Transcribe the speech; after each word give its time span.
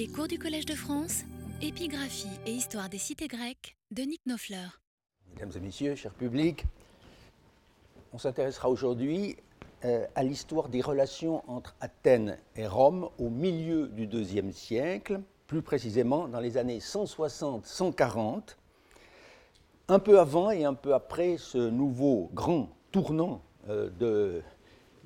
Les 0.00 0.08
cours 0.08 0.28
du 0.28 0.38
Collège 0.38 0.64
de 0.64 0.74
France, 0.74 1.24
épigraphie 1.60 2.40
et 2.46 2.52
histoire 2.52 2.88
des 2.88 2.96
cités 2.96 3.28
grecques 3.28 3.76
de 3.90 4.00
Nick 4.00 4.22
Nofleur. 4.24 4.80
Mesdames 5.34 5.50
et 5.54 5.60
messieurs, 5.60 5.94
cher 5.94 6.14
public, 6.14 6.64
on 8.14 8.16
s'intéressera 8.16 8.70
aujourd'hui 8.70 9.36
euh, 9.84 10.06
à 10.14 10.22
l'histoire 10.22 10.70
des 10.70 10.80
relations 10.80 11.42
entre 11.50 11.76
Athènes 11.82 12.38
et 12.56 12.66
Rome 12.66 13.10
au 13.18 13.28
milieu 13.28 13.88
du 13.88 14.04
IIe 14.06 14.54
siècle, 14.54 15.20
plus 15.46 15.60
précisément 15.60 16.28
dans 16.28 16.40
les 16.40 16.56
années 16.56 16.78
160-140, 16.78 18.56
un 19.88 19.98
peu 19.98 20.18
avant 20.18 20.50
et 20.50 20.64
un 20.64 20.72
peu 20.72 20.94
après 20.94 21.36
ce 21.36 21.58
nouveau 21.58 22.30
grand 22.32 22.70
tournant 22.90 23.42
euh, 23.68 23.90
de 23.98 24.40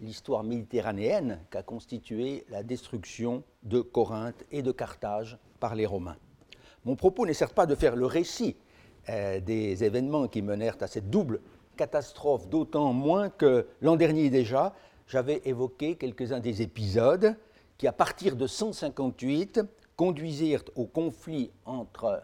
l'histoire 0.00 0.44
méditerranéenne 0.44 1.40
qu'a 1.50 1.62
constitué 1.62 2.44
la 2.50 2.62
destruction 2.62 3.42
de 3.62 3.80
Corinthe 3.80 4.44
et 4.50 4.62
de 4.62 4.72
Carthage 4.72 5.38
par 5.60 5.74
les 5.74 5.86
Romains. 5.86 6.16
Mon 6.84 6.96
propos 6.96 7.26
n'est 7.26 7.34
certes 7.34 7.54
pas 7.54 7.66
de 7.66 7.74
faire 7.74 7.96
le 7.96 8.06
récit 8.06 8.56
euh, 9.08 9.40
des 9.40 9.84
événements 9.84 10.28
qui 10.28 10.42
menèrent 10.42 10.76
à 10.80 10.86
cette 10.86 11.10
double 11.10 11.40
catastrophe, 11.76 12.48
d'autant 12.48 12.92
moins 12.92 13.30
que 13.30 13.66
l'an 13.80 13.96
dernier 13.96 14.30
déjà, 14.30 14.74
j'avais 15.06 15.42
évoqué 15.44 15.96
quelques-uns 15.96 16.40
des 16.40 16.62
épisodes 16.62 17.36
qui, 17.78 17.86
à 17.86 17.92
partir 17.92 18.36
de 18.36 18.46
158, 18.46 19.60
conduisirent 19.96 20.64
au 20.76 20.86
conflit 20.86 21.50
entre 21.64 22.22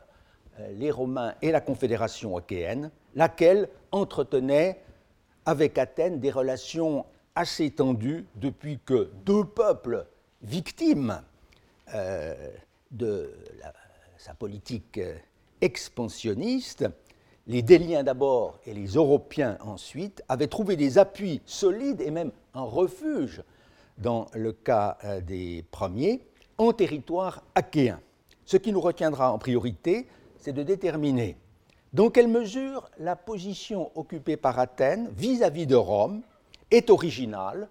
euh, 0.58 0.72
les 0.72 0.90
Romains 0.90 1.34
et 1.42 1.52
la 1.52 1.60
Confédération 1.60 2.36
achéenne, 2.36 2.90
laquelle 3.14 3.68
entretenait 3.92 4.82
avec 5.46 5.78
Athènes 5.78 6.20
des 6.20 6.30
relations 6.30 7.04
assez 7.34 7.70
tendues 7.70 8.26
depuis 8.36 8.78
que 8.84 9.10
deux 9.24 9.44
peuples 9.44 10.06
victimes 10.42 11.22
euh, 11.94 12.34
de 12.90 13.32
sa 14.18 14.34
politique 14.34 14.98
euh, 14.98 15.14
expansionniste, 15.60 16.86
les 17.46 17.62
Déliens 17.62 18.02
d'abord 18.02 18.58
et 18.66 18.74
les 18.74 18.86
Européens 18.88 19.58
ensuite, 19.60 20.22
avaient 20.28 20.46
trouvé 20.46 20.76
des 20.76 20.98
appuis 20.98 21.40
solides 21.46 22.00
et 22.00 22.10
même 22.10 22.32
un 22.54 22.62
refuge, 22.62 23.42
dans 23.98 24.26
le 24.34 24.52
cas 24.52 24.96
des 25.26 25.64
premiers, 25.70 26.22
en 26.58 26.72
territoire 26.72 27.42
achéen. 27.54 28.00
Ce 28.44 28.56
qui 28.56 28.72
nous 28.72 28.80
retiendra 28.80 29.32
en 29.32 29.38
priorité, 29.38 30.06
c'est 30.38 30.52
de 30.52 30.62
déterminer 30.62 31.36
dans 31.92 32.10
quelle 32.10 32.28
mesure 32.28 32.88
la 32.98 33.16
position 33.16 33.90
occupée 33.96 34.36
par 34.36 34.58
Athènes 34.58 35.08
vis-à-vis 35.16 35.66
de 35.66 35.74
Rome 35.74 36.22
est 36.70 36.90
originale 36.90 37.68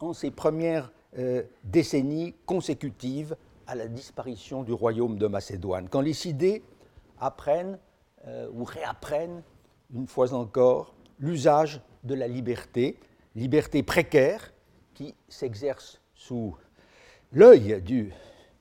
en 0.00 0.12
ces 0.12 0.30
premières 0.30 0.92
euh, 1.18 1.42
décennies 1.64 2.34
consécutives 2.46 3.36
à 3.66 3.74
la 3.74 3.86
disparition 3.86 4.62
du 4.62 4.72
royaume 4.72 5.18
de 5.18 5.26
Macédoine, 5.26 5.88
quand 5.88 6.00
les 6.00 6.14
Sidés 6.14 6.62
apprennent 7.20 7.78
euh, 8.26 8.48
ou 8.52 8.64
réapprennent 8.64 9.42
une 9.94 10.06
fois 10.06 10.32
encore 10.32 10.94
l'usage 11.18 11.80
de 12.04 12.14
la 12.14 12.28
liberté, 12.28 12.98
liberté 13.34 13.82
précaire 13.82 14.52
qui 14.94 15.14
s'exerce 15.28 16.00
sous 16.14 16.56
l'œil 17.32 17.82
du 17.82 18.12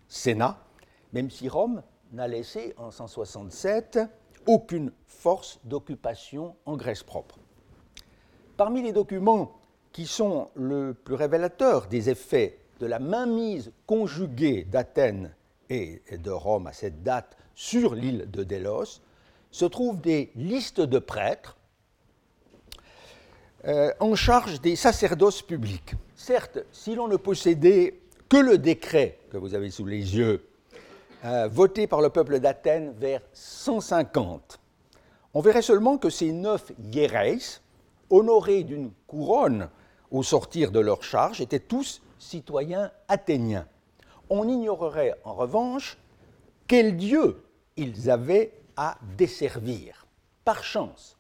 Sénat, 0.08 0.60
même 1.14 1.30
si 1.30 1.50
Rome 1.50 1.82
n'a 2.12 2.28
laissé 2.28 2.74
en 2.78 2.92
167 2.92 4.00
aucune 4.46 4.92
force 5.06 5.60
d'occupation 5.64 6.56
en 6.66 6.78
Grèce 6.78 7.04
propre. 7.04 7.40
Parmi 8.56 8.82
les 8.82 8.94
documents 8.94 9.57
qui 9.98 10.06
sont 10.06 10.52
le 10.54 10.94
plus 10.94 11.16
révélateurs 11.16 11.88
des 11.88 12.12
effets 12.12 12.60
de 12.80 12.86
la 12.86 13.00
mainmise 13.00 13.72
conjuguée 13.88 14.64
d'Athènes 14.64 15.34
et 15.72 16.04
de 16.12 16.30
Rome 16.30 16.68
à 16.68 16.72
cette 16.72 17.02
date 17.02 17.36
sur 17.56 17.96
l'île 17.96 18.30
de 18.30 18.44
Délos, 18.44 19.02
se 19.50 19.66
trouvent 19.66 20.00
des 20.00 20.30
listes 20.36 20.82
de 20.82 21.00
prêtres 21.00 21.58
euh, 23.66 23.92
en 24.00 24.14
charge 24.14 24.62
des 24.62 24.76
sacerdoces 24.76 25.42
publics. 25.42 25.96
Certes, 26.16 26.60
si 26.72 26.94
l'on 26.94 27.08
ne 27.08 27.18
possédait 27.18 28.00
que 28.30 28.38
le 28.38 28.60
décret 28.60 29.18
que 29.32 29.38
vous 29.38 29.56
avez 29.56 29.72
sous 29.72 29.88
les 29.88 30.16
yeux 30.16 30.48
euh, 31.26 31.48
voté 31.52 31.88
par 31.88 32.02
le 32.02 32.10
peuple 32.10 32.40
d'Athènes 32.40 32.94
vers 33.00 33.22
150. 33.34 34.60
On 35.34 35.42
verrait 35.42 35.64
seulement 35.64 35.98
que 35.98 36.12
ces 36.12 36.32
neuf 36.34 36.72
hiereis, 36.94 37.62
honorés 38.12 38.64
d'une 38.64 38.92
couronne 39.08 39.70
au 40.12 40.24
sortir 40.24 40.72
de 40.72 40.80
leur 40.80 41.04
charge, 41.04 41.42
étaient 41.42 41.60
tous 41.60 42.02
citoyens 42.20 42.92
athéniens. 43.08 43.68
On 44.30 44.48
ignorerait 44.48 45.16
en 45.24 45.34
revanche 45.34 45.98
quel 46.68 46.98
dieu 46.98 47.44
ils 47.76 48.10
avaient 48.10 48.54
à 48.76 48.98
desservir. 49.18 50.06
Par 50.44 50.64
chance, 50.64 51.18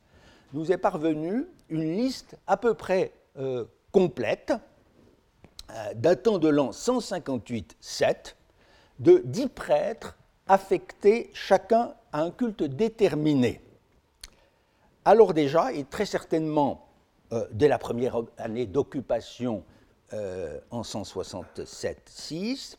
nous 0.53 0.71
est 0.71 0.77
parvenue 0.77 1.47
une 1.69 1.95
liste 1.95 2.37
à 2.47 2.57
peu 2.57 2.73
près 2.73 3.13
euh, 3.37 3.65
complète, 3.91 4.53
euh, 5.71 5.93
datant 5.95 6.37
de 6.37 6.47
l'an 6.47 6.71
158-7, 6.71 8.35
de 8.99 9.21
dix 9.25 9.47
prêtres 9.47 10.17
affectés 10.47 11.29
chacun 11.33 11.93
à 12.11 12.21
un 12.21 12.31
culte 12.31 12.63
déterminé. 12.63 13.61
Alors 15.05 15.33
déjà, 15.33 15.73
et 15.73 15.83
très 15.83 16.05
certainement 16.05 16.86
euh, 17.33 17.45
dès 17.51 17.67
la 17.67 17.77
première 17.77 18.21
année 18.37 18.65
d'occupation 18.65 19.63
euh, 20.13 20.59
en 20.71 20.81
167-6, 20.81 22.77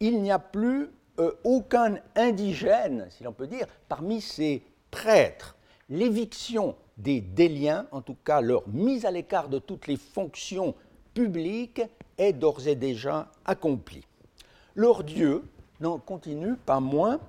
il 0.00 0.22
n'y 0.22 0.30
a 0.30 0.38
plus 0.38 0.90
euh, 1.18 1.32
aucun 1.44 1.98
indigène, 2.16 3.06
si 3.10 3.24
l'on 3.24 3.32
peut 3.32 3.46
dire, 3.46 3.66
parmi 3.88 4.20
ces 4.20 4.62
prêtres. 4.90 5.56
L'éviction 5.90 6.76
des 6.96 7.20
déliens, 7.20 7.86
en 7.90 8.00
tout 8.00 8.16
cas 8.24 8.40
leur 8.40 8.66
mise 8.68 9.04
à 9.04 9.10
l'écart 9.10 9.48
de 9.48 9.58
toutes 9.58 9.86
les 9.86 9.96
fonctions 9.96 10.74
publiques, 11.12 11.82
est 12.16 12.32
d'ores 12.32 12.66
et 12.66 12.76
déjà 12.76 13.30
accomplie. 13.44 14.06
Leur 14.74 15.04
Dieu, 15.04 15.44
n'en 15.80 15.98
continue 15.98 16.56
pas 16.56 16.80
moins 16.80 17.20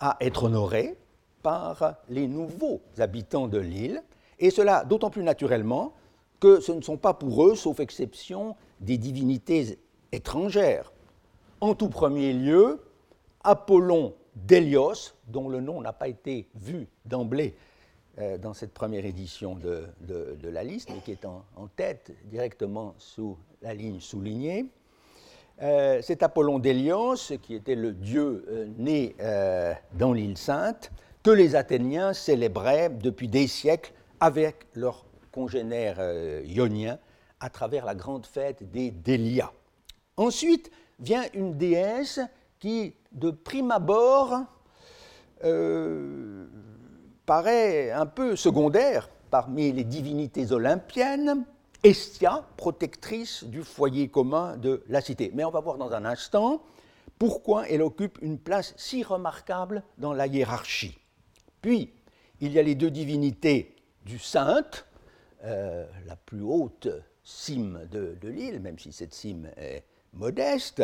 à 0.00 0.16
être 0.20 0.44
honoré 0.44 0.96
par 1.42 1.94
les 2.08 2.26
nouveaux 2.26 2.80
habitants 2.98 3.48
de 3.48 3.58
l'île, 3.58 4.02
et 4.38 4.50
cela 4.50 4.84
d'autant 4.84 5.10
plus 5.10 5.22
naturellement 5.22 5.92
que 6.40 6.60
ce 6.60 6.72
ne 6.72 6.80
sont 6.80 6.96
pas 6.96 7.14
pour 7.14 7.44
eux, 7.46 7.54
sauf 7.54 7.80
exception, 7.80 8.56
des 8.80 8.98
divinités 8.98 9.78
étrangères. 10.12 10.92
En 11.60 11.74
tout 11.74 11.88
premier 11.88 12.32
lieu, 12.32 12.80
Apollon 13.44 14.14
d'Hélios, 14.34 15.14
dont 15.28 15.48
le 15.48 15.60
nom 15.60 15.80
n'a 15.80 15.92
pas 15.92 16.08
été 16.08 16.48
vu 16.54 16.88
d'emblée 17.04 17.54
euh, 18.18 18.38
dans 18.38 18.54
cette 18.54 18.72
première 18.72 19.04
édition 19.04 19.54
de, 19.54 19.84
la 20.42 20.64
liste, 20.64 20.90
mais 20.90 21.00
qui 21.00 21.12
est 21.12 21.24
en 21.26 21.44
tête 21.76 22.12
directement 22.24 22.94
sous 22.98 23.36
la 23.62 23.74
ligne 23.74 24.00
soulignée, 24.00 24.66
euh, 25.62 26.00
c'est 26.02 26.22
Apollon 26.22 26.58
d'Hélios, 26.58 27.32
qui 27.42 27.54
était 27.54 27.74
le 27.74 27.92
dieu 27.92 28.44
euh, 28.48 28.66
né 28.78 29.14
euh, 29.20 29.74
dans 29.92 30.14
l'île 30.14 30.38
sainte, 30.38 30.90
que 31.22 31.30
les 31.30 31.54
Athéniens 31.54 32.14
célébraient 32.14 32.88
depuis 32.88 33.28
des 33.28 33.46
siècles 33.46 33.92
avec 34.20 34.66
leurs 35.30 35.42
congénères 35.42 36.00
ioniens 36.44 36.98
à 37.40 37.50
travers 37.50 37.84
la 37.84 37.94
grande 37.94 38.26
fête 38.26 38.70
des 38.70 38.90
Délias. 38.90 39.52
Ensuite 40.16 40.70
vient 40.98 41.24
une 41.34 41.56
déesse 41.56 42.20
qui, 42.58 42.94
de 43.12 43.30
prime 43.30 43.70
abord, 43.70 44.40
paraît 47.26 47.90
un 47.90 48.06
peu 48.06 48.36
secondaire 48.36 49.08
parmi 49.30 49.72
les 49.72 49.84
divinités 49.84 50.52
olympiennes, 50.52 51.44
Estia, 51.82 52.44
protectrice 52.58 53.44
du 53.44 53.62
foyer 53.62 54.08
commun 54.08 54.58
de 54.58 54.82
la 54.88 55.00
cité. 55.00 55.30
Mais 55.32 55.44
on 55.44 55.50
va 55.50 55.60
voir 55.60 55.78
dans 55.78 55.92
un 55.92 56.04
instant 56.04 56.60
pourquoi 57.18 57.66
elle 57.68 57.80
occupe 57.80 58.18
une 58.20 58.38
place 58.38 58.74
si 58.76 59.02
remarquable 59.02 59.82
dans 59.96 60.12
la 60.12 60.26
hiérarchie. 60.26 60.98
Puis, 61.62 61.94
il 62.40 62.52
y 62.52 62.58
a 62.58 62.62
les 62.62 62.74
deux 62.74 62.90
divinités 62.90 63.76
du 64.04 64.18
sainte, 64.18 64.86
euh, 65.44 65.86
la 66.06 66.16
plus 66.16 66.42
haute 66.42 66.88
cime 67.22 67.86
de, 67.90 68.16
l'île, 68.22 68.60
même 68.60 68.78
si 68.78 68.92
cette 68.92 69.14
cime 69.14 69.50
est 69.56 69.84
modeste, 70.12 70.82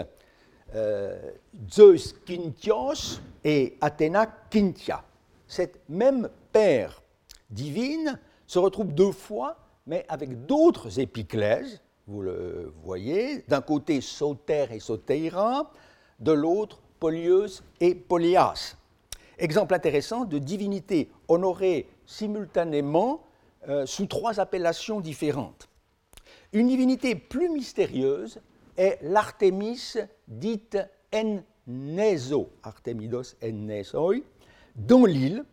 euh, 0.75 1.33
Zeus 1.71 2.15
Quintios 2.25 3.21
et 3.45 3.77
Athéna 3.81 4.27
Quintia. 4.51 5.05
Cette 5.47 5.81
même 5.89 6.29
paire 6.53 7.03
divine 7.51 8.19
se 8.47 8.59
retrouve 8.59 8.93
deux 8.93 9.13
fois 9.13 9.57
mais 9.87 10.05
avec 10.09 10.47
d'autres 10.47 10.99
épiclèses, 10.99 11.81
vous 12.07 12.23
le 12.23 12.73
voyez, 12.83 13.45
d'un 13.49 13.61
côté 13.61 14.01
Sauter 14.01 14.67
et 14.71 14.81
Sauteira, 14.81 15.73
de 16.19 16.33
l'autre 16.33 16.81
Polieus 16.99 17.63
et 17.81 17.95
Polias. 17.95 18.77
Exemple 19.39 19.75
intéressant 19.75 20.25
de 20.25 20.39
divinités 20.39 21.11
honorées 21.29 21.89
simultanément 22.07 23.21
euh, 23.69 23.87
sous 23.87 24.07
trois 24.07 24.41
appellations 24.41 25.01
différentes. 25.01 25.69
Une 26.53 26.69
divinité 26.69 27.15
plus 27.15 27.49
mystérieuse 27.49 28.41
est 28.77 28.99
l'Artémis 29.03 29.95
dite 30.29 30.79
Neso, 31.67 32.51
Artemidos 32.63 33.35
en 33.43 33.53
Nesoi, 33.53 34.23
dans 34.77 35.05
l'île, 35.05 35.45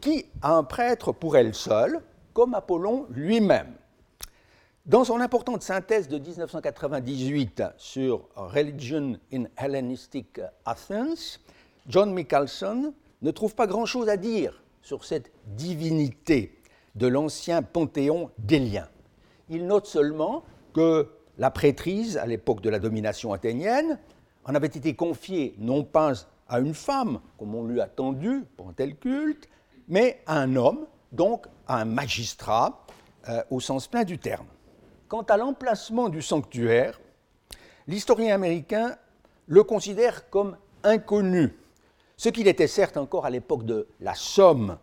qui 0.00 0.26
a 0.42 0.54
un 0.54 0.64
prêtre 0.64 1.12
pour 1.12 1.36
elle 1.36 1.54
seule, 1.54 2.00
comme 2.32 2.54
Apollon 2.54 3.06
lui-même. 3.10 3.72
Dans 4.84 5.04
son 5.04 5.20
importante 5.20 5.62
synthèse 5.62 6.08
de 6.08 6.18
1998 6.18 7.62
sur 7.78 8.28
Religion 8.36 9.18
in 9.32 9.44
Hellenistic 9.56 10.40
Athens, 10.66 11.40
John 11.86 12.12
Michelson 12.12 12.92
ne 13.22 13.30
trouve 13.30 13.54
pas 13.54 13.66
grand-chose 13.66 14.10
à 14.10 14.18
dire 14.18 14.62
sur 14.82 15.04
cette 15.04 15.32
divinité 15.46 16.60
de 16.94 17.06
l'ancien 17.06 17.62
panthéon 17.62 18.30
délien. 18.38 18.88
Il 19.48 19.66
note 19.66 19.86
seulement 19.86 20.44
que 20.72 21.10
la 21.38 21.50
prêtrise, 21.50 22.16
à 22.16 22.26
l'époque 22.26 22.60
de 22.60 22.70
la 22.70 22.78
domination 22.78 23.32
athénienne, 23.32 23.98
en 24.44 24.54
avait 24.54 24.66
été 24.68 24.94
confiée 24.94 25.54
non 25.58 25.84
pas 25.84 26.12
à 26.48 26.60
une 26.60 26.74
femme, 26.74 27.20
comme 27.38 27.54
on 27.54 27.64
lui 27.64 27.80
a 27.80 27.86
tendu 27.86 28.44
pour 28.56 28.68
un 28.68 28.72
tel 28.72 28.96
culte, 28.96 29.48
mais 29.88 30.22
à 30.26 30.38
un 30.38 30.56
homme, 30.56 30.86
donc 31.12 31.46
à 31.66 31.80
un 31.80 31.84
magistrat, 31.84 32.84
euh, 33.28 33.42
au 33.50 33.60
sens 33.60 33.88
plein 33.88 34.04
du 34.04 34.18
terme. 34.18 34.46
Quant 35.08 35.22
à 35.22 35.36
l'emplacement 35.36 36.08
du 36.08 36.22
sanctuaire, 36.22 37.00
l'historien 37.86 38.34
américain 38.34 38.96
le 39.46 39.62
considère 39.62 40.28
comme 40.30 40.56
inconnu, 40.82 41.56
ce 42.16 42.28
qu'il 42.28 42.48
était 42.48 42.66
certes 42.66 42.96
encore 42.96 43.26
à 43.26 43.30
l'époque 43.30 43.64
de 43.64 43.88
la 44.00 44.14
Somme 44.14 44.78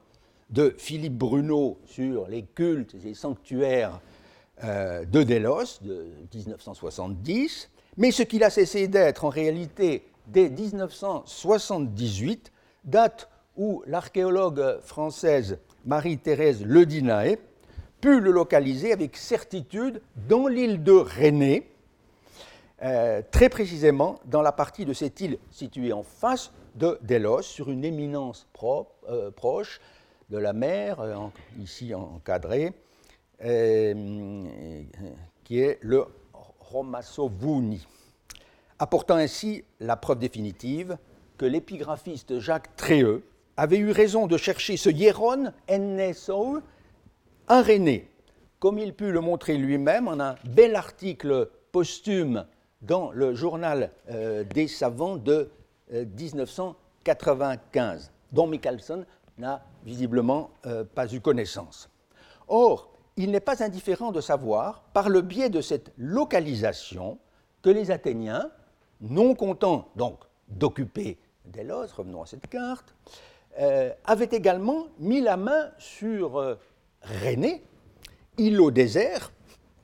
de 0.51 0.75
Philippe 0.77 1.18
Bruno 1.18 1.80
sur 1.86 2.27
les 2.27 2.44
cultes 2.44 2.95
et 3.06 3.13
sanctuaires 3.13 4.01
euh, 4.63 5.06
de 5.06 5.24
Delos 5.24 5.80
de 5.81 6.07
1970, 6.33 7.69
mais 7.98 8.12
ce 8.12 8.24
qu'il 8.24 8.44
a 8.44 8.50
cessé 8.50 8.88
d'être 8.88 9.25
en 9.25 9.30
réalité 9.30 10.07
dès 10.27 10.50
1978, 10.50 12.51
date 12.83 13.30
où 13.57 13.83
l'archéologue 13.86 14.80
française 14.81 15.57
Marie-Thérèse 15.86 16.65
Ledinae 16.65 17.38
put 18.01 18.19
le 18.19 18.31
localiser 18.31 18.92
avec 18.92 19.18
certitude 19.18 20.01
dans 20.27 20.48
l'île 20.48 20.83
de 20.83 20.94
René, 20.94 21.69
euh, 22.81 23.21
très 23.31 23.50
précisément 23.50 24.19
dans 24.25 24.42
la 24.42 24.51
partie 24.51 24.86
de 24.86 24.94
cette 24.94 25.21
île 25.21 25.38
située 25.51 25.94
en 25.94 26.03
face 26.03 26.51
de 26.75 26.98
Delos, 27.03 27.44
sur 27.44 27.69
une 27.69 27.86
éminence 27.86 28.48
euh, 29.09 29.31
proche 29.31 29.80
de 30.31 30.38
la 30.38 30.54
mer, 30.54 31.01
euh, 31.01 31.16
ici 31.60 31.94
encadrée, 31.94 32.74
qui 35.44 35.60
est 35.60 35.80
le 35.81 36.06
Romassovuni, 36.60 37.86
apportant 38.80 39.16
ainsi 39.16 39.63
la 39.80 39.95
preuve 39.95 40.19
définitive 40.19 40.98
que 41.38 41.45
l'épigraphiste 41.45 42.39
Jacques 42.39 42.75
Tréheux 42.75 43.24
avait 43.57 43.78
eu 43.78 43.92
raison 43.92 44.28
de 44.28 44.38
chercher 44.38 44.78
ce 44.78 44.89
Hieron 44.89 45.51
Enneso 45.68 46.62
un 47.48 47.63
René, 47.63 48.07
comme 48.60 48.77
il 48.80 48.94
put 48.94 49.12
le 49.12 49.22
montrer 49.22 49.57
lui-même 49.57 50.07
en 50.07 50.19
un 50.19 50.36
bel 50.45 50.75
article 50.75 51.50
posthume 51.72 52.45
dans 52.81 53.12
le 53.12 53.36
journal 53.36 53.92
euh, 54.10 54.44
des 54.44 54.68
savants 54.68 55.18
de 55.18 55.51
1995, 55.92 58.06
euh, 58.06 58.10
dont 58.31 58.48
Michelson 58.48 59.06
n'a 59.38 59.63
visiblement 59.83 60.51
euh, 60.66 60.83
pas 60.83 61.12
eu 61.13 61.19
connaissance. 61.19 61.89
Or, 62.48 62.92
il 63.18 63.31
n'est 63.31 63.39
pas 63.39 63.63
indifférent 63.63 64.12
de 64.12 64.22
savoir, 64.22 64.83
par 64.94 65.10
le 65.10 65.22
biais 65.22 65.50
de 65.50 65.62
cette 65.62 65.92
localisation, 65.98 67.18
que 67.62 67.69
les 67.69 67.92
Athéniens, 67.92 68.50
non 69.01 69.36
contents 69.36 69.89
donc 69.95 70.19
d'occuper 70.48 71.18
Délos, 71.45 71.88
revenons 71.95 72.22
à 72.22 72.25
cette 72.25 72.48
carte, 72.48 72.95
avaient 74.06 74.30
également 74.31 74.88
mis 75.00 75.22
la 75.22 75.36
main 75.38 75.72
sur 75.78 76.57
René, 77.04 77.63
île 78.38 78.62
au 78.62 78.72
désert, 78.72 79.31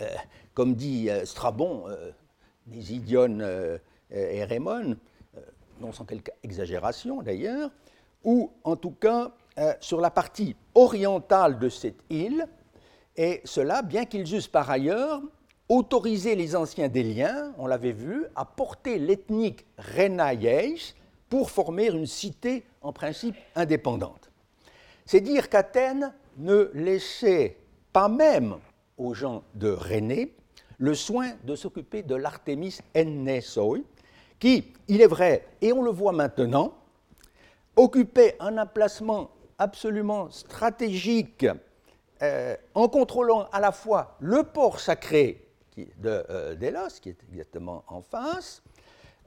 euh, 0.01 0.07
comme 0.53 0.75
dit 0.75 1.09
euh, 1.09 1.25
Strabon, 1.25 1.87
euh, 1.87 2.11
Nésidion 2.67 3.39
et 4.11 4.43
Raymond, 4.43 4.97
non 5.79 5.93
sans 5.93 6.03
quelque 6.03 6.31
exagération 6.43 7.21
d'ailleurs, 7.21 7.71
ou 8.25 8.51
en 8.65 8.75
tout 8.75 8.91
cas 8.91 9.31
sur 9.79 10.01
la 10.01 10.11
partie 10.11 10.55
orientale 10.75 11.59
de 11.59 11.69
cette 11.69 12.03
île, 12.09 12.45
et 13.15 13.41
cela 13.45 13.81
bien 13.81 14.05
qu'ils 14.05 14.35
eussent 14.35 14.47
par 14.47 14.69
ailleurs 14.69 15.21
autorisé 15.69 16.35
les 16.35 16.55
anciens 16.55 16.87
Déliens, 16.87 17.53
on 17.57 17.67
l'avait 17.67 17.91
vu, 17.91 18.25
à 18.35 18.45
porter 18.45 18.99
l'ethnique 18.99 19.65
Renaïeis 19.77 20.93
pour 21.29 21.49
former 21.49 21.87
une 21.87 22.05
cité 22.05 22.65
en 22.81 22.93
principe 22.93 23.35
indépendante. 23.55 24.31
C'est 25.05 25.21
dire 25.21 25.49
qu'Athènes 25.49 26.13
ne 26.37 26.69
laissait 26.73 27.57
pas 27.91 28.07
même 28.07 28.57
aux 28.97 29.13
gens 29.13 29.43
de 29.55 29.69
René 29.69 30.33
le 30.77 30.93
soin 30.93 31.31
de 31.43 31.55
s'occuper 31.55 32.03
de 32.03 32.15
l'Artémis 32.15 32.77
Ennesoi, 32.95 33.79
qui, 34.39 34.73
il 34.87 35.01
est 35.01 35.07
vrai, 35.07 35.47
et 35.61 35.73
on 35.73 35.81
le 35.81 35.89
voit 35.91 36.11
maintenant, 36.11 36.75
occupait 37.75 38.35
un 38.39 38.57
emplacement 38.57 39.31
absolument 39.57 40.29
stratégique 40.29 41.45
euh, 42.21 42.55
en 42.73 42.87
contrôlant 42.87 43.47
à 43.51 43.59
la 43.59 43.71
fois 43.71 44.17
le 44.19 44.43
port 44.43 44.79
sacré 44.79 45.45
de 45.77 46.25
euh, 46.29 46.55
Délos, 46.55 46.99
qui 47.01 47.09
est 47.09 47.23
exactement 47.31 47.83
en 47.87 48.01
face, 48.01 48.63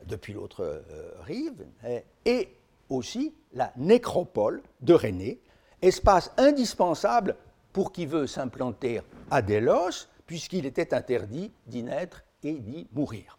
depuis 0.07 0.33
l'autre 0.33 0.65
euh, 0.65 1.13
rive, 1.23 1.65
et 2.25 2.49
aussi 2.89 3.35
la 3.53 3.73
nécropole 3.77 4.63
de 4.81 4.95
René, 4.95 5.41
espace 5.83 6.33
indispensable 6.37 7.37
pour 7.73 7.93
qui 7.93 8.07
veut 8.07 8.27
s'implanter 8.27 9.01
à 9.31 9.43
Délos, 9.43 10.09
puisqu'il 10.27 10.67
était 10.67 10.93
interdit 10.95 11.53
d'y 11.67 11.85
naître 11.85 12.25
et 12.43 12.55
d'y 12.55 12.89
mourir. 12.93 13.39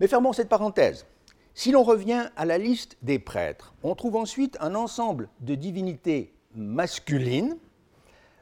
Mais 0.00 0.08
fermons 0.08 0.32
cette 0.32 0.48
parenthèse. 0.48 1.06
Si 1.58 1.72
l'on 1.72 1.82
revient 1.82 2.28
à 2.36 2.44
la 2.44 2.56
liste 2.56 2.96
des 3.02 3.18
prêtres, 3.18 3.74
on 3.82 3.96
trouve 3.96 4.14
ensuite 4.14 4.56
un 4.60 4.76
ensemble 4.76 5.28
de 5.40 5.56
divinités 5.56 6.32
masculines 6.54 7.56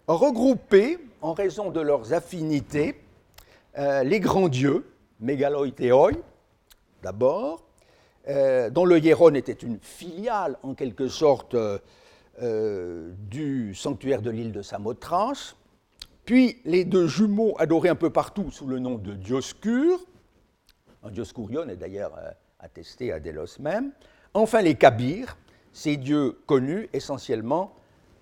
regroupées 0.07 0.99
en 1.23 1.33
raison 1.33 1.71
de 1.71 1.81
leurs 1.81 2.13
affinités, 2.13 3.01
euh, 3.79 4.03
les 4.03 4.21
grands 4.21 4.51
dieux, 4.51 4.85
mégaloïthéoi 5.21 6.11
d'abord, 7.03 7.65
euh, 8.29 8.69
dont 8.69 8.85
le 8.85 8.99
Hieron 8.99 9.33
était 9.33 9.55
une 9.55 9.79
filiale 9.81 10.59
en 10.63 10.75
quelque 10.75 11.09
sorte 11.09 11.55
euh, 11.55 13.15
du 13.31 13.75
sanctuaire 13.75 14.21
de 14.21 14.29
l'île 14.29 14.53
de 14.53 14.61
Samothrace, 14.61 15.57
puis 16.27 16.59
les 16.67 16.85
deux 16.85 17.07
jumeaux 17.07 17.55
adorés 17.59 17.89
un 17.89 17.95
peu 17.95 18.11
partout 18.11 18.51
sous 18.51 18.67
le 18.67 18.79
nom 18.79 18.97
de 18.97 19.15
Dioscure, 19.15 20.05
un 21.03 21.11
Dioscurion 21.11 21.67
est 21.71 21.77
d'ailleurs 21.77 22.13
attesté 22.67 23.13
à 23.13 23.21
Délos 23.21 23.61
même, 23.61 23.93
enfin 24.35 24.61
les 24.61 24.75
Kabirs, 24.75 25.37
ces 25.73 25.97
dieux 25.97 26.37
connus 26.47 26.89
essentiellement 26.93 27.75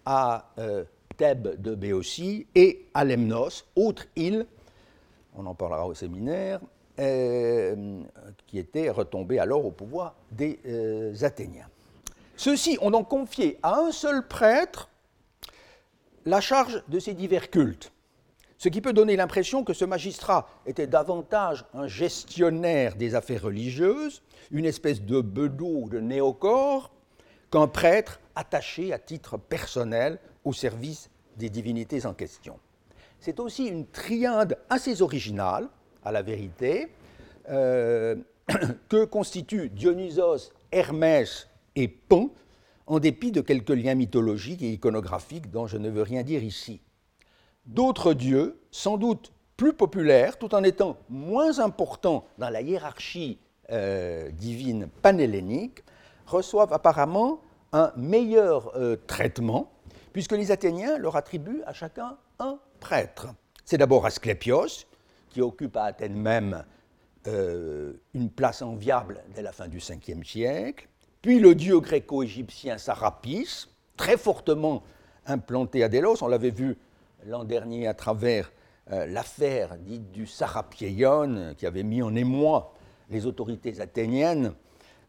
à 0.04 0.50
euh, 0.58 0.84
Thèbes 1.16 1.60
de 1.60 1.74
Béotie 1.74 2.46
et 2.54 2.86
à 2.92 3.04
Lemnos, 3.04 3.64
autre 3.74 4.04
île, 4.16 4.46
on 5.34 5.46
en 5.46 5.54
parlera 5.54 5.86
au 5.86 5.94
séminaire, 5.94 6.60
qui 8.46 8.58
était 8.58 8.88
retombée 8.90 9.40
alors 9.40 9.64
au 9.66 9.72
pouvoir 9.72 10.14
des 10.30 10.60
Athéniens. 11.24 11.68
Ceux-ci 12.36 12.78
ont 12.80 12.92
donc 12.92 13.08
confié 13.08 13.58
à 13.64 13.80
un 13.80 13.90
seul 13.90 14.28
prêtre 14.28 14.88
la 16.24 16.40
charge 16.40 16.84
de 16.88 17.00
ces 17.00 17.14
divers 17.14 17.50
cultes, 17.50 17.90
ce 18.58 18.68
qui 18.68 18.80
peut 18.80 18.92
donner 18.92 19.16
l'impression 19.16 19.64
que 19.64 19.72
ce 19.72 19.84
magistrat 19.84 20.48
était 20.66 20.86
davantage 20.86 21.64
un 21.74 21.88
gestionnaire 21.88 22.94
des 22.94 23.14
affaires 23.14 23.42
religieuses, 23.42 24.22
une 24.50 24.64
espèce 24.64 25.02
de 25.02 25.20
bedeau 25.20 25.88
de 25.88 26.00
néocore, 26.00 26.92
qu'un 27.50 27.68
prêtre 27.68 28.20
attaché 28.34 28.92
à 28.92 28.98
titre 28.98 29.36
personnel 29.36 30.18
au 30.44 30.52
service 30.52 31.10
des 31.36 31.50
divinités 31.50 32.06
en 32.06 32.14
question. 32.14 32.58
C'est 33.20 33.40
aussi 33.40 33.66
une 33.66 33.86
triade 33.86 34.58
assez 34.68 35.02
originale, 35.02 35.68
à 36.04 36.12
la 36.12 36.22
vérité, 36.22 36.88
euh, 37.48 38.16
que 38.88 39.04
constituent 39.04 39.70
Dionysos, 39.70 40.52
Hermès 40.72 41.48
et 41.76 41.88
Pan, 41.88 42.30
en 42.86 42.98
dépit 42.98 43.32
de 43.32 43.40
quelques 43.40 43.70
liens 43.70 43.94
mythologiques 43.94 44.62
et 44.62 44.72
iconographiques 44.72 45.50
dont 45.50 45.66
je 45.66 45.78
ne 45.78 45.88
veux 45.88 46.02
rien 46.02 46.22
dire 46.22 46.42
ici. 46.42 46.80
D'autres 47.66 48.12
dieux, 48.12 48.60
sans 48.70 48.98
doute 48.98 49.32
plus 49.56 49.72
populaires, 49.72 50.38
tout 50.38 50.54
en 50.54 50.62
étant 50.62 50.98
moins 51.08 51.60
importants 51.60 52.26
dans 52.38 52.50
la 52.50 52.60
hiérarchie 52.60 53.38
euh, 53.70 54.30
divine 54.30 54.88
panhellénique, 55.00 55.82
reçoivent 56.26 56.72
apparemment 56.72 57.40
un 57.72 57.92
meilleur 57.96 58.76
euh, 58.76 58.96
traitement, 59.06 59.72
puisque 60.12 60.32
les 60.32 60.50
Athéniens 60.50 60.98
leur 60.98 61.16
attribuent 61.16 61.62
à 61.66 61.72
chacun 61.72 62.18
un 62.38 62.58
prêtre. 62.78 63.28
C'est 63.64 63.78
d'abord 63.78 64.04
Asclépios, 64.04 64.86
qui 65.30 65.40
occupe 65.40 65.76
à 65.76 65.84
Athènes 65.84 66.16
même 66.16 66.64
une 67.26 68.28
place 68.36 68.60
enviable 68.60 69.24
dès 69.34 69.40
la 69.40 69.52
fin 69.52 69.66
du 69.66 69.78
5e 69.78 70.22
siècle, 70.22 70.86
puis 71.22 71.38
le 71.40 71.54
dieu 71.54 71.80
gréco-égyptien 71.80 72.76
Sarapis, 72.76 73.66
très 73.96 74.18
fortement 74.18 74.82
implanté 75.24 75.82
à 75.82 75.88
Délos, 75.88 76.22
on 76.22 76.28
l'avait 76.28 76.50
vu 76.50 76.76
l'an 77.24 77.44
dernier 77.44 77.86
à 77.86 77.94
travers 77.94 78.52
l'affaire 78.90 79.78
dite 79.78 80.12
du 80.12 80.26
Sarapieion, 80.26 81.54
qui 81.56 81.64
avait 81.66 81.82
mis 81.82 82.02
en 82.02 82.14
émoi 82.14 82.73
les 83.10 83.26
autorités 83.26 83.80
athéniennes 83.80 84.54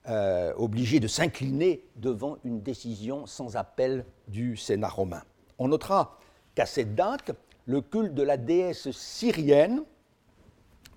euh, 0.07 0.53
obligées 0.57 0.99
de 0.99 1.07
s'incliner 1.07 1.83
devant 1.95 2.37
une 2.43 2.61
décision 2.61 3.25
sans 3.25 3.55
appel 3.55 4.05
du 4.27 4.55
Sénat 4.57 4.89
romain. 4.89 5.23
On 5.57 5.67
notera 5.67 6.19
qu'à 6.53 6.65
cette 6.65 6.95
date, 6.95 7.31
le 7.65 7.81
culte 7.81 8.13
de 8.13 8.23
la 8.23 8.37
déesse 8.37 8.91
syrienne, 8.91 9.83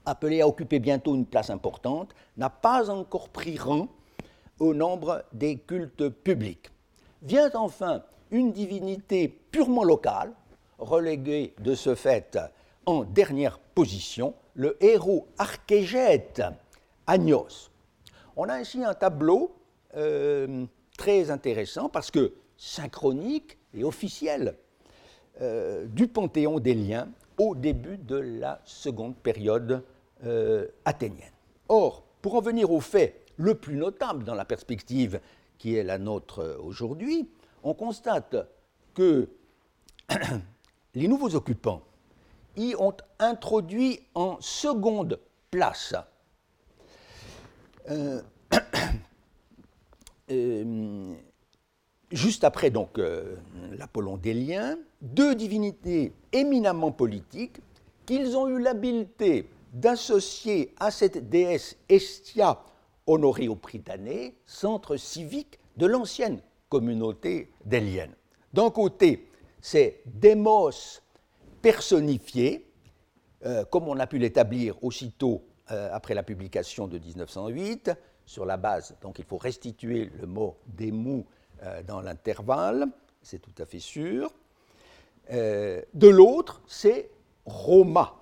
appelée 0.04 0.40
à 0.40 0.48
occuper 0.48 0.78
bientôt 0.78 1.14
une 1.14 1.26
place 1.26 1.50
importante, 1.50 2.14
n'a 2.36 2.50
pas 2.50 2.90
encore 2.90 3.28
pris 3.30 3.56
rang 3.56 3.88
au 4.58 4.74
nombre 4.74 5.24
des 5.32 5.56
cultes 5.56 6.08
publics. 6.08 6.70
Vient 7.22 7.50
enfin 7.54 8.02
une 8.30 8.52
divinité 8.52 9.28
purement 9.28 9.84
locale, 9.84 10.32
reléguée 10.78 11.54
de 11.60 11.74
ce 11.74 11.94
fait 11.94 12.38
en 12.86 13.04
dernière 13.04 13.58
position, 13.58 14.34
le 14.54 14.82
héros 14.82 15.26
Archégète, 15.38 16.42
Agnos. 17.08 17.70
On 18.36 18.48
a 18.50 18.54
ainsi 18.54 18.84
un 18.84 18.92
tableau 18.92 19.56
euh, 19.96 20.66
très 20.98 21.30
intéressant 21.30 21.88
parce 21.88 22.10
que 22.10 22.34
synchronique 22.58 23.56
et 23.72 23.82
officiel 23.82 24.56
euh, 25.40 25.86
du 25.86 26.06
panthéon 26.06 26.60
des 26.60 26.74
liens 26.74 27.08
au 27.38 27.54
début 27.54 27.96
de 27.96 28.16
la 28.16 28.60
seconde 28.64 29.16
période 29.16 29.82
euh, 30.24 30.66
athénienne. 30.84 31.32
Or, 31.68 32.04
pour 32.20 32.34
en 32.34 32.42
venir 32.42 32.70
au 32.70 32.80
fait 32.80 33.24
le 33.36 33.54
plus 33.54 33.76
notable 33.76 34.24
dans 34.24 34.34
la 34.34 34.44
perspective 34.44 35.18
qui 35.56 35.76
est 35.76 35.84
la 35.84 35.96
nôtre 35.96 36.58
aujourd'hui, 36.62 37.30
on 37.62 37.72
constate 37.72 38.36
que 38.94 39.30
les 40.94 41.08
nouveaux 41.08 41.34
occupants 41.34 41.82
y 42.56 42.74
ont 42.78 42.96
introduit 43.18 44.00
en 44.14 44.36
seconde 44.40 45.18
place 45.50 45.94
euh, 47.90 48.20
euh, 50.30 51.14
juste 52.10 52.44
après 52.44 52.70
donc 52.70 52.98
euh, 52.98 53.36
l'Apollon 53.76 54.16
des 54.16 54.34
liens, 54.34 54.76
deux 55.00 55.34
divinités 55.34 56.12
éminemment 56.32 56.92
politiques 56.92 57.60
qu'ils 58.06 58.36
ont 58.36 58.48
eu 58.48 58.60
l'habileté 58.60 59.48
d'associer 59.72 60.74
à 60.78 60.90
cette 60.90 61.28
déesse 61.28 61.76
Estia 61.88 62.58
Prytanée, 63.62 64.34
centre 64.44 64.96
civique 64.96 65.58
de 65.76 65.86
l'ancienne 65.86 66.40
communauté 66.68 67.50
délienne. 67.64 68.12
D'un 68.52 68.70
côté, 68.70 69.30
c'est 69.62 70.00
Démos 70.04 71.02
personnifié, 71.62 72.66
comme 73.70 73.88
on 73.88 73.98
a 73.98 74.06
pu 74.06 74.18
l'établir 74.18 74.82
aussitôt 74.84 75.42
euh, 75.70 75.90
après 75.92 76.14
la 76.14 76.22
publication 76.22 76.86
de 76.86 76.98
1908, 76.98 77.90
sur 78.24 78.46
la 78.46 78.56
base, 78.56 78.94
donc 79.02 79.18
il 79.18 79.24
faut 79.24 79.36
restituer 79.36 80.10
le 80.18 80.26
mot 80.26 80.56
démou 80.66 81.26
euh, 81.62 81.82
dans 81.82 82.00
l'intervalle, 82.00 82.86
c'est 83.22 83.38
tout 83.38 83.52
à 83.58 83.66
fait 83.66 83.78
sûr. 83.78 84.32
Euh, 85.30 85.82
de 85.92 86.08
l'autre, 86.08 86.62
c'est 86.66 87.10
Roma, 87.44 88.14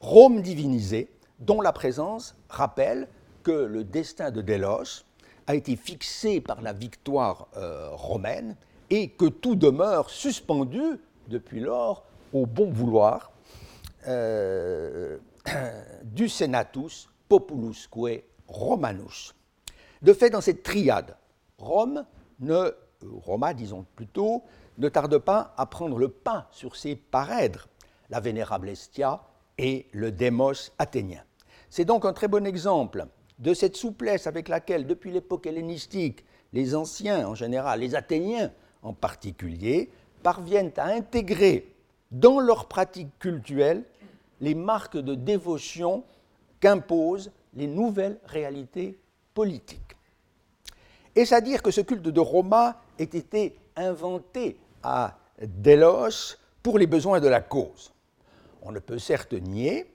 Rome 0.00 0.40
divinisée, 0.40 1.10
dont 1.40 1.60
la 1.60 1.72
présence 1.72 2.34
rappelle 2.48 3.06
que 3.42 3.52
le 3.52 3.84
destin 3.84 4.30
de 4.30 4.40
Délos 4.40 5.04
a 5.46 5.54
été 5.54 5.76
fixé 5.76 6.40
par 6.40 6.62
la 6.62 6.72
victoire 6.72 7.48
romaine 7.92 8.56
et 8.90 9.08
que 9.10 9.26
tout 9.26 9.56
demeure 9.56 10.10
suspendu 10.10 10.98
depuis 11.28 11.60
lors 11.60 12.04
au 12.32 12.44
bon 12.44 12.70
vouloir 12.70 13.32
du 16.04 16.28
Senatus 16.28 17.08
Populusque 17.28 17.94
Romanus. 18.46 19.34
De 20.02 20.12
fait, 20.12 20.30
dans 20.30 20.40
cette 20.40 20.62
triade, 20.62 21.16
Rome 21.58 22.04
ne, 22.40 22.70
Roma, 23.02 23.54
disons 23.54 23.84
plutôt, 23.96 24.44
ne 24.78 24.88
tarde 24.88 25.18
pas 25.18 25.54
à 25.56 25.66
prendre 25.66 25.98
le 25.98 26.08
pas 26.08 26.48
sur 26.50 26.76
ses 26.76 26.96
parèdres, 26.96 27.68
la 28.10 28.20
vénérable 28.20 28.68
Estia 28.68 29.22
et 29.58 29.88
le 29.92 30.12
démos 30.12 30.72
athénien. 30.78 31.22
C'est 31.68 31.84
donc 31.84 32.04
un 32.04 32.12
très 32.12 32.28
bon 32.28 32.46
exemple 32.46 33.06
de 33.38 33.54
cette 33.54 33.76
souplesse 33.76 34.26
avec 34.26 34.48
laquelle, 34.48 34.86
depuis 34.86 35.10
l'époque 35.10 35.46
hellénistique, 35.46 36.24
les 36.52 36.74
anciens 36.74 37.28
en 37.28 37.34
général, 37.34 37.80
les 37.80 37.94
Athéniens 37.94 38.52
en 38.82 38.92
particulier, 38.92 39.90
parviennent 40.22 40.72
à 40.76 40.86
intégrer 40.86 41.74
dans 42.10 42.40
leur 42.40 42.66
pratique 42.68 43.18
cultuelle 43.18 43.84
les 44.40 44.54
marques 44.54 44.96
de 44.96 45.14
dévotion 45.14 46.04
qu'imposent 46.60 47.30
les 47.54 47.66
nouvelles 47.66 48.18
réalités 48.24 48.98
politiques. 49.34 49.96
Est-ce 51.14 51.34
à 51.34 51.40
dire 51.40 51.62
que 51.62 51.70
ce 51.70 51.80
culte 51.80 52.02
de 52.02 52.20
Roma 52.20 52.80
ait 52.98 53.04
été 53.04 53.56
inventé 53.76 54.58
à 54.82 55.18
Délos 55.42 56.36
pour 56.62 56.78
les 56.78 56.86
besoins 56.86 57.20
de 57.20 57.28
la 57.28 57.40
cause? 57.40 57.92
On 58.62 58.72
ne 58.72 58.78
peut 58.78 58.98
certes 58.98 59.32
nier 59.32 59.92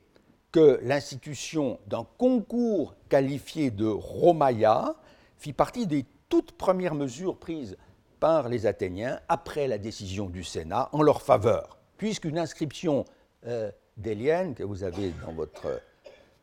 que 0.52 0.80
l'institution 0.84 1.80
d'un 1.88 2.06
concours 2.18 2.96
qualifié 3.10 3.72
de 3.72 3.88
Romaïa 3.88 4.96
fit 5.38 5.54
partie 5.54 5.88
des 5.88 6.06
toutes 6.30 6.54
premières 6.54 6.96
mesures 6.96 7.38
prises 7.38 7.78
par 8.20 8.48
les 8.48 8.66
Athéniens 8.66 9.20
après 9.28 9.68
la 9.68 9.78
décision 9.78 10.30
du 10.30 10.44
Sénat 10.44 10.90
en 10.94 11.02
leur 11.02 11.22
faveur, 11.22 11.78
puisqu'une 11.98 12.38
inscription 12.38 13.04
euh, 13.46 13.72
d'Eliane, 13.98 14.56
que 14.56 14.64
vous 14.64 14.84
avez 14.84 15.14
dans 15.26 15.34
votre 15.34 15.82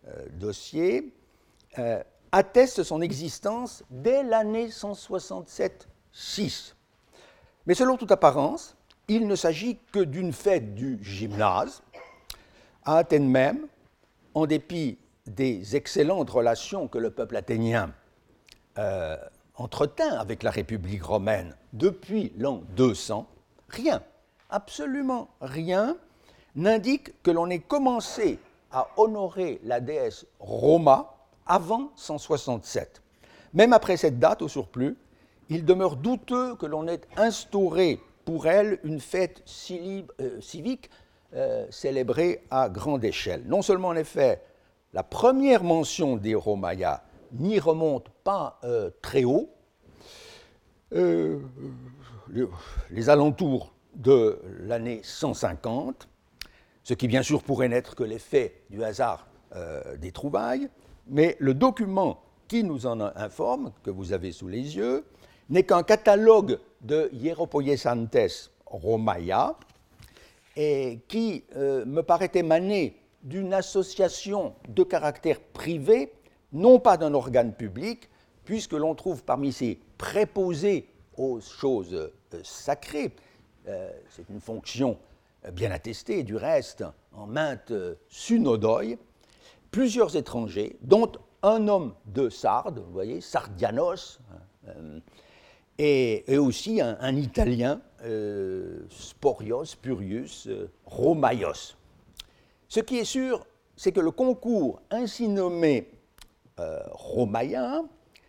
euh, 0.08 0.26
dossier, 0.32 1.12
euh, 1.78 2.02
atteste 2.32 2.82
son 2.82 3.00
existence 3.00 3.84
dès 3.90 4.22
l'année 4.22 4.68
167-6. 4.68 6.74
Mais 7.66 7.74
selon 7.74 7.96
toute 7.96 8.12
apparence, 8.12 8.76
il 9.08 9.26
ne 9.26 9.34
s'agit 9.34 9.78
que 9.92 10.00
d'une 10.00 10.32
fête 10.32 10.74
du 10.74 10.98
gymnase, 11.02 11.82
à 12.84 12.98
Athènes 12.98 13.28
même, 13.28 13.66
en 14.34 14.46
dépit 14.46 14.98
des 15.26 15.76
excellentes 15.76 16.30
relations 16.30 16.88
que 16.88 16.98
le 16.98 17.10
peuple 17.10 17.36
athénien 17.36 17.92
euh, 18.78 19.16
entretint 19.56 20.18
avec 20.18 20.42
la 20.42 20.50
République 20.50 21.02
romaine 21.02 21.56
depuis 21.72 22.32
l'an 22.38 22.62
200, 22.76 23.28
rien, 23.68 24.02
absolument 24.48 25.28
rien, 25.40 25.96
n'indique 26.56 27.22
que 27.22 27.30
l'on 27.30 27.50
ait 27.50 27.60
commencé 27.60 28.38
à 28.72 28.88
honorer 28.96 29.60
la 29.64 29.80
déesse 29.80 30.26
Roma 30.38 31.14
avant 31.46 31.90
167. 31.96 33.02
Même 33.54 33.72
après 33.72 33.96
cette 33.96 34.18
date, 34.18 34.42
au 34.42 34.48
surplus, 34.48 34.96
il 35.48 35.64
demeure 35.64 35.96
douteux 35.96 36.54
que 36.54 36.66
l'on 36.66 36.86
ait 36.86 37.00
instauré 37.16 37.98
pour 38.24 38.46
elle 38.46 38.78
une 38.84 39.00
fête 39.00 39.42
euh, 40.20 40.40
civique 40.40 40.90
euh, 41.34 41.66
célébrée 41.70 42.44
à 42.50 42.68
grande 42.68 43.04
échelle. 43.04 43.42
Non 43.46 43.62
seulement, 43.62 43.88
en 43.88 43.96
effet, 43.96 44.40
la 44.92 45.02
première 45.02 45.64
mention 45.64 46.16
des 46.16 46.36
Romaya 46.36 47.02
n'y 47.32 47.58
remonte 47.58 48.08
pas 48.24 48.58
euh, 48.64 48.90
très 49.02 49.24
haut, 49.24 49.48
les 50.92 51.38
alentours 53.08 53.72
de 53.94 54.40
l'année 54.60 55.00
150, 55.04 56.08
ce 56.82 56.94
qui 56.94 57.08
bien 57.08 57.22
sûr 57.22 57.42
pourrait 57.42 57.68
n'être 57.68 57.94
que 57.94 58.04
l'effet 58.04 58.62
du 58.70 58.82
hasard 58.84 59.26
euh, 59.54 59.96
des 59.96 60.12
trouvailles, 60.12 60.68
mais 61.06 61.36
le 61.38 61.54
document 61.54 62.22
qui 62.48 62.64
nous 62.64 62.86
en 62.86 63.00
informe, 63.00 63.72
que 63.82 63.90
vous 63.90 64.12
avez 64.12 64.32
sous 64.32 64.48
les 64.48 64.76
yeux, 64.76 65.04
n'est 65.48 65.64
qu'un 65.64 65.82
catalogue 65.82 66.58
de 66.80 67.10
Hieropoiesantes 67.12 68.50
Romaya, 68.66 69.56
et 70.56 71.00
qui 71.08 71.44
euh, 71.56 71.84
me 71.84 72.02
paraît 72.02 72.30
émaner 72.34 72.96
d'une 73.22 73.52
association 73.52 74.54
de 74.68 74.82
caractère 74.82 75.40
privé, 75.40 76.12
non 76.52 76.80
pas 76.80 76.96
d'un 76.96 77.14
organe 77.14 77.52
public, 77.52 78.08
puisque 78.44 78.72
l'on 78.72 78.94
trouve 78.94 79.22
parmi 79.22 79.52
ces 79.52 79.78
préposés 79.98 80.88
aux 81.16 81.40
choses 81.40 81.94
euh, 81.94 82.40
sacrées, 82.42 83.12
c'est 84.08 84.28
une 84.30 84.40
fonction 84.40 84.98
bien 85.52 85.70
attesté 85.70 86.22
du 86.22 86.36
reste 86.36 86.84
en 87.12 87.26
maintes 87.26 87.72
sunodoi, 88.08 88.96
plusieurs 89.70 90.16
étrangers, 90.16 90.76
dont 90.82 91.12
un 91.42 91.68
homme 91.68 91.94
de 92.06 92.28
Sardes, 92.28 92.78
vous 92.78 92.92
voyez, 92.92 93.20
Sardianos, 93.20 94.20
euh, 94.68 95.00
et, 95.78 96.36
aussi 96.36 96.80
un, 96.80 97.16
Italien, 97.16 97.80
euh, 98.04 98.82
Sporios, 98.90 99.64
Spurius, 99.64 100.46
euh, 100.46 100.70
Romaios. 100.84 101.74
Ce 102.68 102.80
qui 102.80 102.98
est 102.98 103.04
sûr, 103.04 103.46
c'est 103.76 103.92
que 103.92 104.00
le 104.00 104.10
concours 104.10 104.82
ainsi 104.90 105.26
nommé 105.26 105.90
euh, 106.58 106.82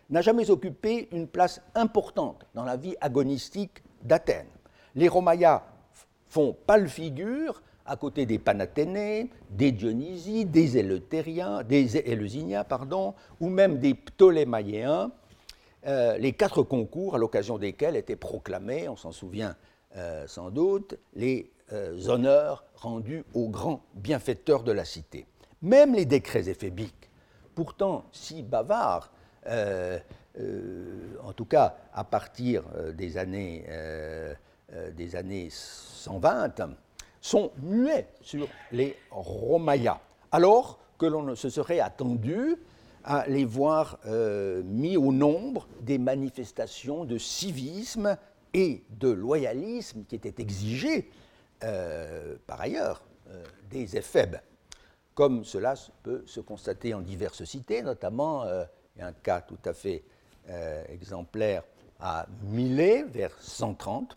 n'a 0.08 0.22
jamais 0.22 0.50
occupé 0.50 1.08
une 1.12 1.26
place 1.26 1.60
importante 1.74 2.46
dans 2.54 2.64
la 2.64 2.76
vie 2.76 2.96
agonistique 3.02 3.82
d'Athènes. 4.02 4.46
Les 4.94 5.08
Romaïas 5.08 5.62
font 6.32 6.56
pâle 6.66 6.88
figure 6.88 7.62
à 7.84 7.96
côté 7.96 8.24
des 8.24 8.38
Panathénées, 8.38 9.28
des 9.50 9.70
Dionysies, 9.70 10.46
des 10.46 10.78
Éleutériens, 10.78 11.62
des 11.62 11.98
Éleusyniens, 11.98 12.64
pardon, 12.64 13.14
ou 13.38 13.50
même 13.50 13.78
des 13.78 13.92
Ptolémaïens, 13.92 15.10
euh, 15.86 16.16
les 16.16 16.32
quatre 16.32 16.62
concours 16.62 17.16
à 17.16 17.18
l'occasion 17.18 17.58
desquels 17.58 17.96
étaient 17.96 18.16
proclamés, 18.16 18.88
on 18.88 18.96
s'en 18.96 19.12
souvient 19.12 19.56
euh, 19.96 20.26
sans 20.26 20.50
doute, 20.50 20.94
les 21.14 21.50
euh, 21.72 22.08
honneurs 22.08 22.64
rendus 22.76 23.24
aux 23.34 23.50
grands 23.50 23.84
bienfaiteurs 23.94 24.62
de 24.62 24.72
la 24.72 24.86
cité. 24.86 25.26
Même 25.60 25.94
les 25.94 26.06
décrets 26.06 26.48
éphébiques, 26.48 27.10
pourtant 27.54 28.06
si 28.10 28.42
bavards, 28.42 29.12
en 29.44 31.32
tout 31.36 31.44
cas 31.44 31.76
à 31.92 32.04
partir 32.04 32.62
des 32.94 33.18
années, 33.18 33.64
des 34.96 35.16
années 35.16 35.48
120, 35.50 36.68
sont 37.20 37.52
muets 37.62 38.08
sur 38.20 38.48
les 38.72 38.96
Romayas, 39.10 40.00
alors 40.30 40.78
que 40.98 41.06
l'on 41.06 41.34
se 41.34 41.48
serait 41.48 41.80
attendu 41.80 42.56
à 43.04 43.26
les 43.26 43.44
voir 43.44 43.98
euh, 44.06 44.62
mis 44.64 44.96
au 44.96 45.12
nombre 45.12 45.66
des 45.80 45.98
manifestations 45.98 47.04
de 47.04 47.18
civisme 47.18 48.16
et 48.54 48.84
de 48.90 49.08
loyalisme 49.08 50.04
qui 50.04 50.16
étaient 50.16 50.40
exigées 50.40 51.10
euh, 51.64 52.36
par 52.46 52.60
ailleurs 52.60 53.02
euh, 53.30 53.44
des 53.70 53.96
éphèbes, 53.96 54.36
comme 55.14 55.44
cela 55.44 55.74
peut 56.02 56.22
se 56.26 56.40
constater 56.40 56.94
en 56.94 57.00
diverses 57.00 57.44
cités, 57.44 57.82
notamment 57.82 58.44
un 58.98 59.12
cas 59.12 59.40
tout 59.40 59.58
à 59.64 59.72
fait 59.72 60.04
exemplaire 60.88 61.62
à 62.00 62.26
Milet 62.44 63.04
vers 63.04 63.32
130, 63.40 64.16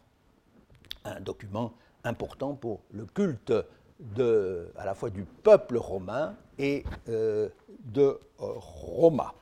un 1.06 1.22
document 1.22 1.74
important 2.04 2.56
pour 2.56 2.82
le 2.92 3.06
culte 3.06 3.54
de, 4.00 4.72
à 4.78 4.86
la 4.86 4.94
fois 4.94 5.10
du 5.10 5.24
peuple 5.24 5.78
romain 5.78 6.36
et 6.58 6.84
euh, 7.10 7.50
de 7.80 8.02
euh, 8.02 8.18
Roma. 8.40 9.34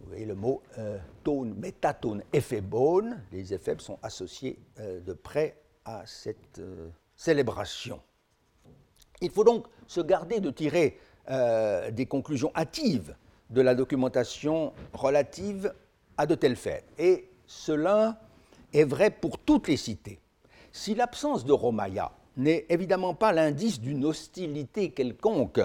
Vous 0.00 0.08
voyez 0.08 0.24
le 0.24 0.34
mot 0.34 0.62
euh, 0.78 0.98
tone, 1.22 1.54
métatone. 1.54 2.22
Les 2.32 3.54
éphèbes 3.54 3.80
sont 3.80 3.98
associés 4.02 4.58
de 4.78 5.12
près 5.12 5.60
à 5.84 6.06
cette 6.06 6.60
célébration. 7.14 8.00
Il 9.20 9.30
faut 9.30 9.44
donc 9.44 9.66
se 9.86 10.00
garder 10.00 10.40
de 10.40 10.50
tirer 10.50 10.98
des 11.92 12.06
conclusions 12.06 12.50
hâtives 12.56 13.14
de 13.50 13.60
la 13.60 13.74
documentation 13.74 14.72
relative 14.94 15.74
à 16.16 16.24
de 16.24 16.34
telles 16.34 16.56
fêtes. 16.56 16.86
Et 16.98 17.28
cela 17.46 18.18
est 18.72 18.84
vrai 18.84 19.10
pour 19.10 19.38
toutes 19.38 19.68
les 19.68 19.76
cités. 19.76 20.20
Si 20.72 20.94
l'absence 20.94 21.44
de 21.44 21.52
Romaya 21.52 22.12
n'est 22.36 22.66
évidemment 22.68 23.14
pas 23.14 23.32
l'indice 23.32 23.80
d'une 23.80 24.04
hostilité 24.04 24.90
quelconque 24.90 25.60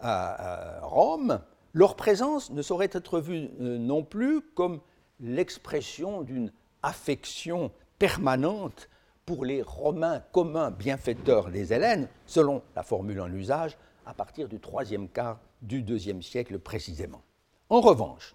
à, 0.00 0.80
Rome, 0.82 1.40
leur 1.72 1.94
présence 1.94 2.50
ne 2.50 2.62
saurait 2.62 2.90
être 2.92 3.20
vue 3.20 3.50
euh, 3.60 3.78
non 3.78 4.02
plus 4.02 4.40
comme 4.40 4.80
l'expression 5.20 6.22
d'une 6.22 6.52
affection 6.82 7.70
permanente 7.98 8.88
pour 9.26 9.44
les 9.44 9.62
Romains 9.62 10.20
communs 10.32 10.70
bienfaiteurs 10.70 11.50
des 11.50 11.72
Hélènes, 11.72 12.08
selon 12.26 12.62
la 12.74 12.82
formule 12.82 13.20
en 13.20 13.32
usage, 13.32 13.76
à 14.06 14.14
partir 14.14 14.48
du 14.48 14.58
troisième 14.58 15.08
quart 15.08 15.38
du 15.62 15.82
deuxième 15.82 16.22
siècle 16.22 16.58
précisément. 16.58 17.22
En 17.68 17.80
revanche, 17.80 18.34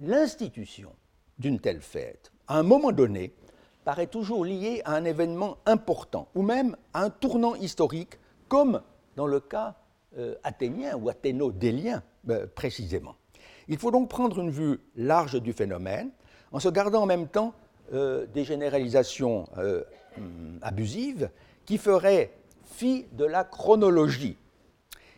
l'institution 0.00 0.92
d'une 1.38 1.60
telle 1.60 1.80
fête, 1.80 2.32
à 2.48 2.58
un 2.58 2.62
moment 2.62 2.92
donné, 2.92 3.32
paraît 3.84 4.06
toujours 4.06 4.44
lié 4.44 4.82
à 4.84 4.94
un 4.94 5.04
événement 5.04 5.58
important, 5.66 6.28
ou 6.34 6.42
même 6.42 6.76
à 6.92 7.04
un 7.04 7.10
tournant 7.10 7.54
historique, 7.54 8.18
comme 8.48 8.82
dans 9.16 9.26
le 9.26 9.40
cas 9.40 9.76
euh, 10.18 10.34
athénien 10.42 10.96
ou 10.96 11.08
athéno-délien 11.08 12.02
euh, 12.30 12.46
précisément. 12.54 13.14
Il 13.68 13.78
faut 13.78 13.90
donc 13.90 14.08
prendre 14.08 14.40
une 14.40 14.50
vue 14.50 14.80
large 14.96 15.40
du 15.40 15.52
phénomène, 15.52 16.10
en 16.50 16.60
se 16.60 16.68
gardant 16.68 17.02
en 17.02 17.06
même 17.06 17.28
temps 17.28 17.52
euh, 17.92 18.26
des 18.26 18.44
généralisations 18.44 19.46
hum, 20.16 20.58
abusives 20.62 21.30
qui 21.66 21.76
feraient 21.76 22.32
fi 22.64 23.06
de 23.12 23.24
la 23.24 23.44
chronologie. 23.44 24.36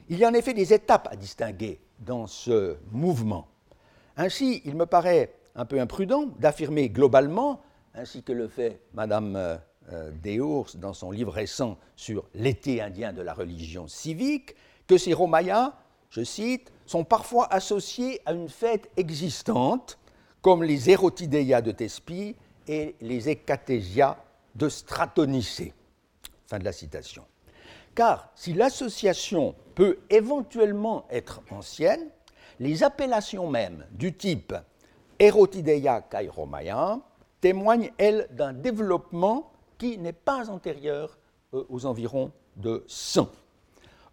Il 0.09 0.19
y 0.19 0.25
a 0.25 0.29
en 0.29 0.35
effet 0.35 0.55
des 0.55 0.73
étapes 0.73 1.09
à 1.11 1.17
distinguer 1.17 1.81
dans 2.01 2.27
ce 2.27 2.77
mouvement. 2.91 3.47
Ainsi, 4.17 4.63
il 4.65 4.75
me 4.75 4.87
paraît 4.87 5.33
un 5.55 5.65
peu 5.65 5.81
imprudent 5.81 6.27
d'affirmer 6.39 6.89
globalement 6.89 7.61
ainsi 7.95 8.23
que 8.23 8.33
le 8.33 8.49
fait 8.49 8.81
Madame 8.95 9.37
euh, 9.37 9.57
euh, 9.93 10.11
Deours 10.23 10.77
dans 10.77 10.95
son 10.95 11.11
livre 11.11 11.33
récent 11.33 11.79
sur 11.97 12.25
l'été 12.35 12.81
indien 12.81 13.13
de 13.13 13.23
la 13.23 13.35
religion 13.35 13.89
civique, 13.89 14.55
que 14.87 14.99
ces 14.99 15.13
Romayas, 15.13 15.75
je 16.11 16.23
cite, 16.23 16.73
sont 16.87 17.05
parfois 17.05 17.53
associés 17.53 18.21
à 18.27 18.33
une 18.33 18.49
fête 18.49 18.91
existante, 18.97 19.99
comme 20.43 20.63
les 20.63 20.91
Érotidéia 20.91 21.63
de 21.63 21.73
Thespie 21.73 22.37
et 22.67 22.97
les 23.01 23.29
Hécatésia 23.29 24.17
de 24.55 24.69
Stratonicée. 24.69 25.75
Fin 26.47 26.59
de 26.59 26.65
la 26.65 26.73
citation. 26.73 27.25
Car 27.95 28.31
si 28.35 28.53
l'association 28.53 29.55
peut 29.75 29.99
éventuellement 30.09 31.07
être 31.11 31.43
ancienne, 31.51 32.09
les 32.59 32.83
appellations 32.83 33.49
mêmes 33.49 33.87
du 33.93 34.17
type 34.17 34.55
Erotideia 35.21 36.01
kai 36.01 36.29
Romaya 36.29 36.99
témoigne, 37.43 37.93
elle, 37.99 38.27
d'un 38.31 38.55
développement 38.55 39.53
qui 39.77 39.99
n'est 39.99 40.15
pas 40.15 40.51
antérieur 40.51 41.19
euh, 41.53 41.65
aux 41.69 41.85
environs 41.85 42.33
de 42.57 42.83
100. 42.89 43.29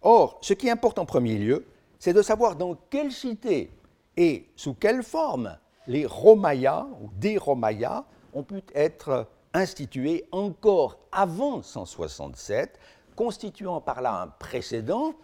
Or, 0.02 0.38
ce 0.42 0.52
qui 0.52 0.68
importe 0.68 0.98
en 0.98 1.06
premier 1.06 1.38
lieu, 1.38 1.66
c'est 1.98 2.12
de 2.12 2.20
savoir 2.20 2.56
dans 2.56 2.76
quelle 2.90 3.10
cité 3.10 3.70
et 4.18 4.48
sous 4.54 4.74
quelle 4.74 5.02
forme 5.02 5.56
les 5.86 6.04
Romayas 6.04 6.86
ou 7.00 7.08
des 7.18 7.38
Romayas 7.38 8.04
ont 8.34 8.42
pu 8.42 8.62
être 8.74 9.26
institués 9.54 10.26
encore 10.30 10.98
avant 11.10 11.62
167, 11.62 12.78
constituant 13.16 13.80
par 13.80 14.02
là 14.02 14.20
un 14.20 14.26
précédent, 14.28 15.14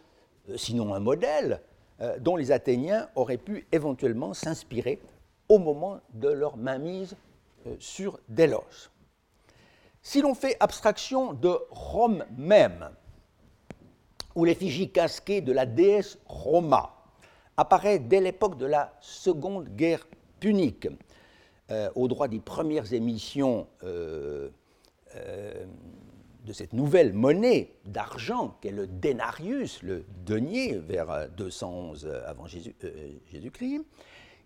euh, 0.48 0.56
sinon 0.56 0.94
un 0.94 1.00
modèle, 1.00 1.60
euh, 2.00 2.18
dont 2.18 2.36
les 2.36 2.52
Athéniens 2.52 3.08
auraient 3.14 3.36
pu 3.36 3.66
éventuellement 3.70 4.32
s'inspirer 4.32 4.98
au 5.48 5.58
moment 5.58 6.00
de 6.12 6.28
leur 6.28 6.56
mainmise 6.56 7.16
euh, 7.66 7.74
sur 7.78 8.18
Délos. 8.28 8.90
Si 10.02 10.20
l'on 10.20 10.34
fait 10.34 10.56
abstraction 10.60 11.32
de 11.32 11.56
Rome 11.70 12.24
même, 12.36 12.90
où 14.34 14.44
l'effigie 14.44 14.90
casquée 14.90 15.40
de 15.40 15.52
la 15.52 15.64
déesse 15.64 16.18
Roma 16.26 16.90
apparaît 17.56 17.98
dès 17.98 18.20
l'époque 18.20 18.58
de 18.58 18.66
la 18.66 18.92
Seconde 19.00 19.68
Guerre 19.76 20.06
punique, 20.40 20.88
euh, 21.70 21.88
au 21.94 22.08
droit 22.08 22.28
des 22.28 22.40
premières 22.40 22.92
émissions 22.92 23.66
euh, 23.84 24.50
de 25.14 26.52
cette 26.52 26.74
nouvelle 26.74 27.14
monnaie 27.14 27.72
d'argent 27.86 28.58
qu'est 28.60 28.72
le 28.72 28.86
denarius, 28.86 29.82
le 29.82 30.04
denier, 30.26 30.76
vers 30.76 31.30
211 31.30 32.06
avant 32.26 32.46
Jésus-Christ, 32.46 33.80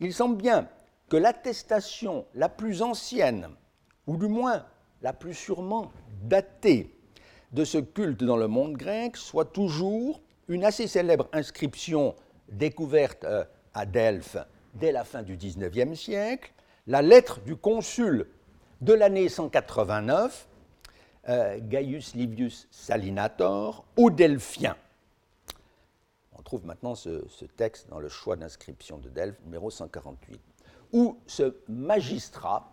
il 0.01 0.15
semble 0.15 0.37
bien 0.37 0.69
que 1.09 1.17
l'attestation 1.17 2.27
la 2.35 2.49
plus 2.49 2.83
ancienne, 2.83 3.49
ou 4.07 4.17
du 4.17 4.29
moins 4.29 4.67
la 5.03 5.13
plus 5.13 5.35
sûrement 5.35 5.91
datée, 6.23 6.95
de 7.53 7.65
ce 7.65 7.79
culte 7.79 8.25
dans 8.25 8.37
le 8.37 8.47
monde 8.47 8.77
grec 8.77 9.17
soit 9.17 9.47
toujours 9.47 10.21
une 10.49 10.65
assez 10.65 10.87
célèbre 10.87 11.29
inscription 11.33 12.15
découverte 12.51 13.25
euh, 13.25 13.45
à 13.75 13.87
Delphes 13.87 14.37
dès 14.75 14.93
la 14.93 15.05
fin 15.05 15.23
du 15.23 15.37
XIXe 15.37 15.99
siècle, 15.99 16.53
la 16.87 17.03
lettre 17.03 17.41
du 17.41 17.57
consul 17.57 18.29
de 18.81 18.93
l'année 18.93 19.29
189, 19.29 20.49
euh, 21.29 21.59
Gaius 21.61 22.15
Livius 22.15 22.69
Salinator, 22.71 23.85
aux 23.97 24.11
Delphiens. 24.11 24.77
On 26.33 26.43
trouve 26.43 26.65
maintenant 26.65 26.95
ce, 26.95 27.27
ce 27.29 27.45
texte 27.45 27.89
dans 27.89 27.99
le 27.99 28.09
choix 28.09 28.37
d'inscription 28.37 28.99
de 28.99 29.09
Delphes, 29.09 29.41
numéro 29.45 29.71
148 29.71 30.41
où 30.93 31.17
ce 31.27 31.55
magistrat, 31.69 32.73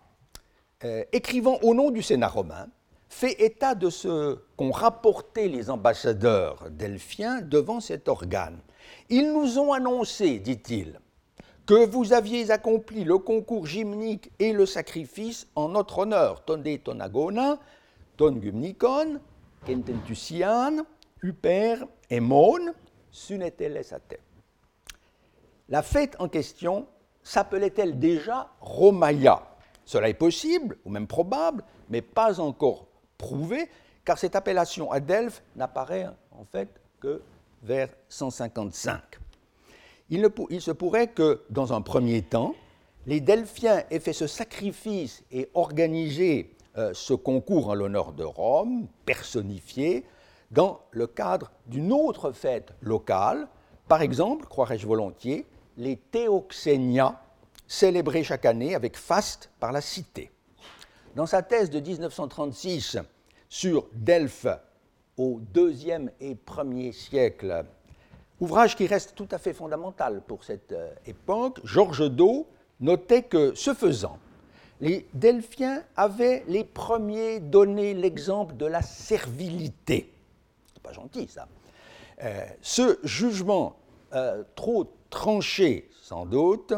euh, 0.84 1.04
écrivant 1.12 1.58
au 1.62 1.74
nom 1.74 1.92
du 1.92 2.02
Sénat 2.02 2.28
romain, 2.28 2.68
fait 3.10 3.42
état 3.42 3.76
de 3.76 3.90
ce 3.90 4.40
qu'ont 4.58 4.72
rapporté 4.72 5.48
les 5.48 5.70
ambassadeurs 5.70 6.70
delphiens 6.70 7.42
devant 7.42 7.80
cet 7.80 8.08
organe. 8.08 8.60
Ils 9.10 9.32
nous 9.32 9.58
ont 9.60 9.74
annoncé, 9.74 10.40
dit-il, 10.40 11.00
que 11.66 11.86
vous 11.86 12.14
aviez 12.14 12.52
accompli 12.52 13.04
le 13.04 13.18
concours 13.18 13.66
gymnique 13.66 14.32
et 14.40 14.54
le 14.54 14.66
sacrifice 14.66 15.48
en 15.56 15.70
notre 15.70 16.00
honneur, 16.00 16.44
tonde 16.46 16.68
tonagona, 16.84 17.58
ton 18.18 18.40
gymnikon, 18.40 19.20
kententusian, 19.66 20.86
uper 21.24 21.78
et 22.10 22.20
mon, 22.20 22.74
suneteles. 23.12 23.82
La 25.70 25.82
fête 25.82 26.16
en 26.20 26.28
question 26.28 26.88
s'appelait-elle 27.26 28.00
déjà 28.00 28.48
Romaya 28.62 29.42
Cela 29.84 30.08
est 30.08 30.14
possible, 30.14 30.78
ou 30.86 30.90
même 30.90 31.08
probable, 31.08 31.64
mais 31.90 32.02
pas 32.02 32.40
encore 32.40 32.86
prouvé, 33.18 33.68
car 34.06 34.18
cette 34.18 34.36
appellation 34.38 34.92
à 34.92 35.02
Delphes 35.02 35.44
n'apparaît 35.58 36.08
en 36.32 36.46
fait 36.46 36.70
que 37.02 37.22
vers 37.64 37.90
155. 38.08 39.02
Il, 40.12 40.22
se 40.62 40.72
pourrait 40.72 41.08
que, 41.08 41.42
dans 41.50 41.74
un 41.74 41.82
premier 41.82 42.22
temps, 42.22 42.54
les 43.08 43.20
Delphiens 43.20 43.84
aient 43.90 44.00
fait 44.00 44.14
ce 44.14 44.28
sacrifice 44.28 45.24
et 45.32 45.50
organisé 45.56 46.56
euh, 46.78 46.92
ce 46.94 47.16
concours 47.16 47.70
en 47.70 47.74
l'honneur 47.74 48.14
de 48.14 48.24
Rome, 48.24 48.88
personnifié, 49.06 50.06
dans 50.52 50.80
le 50.92 51.08
cadre 51.08 51.52
d'une 51.66 51.92
autre 51.92 52.32
fête 52.32 52.74
locale, 52.82 53.48
par 53.88 54.04
exemple, 54.04 54.46
croirais-je 54.46 54.86
volontiers, 54.86 55.48
les 55.78 55.98
Théoxénia, 55.98 57.22
célébrés 57.68 58.24
chaque 58.24 58.46
année 58.46 58.76
avec 58.76 58.98
faste 58.98 59.50
par 59.60 59.72
la 59.72 59.82
cité. 59.82 60.32
Dans 61.16 61.26
sa 61.26 61.42
thèse 61.42 61.70
de 61.70 61.80
1936 61.80 62.98
sur 63.50 63.88
Delphes 63.94 64.48
au 65.18 65.40
deuxième 65.54 66.12
et 66.20 66.36
premier 66.36 66.92
siècle, 66.92 67.66
ouvrage 68.40 68.76
qui 68.76 68.86
reste 68.86 69.16
tout 69.16 69.28
à 69.32 69.38
fait 69.38 69.54
fondamental 69.54 70.22
pour 70.28 70.44
cette 70.44 70.74
euh, 70.74 70.94
époque, 71.06 71.60
Georges 71.64 72.10
Do 72.12 72.48
notait 72.82 73.24
que, 73.24 73.56
ce 73.56 73.74
faisant, 73.74 74.20
les 74.82 75.08
Delphiens 75.14 75.84
avaient 75.96 76.44
les 76.48 76.66
premiers 76.66 77.40
donné 77.40 77.94
l'exemple 77.94 78.58
de 78.58 78.66
la 78.66 78.82
servilité. 78.82 80.12
C'est 80.74 80.84
pas 80.84 80.92
gentil 80.92 81.28
ça. 81.30 81.48
Euh, 82.24 82.46
ce 82.62 83.00
jugement 83.04 83.78
euh, 84.14 84.44
trop 84.56 84.86
tranché, 85.10 85.90
sans 86.02 86.26
doute, 86.26 86.74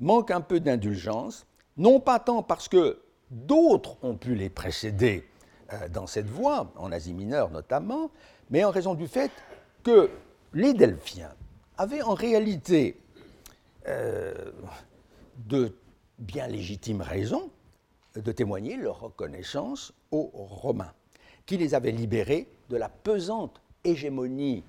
manque 0.00 0.30
un 0.30 0.40
peu 0.40 0.60
d'indulgence, 0.60 1.46
non 1.76 2.00
pas 2.00 2.18
tant 2.18 2.42
parce 2.42 2.68
que 2.68 3.00
d'autres 3.30 3.96
ont 4.02 4.16
pu 4.16 4.34
les 4.34 4.50
précéder 4.50 5.24
euh, 5.72 5.88
dans 5.88 6.06
cette 6.06 6.28
voie, 6.28 6.72
en 6.76 6.92
Asie 6.92 7.14
mineure 7.14 7.50
notamment, 7.50 8.10
mais 8.50 8.64
en 8.64 8.70
raison 8.70 8.94
du 8.94 9.08
fait 9.08 9.30
que 9.82 10.10
les 10.52 10.74
Delphiens 10.74 11.32
avaient 11.78 12.02
en 12.02 12.14
réalité 12.14 13.00
euh, 13.88 14.52
de 15.36 15.74
bien 16.18 16.46
légitimes 16.46 17.00
raisons 17.00 17.50
de 18.14 18.32
témoigner 18.32 18.76
leur 18.76 19.00
reconnaissance 19.00 19.92
aux 20.10 20.30
Romains, 20.34 20.92
qui 21.46 21.56
les 21.56 21.74
avaient 21.74 21.92
libérés 21.92 22.48
de 22.68 22.76
la 22.76 22.88
pesante 22.88 23.60
hégémonie 23.84 24.62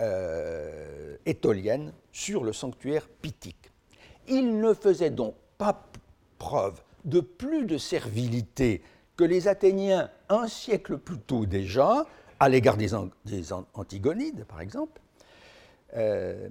euh, 0.00 1.16
étolienne 1.26 1.92
sur 2.12 2.44
le 2.44 2.52
sanctuaire 2.52 3.08
pythique. 3.08 3.70
Ils 4.28 4.58
ne 4.60 4.74
faisaient 4.74 5.10
donc 5.10 5.34
pas 5.58 5.86
preuve 6.38 6.82
de 7.04 7.20
plus 7.20 7.64
de 7.64 7.78
servilité 7.78 8.82
que 9.16 9.24
les 9.24 9.48
Athéniens 9.48 10.10
un 10.28 10.46
siècle 10.48 10.98
plus 10.98 11.18
tôt 11.18 11.46
déjà, 11.46 12.06
à 12.38 12.48
l'égard 12.48 12.76
des, 12.76 12.92
Antigonides, 13.74 14.44
par 14.44 14.60
exemple, 14.60 15.00
euh, 15.96 16.48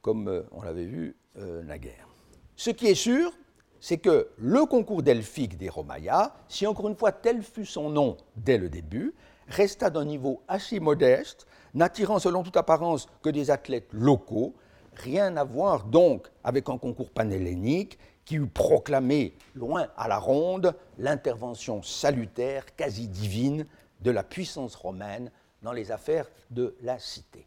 comme 0.00 0.28
euh, 0.28 0.42
on 0.52 0.62
l'avait 0.62 0.84
vu 0.84 1.16
euh, 1.38 1.62
naguère. 1.62 2.08
Ce 2.54 2.70
qui 2.70 2.86
est 2.86 2.94
sûr, 2.94 3.32
c'est 3.80 3.98
que 3.98 4.28
le 4.38 4.64
concours 4.66 5.02
delphique 5.02 5.58
des 5.58 5.68
Romaïas, 5.68 6.34
si 6.48 6.66
encore 6.66 6.88
une 6.88 6.94
fois 6.94 7.10
tel 7.10 7.42
fut 7.42 7.66
son 7.66 7.90
nom 7.90 8.16
dès 8.36 8.58
le 8.58 8.68
début, 8.68 9.14
resta 9.48 9.90
d'un 9.90 10.04
niveau 10.04 10.42
assez 10.48 10.80
modeste, 10.80 11.46
n'attirant 11.74 12.18
selon 12.18 12.42
toute 12.42 12.56
apparence 12.56 13.06
que 13.22 13.30
des 13.30 13.50
athlètes 13.50 13.88
locaux, 13.92 14.54
rien 14.94 15.36
à 15.36 15.44
voir 15.44 15.84
donc 15.84 16.28
avec 16.44 16.68
un 16.68 16.78
concours 16.78 17.10
panhellénique 17.10 17.98
qui 18.24 18.36
eut 18.36 18.46
proclamé, 18.46 19.34
loin 19.54 19.88
à 19.96 20.08
la 20.08 20.18
ronde, 20.18 20.74
l'intervention 20.98 21.82
salutaire, 21.82 22.76
quasi 22.76 23.08
divine, 23.08 23.66
de 24.00 24.10
la 24.10 24.22
puissance 24.22 24.74
romaine 24.74 25.30
dans 25.62 25.72
les 25.72 25.90
affaires 25.90 26.28
de 26.50 26.76
la 26.82 26.98
cité. 26.98 27.46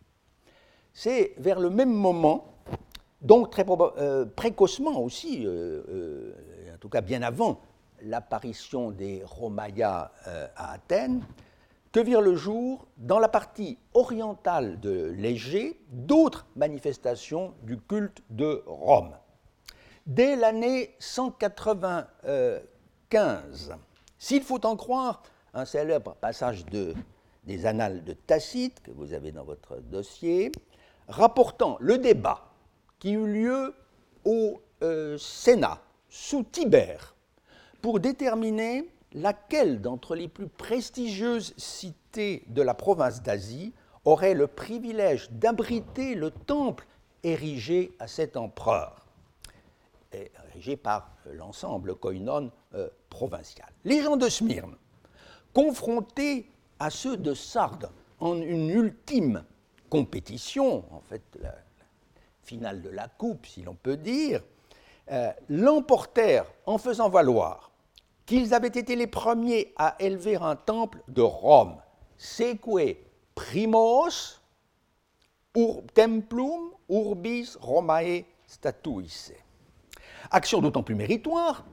C'est 0.93 1.33
vers 1.37 1.59
le 1.59 1.69
même 1.69 1.93
moment, 1.93 2.45
donc 3.21 3.51
très 3.51 3.65
euh, 3.67 4.25
précocement 4.25 4.99
aussi, 5.01 5.45
euh, 5.45 5.83
euh, 5.89 6.73
en 6.73 6.77
tout 6.77 6.89
cas 6.89 7.01
bien 7.01 7.21
avant 7.21 7.59
l'apparition 8.01 8.91
des 8.91 9.23
Romaïas 9.25 10.11
à 10.55 10.73
Athènes, 10.73 11.21
que 11.95 12.01
virent 12.01 12.19
le 12.19 12.35
jour, 12.35 12.89
dans 12.97 13.19
la 13.19 13.29
partie 13.29 13.77
orientale 13.93 14.81
de 14.81 15.13
l'Égée, 15.17 15.79
d'autres 15.87 16.45
manifestations 16.57 17.53
du 17.63 17.77
culte 17.77 18.21
de 18.29 18.61
Rome. 18.65 19.15
Dès 20.05 20.35
l'année 20.35 20.93
195, 20.99 23.77
s'il 24.19 24.43
faut 24.43 24.65
en 24.65 24.75
croire 24.75 25.23
un 25.53 25.63
célèbre 25.63 26.15
passage 26.15 26.65
de, 26.65 26.93
des 27.45 27.65
Annales 27.65 28.03
de 28.03 28.11
Tacite 28.11 28.83
que 28.83 28.91
vous 28.91 29.13
avez 29.13 29.31
dans 29.31 29.45
votre 29.45 29.77
dossier, 29.77 30.51
rapportant 31.07 31.77
le 31.79 31.97
débat 31.97 32.41
qui 32.99 33.13
eut 33.13 33.25
lieu 33.25 33.73
au 34.25 34.59
euh, 34.83 35.17
Sénat 35.17 35.79
sous 36.09 36.43
Tibère 36.43 37.15
pour 37.81 38.01
déterminer 38.01 38.85
laquelle 39.15 39.81
d'entre 39.81 40.15
les 40.15 40.27
plus 40.27 40.47
prestigieuses 40.47 41.53
cités 41.57 42.43
de 42.47 42.61
la 42.61 42.73
province 42.73 43.23
d'Asie 43.23 43.73
aurait 44.03 44.35
le 44.35 44.45
privilège 44.45 45.31
d'abriter 45.31 46.15
le 46.15 46.29
temple 46.29 46.85
érigé 47.23 47.95
à 47.99 48.07
cet 48.07 48.37
empereur? 48.37 49.07
Érigé 50.11 50.77
par 50.77 51.11
l'ensemble 51.33 51.95
koinon 51.95 52.51
euh, 52.75 52.89
provincial. 53.09 53.69
Les 53.83 54.03
gens 54.03 54.17
de 54.17 54.29
Smyrne, 54.29 54.75
confrontés 55.53 56.49
à 56.79 56.89
ceux 56.89 57.17
de 57.17 57.33
Sardes 57.33 57.89
en 58.19 58.35
une 58.35 58.69
ultime 58.69 59.43
compétition, 59.89 60.83
en 60.93 61.01
fait 61.01 61.23
la, 61.41 61.55
finale 62.43 62.81
de 62.81 62.89
la 62.89 63.07
coupe 63.07 63.45
si 63.45 63.63
l'on 63.63 63.75
peut 63.75 63.97
dire, 63.97 64.41
euh, 65.11 65.31
l'emportèrent 65.49 66.51
en 66.65 66.77
faisant 66.77 67.09
valoir 67.09 67.71
qu'ils 68.25 68.53
avaient 68.53 68.67
été 68.67 68.95
les 68.95 69.07
premiers 69.07 69.73
à 69.77 69.95
élever 69.99 70.35
un 70.35 70.55
temple 70.55 71.01
de 71.07 71.21
Rome, 71.21 71.77
seque 72.17 72.97
primos 73.35 74.41
templum 75.93 76.71
urbis 76.89 77.55
Romae 77.59 78.25
statuisse. 78.47 79.33
Action 80.31 80.61
d'autant 80.61 80.83
plus 80.83 80.95
méritoire 80.95 81.63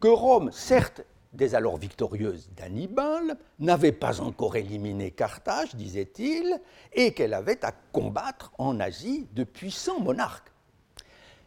que 0.00 0.08
Rome, 0.08 0.50
certes 0.52 1.02
dès 1.32 1.54
alors 1.54 1.76
victorieuse 1.76 2.48
d'Hannibal, 2.56 3.36
n'avait 3.58 3.92
pas 3.92 4.20
encore 4.20 4.56
éliminé 4.56 5.10
Carthage, 5.10 5.74
disait-il, 5.74 6.60
et 6.92 7.12
qu'elle 7.12 7.34
avait 7.34 7.64
à 7.64 7.72
combattre 7.92 8.52
en 8.58 8.80
Asie 8.80 9.28
de 9.32 9.44
puissants 9.44 10.00
monarques. 10.00 10.50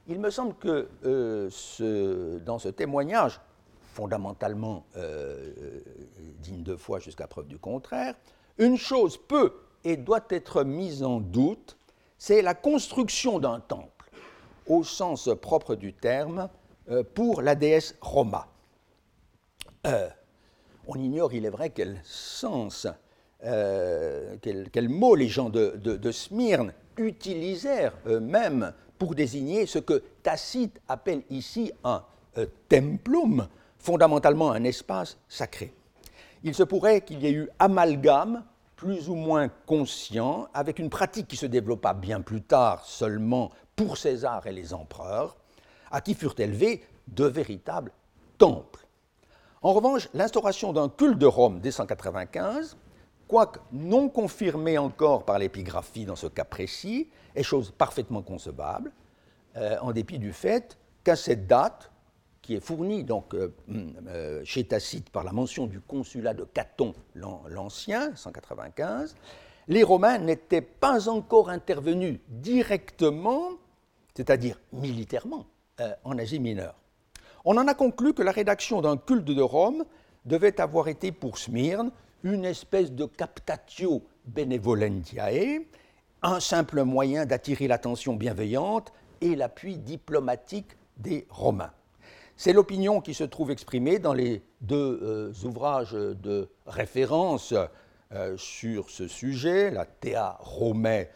Il 0.07 0.19
me 0.19 0.29
semble 0.29 0.55
que 0.55 0.87
euh, 1.03 2.39
dans 2.39 2.59
ce 2.59 2.69
témoignage, 2.69 3.39
fondamentalement 3.93 4.85
euh, 4.97 5.51
digne 6.39 6.63
de 6.63 6.75
foi 6.75 6.99
jusqu'à 6.99 7.27
preuve 7.27 7.47
du 7.47 7.57
contraire, 7.57 8.15
une 8.57 8.77
chose 8.77 9.17
peut 9.17 9.53
et 9.83 9.97
doit 9.97 10.25
être 10.29 10.63
mise 10.63 11.03
en 11.03 11.19
doute, 11.19 11.77
c'est 12.17 12.41
la 12.41 12.53
construction 12.53 13.39
d'un 13.39 13.59
temple 13.59 14.11
au 14.67 14.83
sens 14.83 15.29
propre 15.41 15.75
du 15.75 15.93
terme, 15.93 16.49
euh, 16.89 17.03
pour 17.03 17.41
la 17.41 17.55
déesse 17.55 17.95
Roma. 18.01 18.47
Euh, 19.85 20.09
on 20.87 20.95
ignore, 20.95 21.33
il 21.33 21.45
est 21.45 21.49
vrai, 21.49 21.69
quel 21.69 21.99
sens, 22.03 22.87
euh, 23.43 24.35
quel, 24.41 24.89
mot 24.89 25.15
les 25.15 25.27
gens 25.27 25.49
de, 25.49 26.11
Smyrne 26.11 26.73
utilisèrent 26.97 27.93
eux-mêmes 28.07 28.73
pour 28.97 29.15
désigner 29.15 29.65
ce 29.67 29.79
que 29.79 30.03
Tacite 30.23 30.81
appelle 30.87 31.21
ici 31.29 31.71
un 31.83 32.03
templum, 32.67 33.47
fondamentalement 33.81 34.51
un 34.51 34.63
espace 34.63 35.17
sacré. 35.27 35.73
Il 36.43 36.55
se 36.55 36.63
pourrait 36.63 37.01
qu'il 37.01 37.21
y 37.21 37.27
ait 37.27 37.33
eu 37.33 37.49
amalgame 37.59 38.43
plus 38.75 39.09
ou 39.09 39.15
moins 39.15 39.49
conscient 39.65 40.47
avec 40.53 40.79
une 40.79 40.89
pratique 40.89 41.27
qui 41.27 41.35
se 41.35 41.45
développa 41.45 41.93
bien 41.93 42.21
plus 42.21 42.41
tard 42.41 42.83
seulement 42.85 43.51
pour 43.75 43.97
César 43.97 44.47
et 44.47 44.51
les 44.51 44.73
empereurs, 44.73 45.37
à 45.91 46.01
qui 46.01 46.15
furent 46.15 46.39
élevés 46.39 46.83
de 47.07 47.25
véritables 47.25 47.91
temples. 48.37 48.87
En 49.61 49.73
revanche, 49.73 50.09
l'instauration 50.13 50.73
d'un 50.73 50.89
culte 50.89 51.19
de 51.19 51.27
Rome 51.27 51.59
dès 51.59 51.69
195, 51.69 52.77
quoique 53.27 53.59
non 53.71 54.09
confirmée 54.09 54.79
encore 54.79 55.25
par 55.25 55.37
l'épigraphie 55.37 56.05
dans 56.05 56.15
ce 56.15 56.27
cas 56.27 56.45
précis, 56.45 57.09
est 57.35 57.43
chose 57.43 57.71
parfaitement 57.71 58.23
concevable, 58.23 58.91
euh, 59.57 59.77
en 59.81 59.91
dépit 59.91 60.17
du 60.17 60.33
fait 60.33 60.79
qu'à 61.03 61.15
cette 61.15 61.45
date, 61.45 61.90
qui 62.41 62.55
est 62.55 62.59
fournie 62.59 63.03
donc, 63.03 63.33
euh, 63.33 64.41
chez 64.43 64.63
Tacite 64.63 65.09
par 65.09 65.23
la 65.23 65.31
mention 65.31 65.67
du 65.67 65.79
consulat 65.79 66.33
de 66.33 66.43
Caton 66.43 66.93
l'Ancien, 67.15 68.15
195, 68.15 69.15
les 69.67 69.83
Romains 69.83 70.17
n'étaient 70.17 70.61
pas 70.61 71.07
encore 71.07 71.49
intervenus 71.49 72.19
directement, 72.27 73.51
c'est-à-dire 74.15 74.59
militairement, 74.73 75.45
euh, 75.79 75.93
en 76.03 76.17
Asie 76.17 76.39
mineure. 76.39 76.75
On 77.45 77.57
en 77.57 77.67
a 77.67 77.73
conclu 77.73 78.13
que 78.13 78.21
la 78.21 78.31
rédaction 78.31 78.81
d'un 78.81 78.97
culte 78.97 79.25
de 79.25 79.41
Rome 79.41 79.85
devait 80.25 80.59
avoir 80.59 80.87
été 80.87 81.11
pour 81.11 81.37
Smyrne 81.37 81.91
une 82.23 82.45
espèce 82.45 82.91
de 82.91 83.05
captatio 83.05 84.03
benevolentiae, 84.25 85.65
un 86.21 86.39
simple 86.39 86.83
moyen 86.83 87.25
d'attirer 87.25 87.67
l'attention 87.67 88.15
bienveillante 88.15 88.93
et 89.21 89.35
l'appui 89.35 89.77
diplomatique 89.77 90.77
des 90.97 91.25
Romains. 91.29 91.71
C'est 92.37 92.53
l'opinion 92.53 93.01
qui 93.01 93.13
se 93.13 93.23
trouve 93.23 93.51
exprimée 93.51 93.99
dans 93.99 94.13
les 94.13 94.41
deux 94.61 94.99
euh, 95.03 95.31
ouvrages 95.45 95.91
de 95.91 96.49
référence 96.65 97.53
euh, 98.13 98.35
sur 98.37 98.89
ce 98.89 99.07
sujet, 99.07 99.69
la 99.71 99.85
Thea 99.85 100.37
Romae 100.39 101.07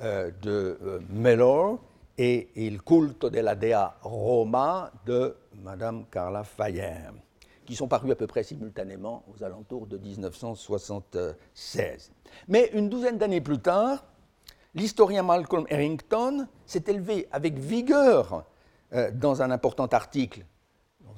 euh, 0.00 0.30
de 0.42 1.00
Mellor 1.10 1.78
et 2.18 2.48
Il 2.56 2.82
culto 2.82 3.30
della 3.30 3.54
Dea 3.54 3.96
Roma 4.02 4.90
de 5.04 5.36
Madame 5.62 6.06
Carla 6.10 6.42
Fayer, 6.44 7.10
qui 7.64 7.74
sont 7.74 7.88
parus 7.88 8.12
à 8.12 8.16
peu 8.16 8.26
près 8.26 8.42
simultanément 8.42 9.24
aux 9.28 9.42
alentours 9.44 9.86
de 9.86 9.98
1976. 9.98 12.10
Mais 12.48 12.70
une 12.72 12.88
douzaine 12.88 13.18
d'années 13.18 13.42
plus 13.42 13.60
tard, 13.60 14.06
l'historien 14.74 15.22
Malcolm 15.22 15.66
Harrington 15.70 16.48
s'est 16.64 16.84
élevé 16.86 17.28
avec 17.32 17.58
vigueur 17.58 18.46
dans 19.12 19.42
un 19.42 19.50
important 19.50 19.86
article, 19.86 20.46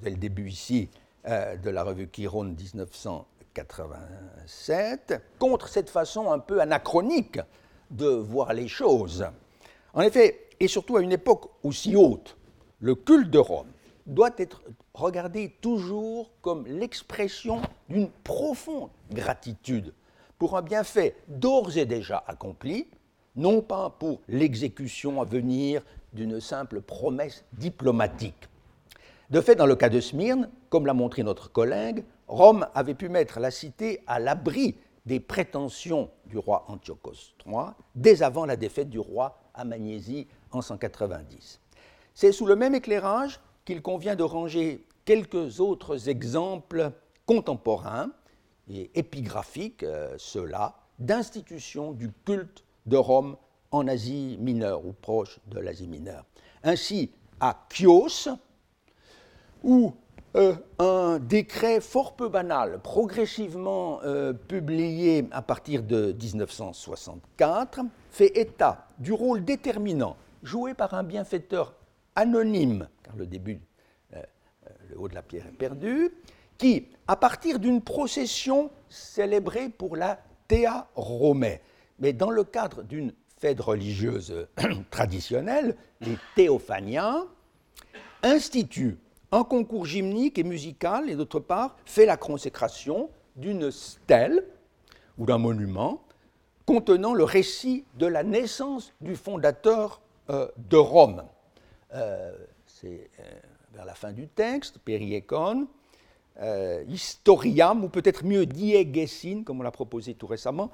avez 0.01 0.11
le 0.11 0.17
début 0.17 0.49
ici, 0.49 0.89
euh, 1.27 1.57
de 1.57 1.71
la 1.71 1.83
revue 1.83 2.09
Chiron 2.13 2.45
1987, 2.45 5.21
contre 5.39 5.69
cette 5.69 5.91
façon 5.91 6.31
un 6.31 6.39
peu 6.39 6.61
anachronique 6.61 7.41
de 7.91 8.07
voir 8.07 8.53
les 8.53 8.69
choses. 8.69 9.27
En 9.95 10.03
effet, 10.03 10.49
et 10.61 10.69
surtout 10.69 10.97
à 10.97 11.03
une 11.03 11.13
époque 11.13 11.51
aussi 11.63 11.97
haute, 11.97 12.37
le 12.81 12.95
culte 12.95 13.31
de 13.31 13.39
Rome 13.39 13.69
doit 14.07 14.31
être 14.39 14.63
regardé 14.95 15.57
toujours 15.61 16.31
comme 16.41 16.67
l'expression 16.67 17.61
d'une 17.89 18.11
profonde 18.11 18.91
gratitude 19.11 19.93
pour 20.39 20.57
un 20.57 20.63
bienfait 20.63 21.17
d'ores 21.27 21.77
et 21.77 21.85
déjà 21.85 22.23
accompli, 22.27 22.87
non 23.37 23.61
pas 23.61 23.91
pour 23.91 24.21
l'exécution 24.29 25.21
à 25.21 25.25
venir 25.25 25.83
d'une 26.13 26.41
simple 26.41 26.81
promesse 26.81 27.45
diplomatique. 27.53 28.49
De 29.31 29.43
fait, 29.43 29.57
dans 29.57 29.67
le 29.67 29.77
cas 29.77 29.91
de 29.91 30.01
Smyrne, 30.01 30.49
comme 30.71 30.87
l'a 30.87 30.95
montré 30.95 31.23
notre 31.23 31.53
collègue, 31.53 32.03
Rome 32.29 32.67
avait 32.75 32.95
pu 32.95 33.11
mettre 33.11 33.41
la 33.41 33.51
cité 33.51 34.03
à 34.07 34.19
l'abri 34.19 34.77
des 35.05 35.21
prétentions 35.21 36.11
du 36.27 36.39
roi 36.39 36.65
Antiochos 36.69 37.35
III 37.47 37.73
dès 37.95 38.23
avant 38.23 38.47
la 38.47 38.57
défaite 38.57 38.89
du 38.89 38.99
roi 38.99 39.39
à 39.55 39.65
en 40.53 40.63
190. 40.63 41.61
C'est 42.15 42.33
sous 42.33 42.47
le 42.47 42.57
même 42.57 42.75
éclairage 42.75 43.41
qu'il 43.67 43.83
convient 43.83 44.17
de 44.17 44.23
ranger 44.23 44.87
quelques 45.05 45.61
autres 45.61 46.09
exemples 46.09 46.93
contemporains 47.27 48.11
et 48.71 48.91
épigraphiques, 48.95 49.83
euh, 49.83 50.15
ceux-là, 50.17 50.77
d'institutions 50.99 51.93
du 51.93 52.11
culte 52.25 52.65
de 52.87 52.97
Rome 52.97 53.37
en 53.71 53.89
Asie 53.89 54.39
mineure 54.41 54.87
ou 54.87 54.93
proche 54.93 55.39
de 55.47 55.61
l'Asie 55.61 55.87
mineure. 55.87 56.25
Ainsi, 56.63 57.11
à 57.41 57.67
Chios, 57.71 58.29
où 59.63 59.95
euh, 60.37 60.55
un 60.79 61.19
décret 61.19 61.81
fort 61.81 62.15
peu 62.15 62.29
banal, 62.29 62.81
progressivement 62.83 64.01
euh, 64.05 64.33
publié 64.33 65.27
à 65.31 65.41
partir 65.41 65.83
de 65.83 66.15
1964, 66.21 67.81
fait 68.11 68.37
état 68.39 68.89
du 68.99 69.13
rôle 69.13 69.45
déterminant 69.45 70.17
joué 70.43 70.75
par 70.75 70.93
un 70.95 71.03
bienfaiteur 71.03 71.75
anonyme, 72.15 72.89
car 73.03 73.17
le 73.17 73.27
début, 73.27 73.61
euh, 74.15 74.23
le 74.91 75.01
haut 75.01 75.09
de 75.09 75.15
la 75.15 75.23
pierre 75.23 75.47
est 75.47 75.57
perdu, 75.57 76.11
qui, 76.59 76.89
à 77.07 77.17
partir 77.17 77.59
d'une 77.59 77.81
procession 77.81 78.71
célébrée 78.89 79.71
pour 79.71 79.97
la 79.97 80.21
Théa 80.47 80.89
Romae, 80.95 81.61
mais 81.99 82.13
dans 82.13 82.31
le 82.31 82.45
cadre 82.45 82.83
d'une 82.83 83.15
fête 83.39 83.61
religieuse 83.61 84.47
traditionnelle, 84.91 85.75
les 86.01 86.19
Théophaniens, 86.37 87.27
institue 88.23 88.99
un 89.33 89.45
concours 89.45 89.87
gymnique 89.87 90.39
et 90.39 90.45
musical 90.45 91.11
et 91.11 91.17
d'autre 91.17 91.41
part 91.41 91.77
fait 91.85 92.07
la 92.07 92.17
consécration 92.17 93.11
d'une 93.37 93.71
stèle 93.71 94.45
ou 95.19 95.27
d'un 95.27 95.39
monument 95.39 96.03
contenant 96.67 97.15
le 97.15 97.25
récit 97.25 97.85
de 97.99 98.07
la 98.07 98.23
naissance 98.23 98.93
du 99.01 99.17
fondateur 99.17 100.03
euh, 100.29 100.49
de 100.69 100.77
Rome. 100.77 101.25
Euh, 101.95 102.37
c'est 102.67 103.11
euh, 103.21 103.23
vers 103.73 103.87
la 103.87 103.95
fin 103.95 104.13
du 104.13 104.29
texte, 104.29 104.79
Periecon, 104.79 105.67
historiam, 106.87 107.83
ou 107.83 107.89
peut-être 107.89 108.25
mieux 108.25 108.47
diegesin, 108.47 109.43
comme 109.45 109.59
on 109.59 109.63
l'a 109.65 109.73
proposé 109.73 110.15
tout 110.15 110.29
récemment, 110.29 110.71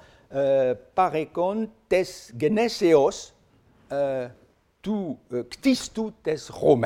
parecon 0.93 1.67
tes 1.89 2.03
geneseos 2.37 3.33
tu 4.83 5.17
ctistu 5.49 6.11
tes 6.21 6.35
romes. 6.49 6.85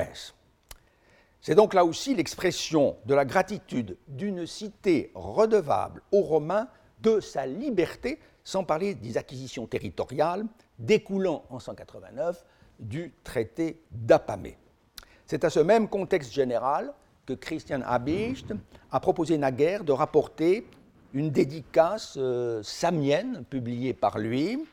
C'est 1.42 1.56
donc 1.56 1.74
là 1.74 1.86
aussi 1.86 2.16
l'expression 2.16 2.98
de 3.06 3.16
la 3.16 3.26
gratitude 3.26 3.98
d'une 4.08 4.46
cité 4.46 5.12
redevable 5.16 6.02
aux 6.12 6.22
Romains 6.22 6.68
de 7.02 7.20
sa 7.20 7.46
liberté, 7.46 8.20
sans 8.44 8.64
parler 8.64 8.96
des 8.96 9.18
acquisitions 9.18 9.68
territoriales 9.68 10.46
découlant 10.78 11.46
en 11.50 11.60
189 11.60 12.44
du 12.80 13.14
traité 13.24 13.82
d'Apamé. 13.92 14.58
C'est 15.26 15.44
à 15.44 15.50
ce 15.50 15.60
même 15.60 15.88
contexte 15.88 16.34
général 16.34 16.94
que 17.26 17.34
Christian 17.34 17.82
Habicht 17.86 18.54
a 18.92 19.00
proposé 19.00 19.38
naguère 19.38 19.84
de 19.84 19.92
rapporter 19.92 20.66
une 21.14 21.30
dédicace 21.30 22.16
euh, 22.18 22.64
samienne 22.64 23.44
publiée 23.50 23.94
par 23.94 24.18
lui, 24.18 24.66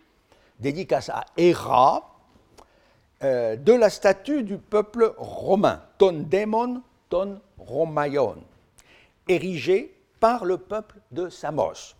dédicace 0.59 1.09
à 1.11 1.24
Héra, 1.37 2.16
euh, 3.22 3.57
de 3.57 3.72
la 3.72 3.90
statue 3.90 4.42
du 4.42 4.59
peuple 4.59 5.14
romain, 5.16 5.83
ton 5.98 6.12
démon, 6.12 6.82
ton 7.09 7.40
romaion, 7.59 8.37
érigée 9.28 9.94
par 10.20 10.44
le 10.44 10.59
peuple 10.59 10.98
de 11.11 11.28
Samos. 11.28 11.94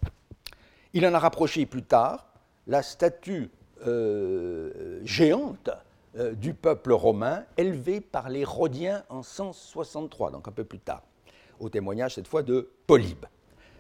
Il 0.93 1.07
en 1.07 1.15
a 1.15 1.19
rapproché 1.19 1.67
plus 1.67 1.83
tard 1.83 2.27
la 2.67 2.83
statue 2.83 3.51
euh, 3.87 5.01
géante 5.05 5.71
euh, 6.17 6.33
du 6.33 6.55
peuple 6.55 6.93
romain, 6.93 7.45
élevée 7.57 8.01
par 8.01 8.29
les 8.29 8.45
Rhodiens 8.45 9.05
en 9.09 9.23
163, 9.23 10.31
donc 10.31 10.49
un 10.49 10.53
peu 10.53 10.65
plus 10.65 10.79
tard, 10.79 11.03
au 11.61 11.69
témoignage 11.69 12.15
cette 12.15 12.29
fois 12.29 12.43
de 12.43 12.71
Polybe. 12.87 13.27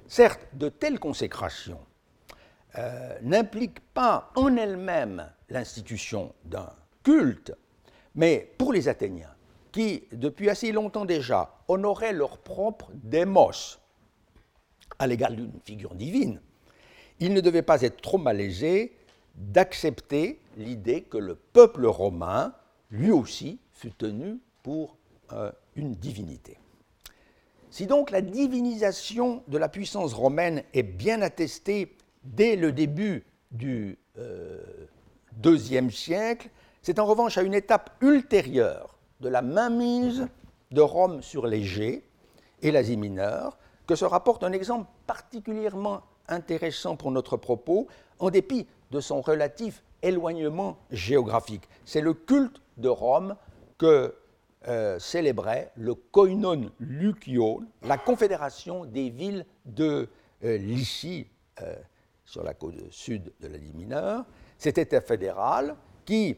Certes, 0.07 0.47
de 0.53 0.69
telles 0.69 1.01
consécrations 1.01 1.81
n'impliquent 3.23 3.81
pas 3.95 4.31
en 4.35 4.55
elles-mêmes 4.55 5.27
l'institution 5.49 6.35
d'un 6.45 6.69
culte, 7.03 7.55
mais 8.15 8.53
pour 8.59 8.71
les 8.71 8.87
Athéniens, 8.87 9.36
qui 9.77 10.05
depuis 10.11 10.49
assez 10.49 10.73
longtemps 10.73 11.05
déjà 11.05 11.51
honoraient 11.69 12.15
leur 12.15 12.39
propre 12.39 12.91
démos 12.95 13.79
à 14.99 15.07
l'égard 15.07 15.33
d'une 15.33 15.53
figure 15.67 15.95
divine, 15.95 16.41
il 17.21 17.35
ne 17.35 17.43
devait 17.43 17.61
pas 17.61 17.83
être 17.83 18.01
trop 18.01 18.17
malaisé 18.17 18.97
d'accepter 19.35 20.41
l'idée 20.57 21.03
que 21.03 21.19
le 21.19 21.35
peuple 21.35 21.85
romain, 21.85 22.55
lui 22.91 23.11
aussi, 23.11 23.59
fut 23.75 23.91
tenu 23.91 24.39
pour 24.63 24.97
euh, 25.33 25.53
une 25.75 25.93
divinité. 25.93 26.59
Si 27.69 27.87
donc 27.87 28.11
la 28.11 28.23
divinisation 28.23 29.43
de 29.47 29.59
la 29.59 29.69
puissance 29.69 30.15
romaine 30.15 30.63
est 30.73 30.83
bien 30.83 31.21
attestée 31.21 31.99
dès 32.25 32.57
le 32.57 32.73
début 32.73 33.27
du 33.51 33.99
IIe 34.17 35.77
euh, 35.77 35.91
siècle, 35.91 36.49
c'est 36.81 36.99
en 36.99 37.05
revanche 37.05 37.37
à 37.37 37.43
une 37.43 37.53
étape 37.53 37.91
ultérieure 38.01 38.96
de 39.21 39.29
la 39.29 39.43
mainmise 39.43 40.27
de 40.71 40.81
Rome 40.81 41.23
sur 41.23 41.47
l'Égée 41.47 42.05
et 42.63 42.71
l'Asie 42.71 42.97
mineure 42.97 43.59
que 43.87 43.95
se 43.95 44.05
rapporte 44.05 44.43
un 44.43 44.53
exemple 44.53 44.91
particulièrement 45.07 46.03
intéressant 46.29 46.97
pour 46.97 47.11
notre 47.11 47.37
propos, 47.37 47.87
en 48.19 48.31
dépit 48.31 48.67
de 48.91 49.01
son 49.01 49.21
relatif 49.21 49.83
éloignement 50.03 50.79
géographique. 50.91 51.69
C'est 51.85 52.01
le 52.01 52.15
culte 52.15 52.61
de 52.77 52.89
Rome 52.89 53.37
que 53.79 54.15
euh, 54.69 54.99
célébrait 54.99 55.71
le 55.77 55.95
Koinon 55.95 56.71
Lukio, 56.81 57.63
la 57.83 57.99
confédération 57.99 58.85
des 58.85 59.11
villes 59.11 59.47
de 59.65 60.09
euh, 60.45 60.57
Lycie, 60.59 61.27
euh, 61.63 61.77
sur 62.25 62.43
la 62.43 62.55
côte 62.55 62.75
sud 62.91 63.33
de 63.41 63.47
l'Asie 63.47 63.73
mineure. 63.73 64.25
Cet 64.59 64.79
État 64.79 65.01
fédéral 65.01 65.77
qui, 66.05 66.37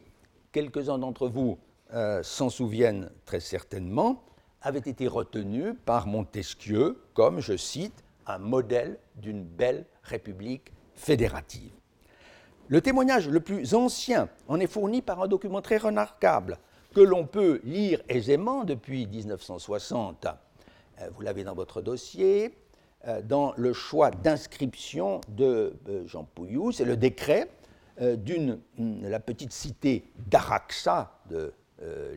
quelques-uns 0.52 0.98
d'entre 0.98 1.28
vous 1.28 1.58
euh, 1.94 2.22
s'en 2.22 2.50
souviennent 2.50 3.10
très 3.24 3.40
certainement, 3.40 4.22
avait 4.60 4.78
été 4.78 5.08
retenu 5.08 5.72
par 5.72 6.06
Montesquieu 6.06 7.00
comme, 7.14 7.40
je 7.40 7.56
cite, 7.56 8.04
un 8.26 8.36
modèle 8.36 8.98
d'une 9.16 9.42
belle 9.42 9.86
république 10.02 10.70
fédérative. 10.94 11.72
Le 12.68 12.82
témoignage 12.82 13.30
le 13.30 13.40
plus 13.40 13.72
ancien 13.72 14.28
en 14.48 14.60
est 14.60 14.66
fourni 14.66 15.00
par 15.00 15.22
un 15.22 15.28
document 15.28 15.62
très 15.62 15.78
remarquable 15.78 16.58
que 16.94 17.00
l'on 17.00 17.26
peut 17.26 17.62
lire 17.64 18.02
aisément 18.10 18.64
depuis 18.64 19.06
1960. 19.06 20.26
Euh, 20.26 21.08
vous 21.14 21.22
l'avez 21.22 21.42
dans 21.42 21.54
votre 21.54 21.80
dossier, 21.80 22.54
euh, 23.06 23.22
dans 23.22 23.54
le 23.56 23.72
choix 23.72 24.10
d'inscription 24.10 25.22
de 25.28 25.72
Jean 26.04 26.24
Pouillou, 26.24 26.70
c'est 26.70 26.84
le 26.84 26.98
décret 26.98 27.48
d'une 27.98 28.60
la 28.76 29.18
petite 29.18 29.52
cité 29.52 30.04
d'Araxa 30.28 31.18
de 31.30 31.52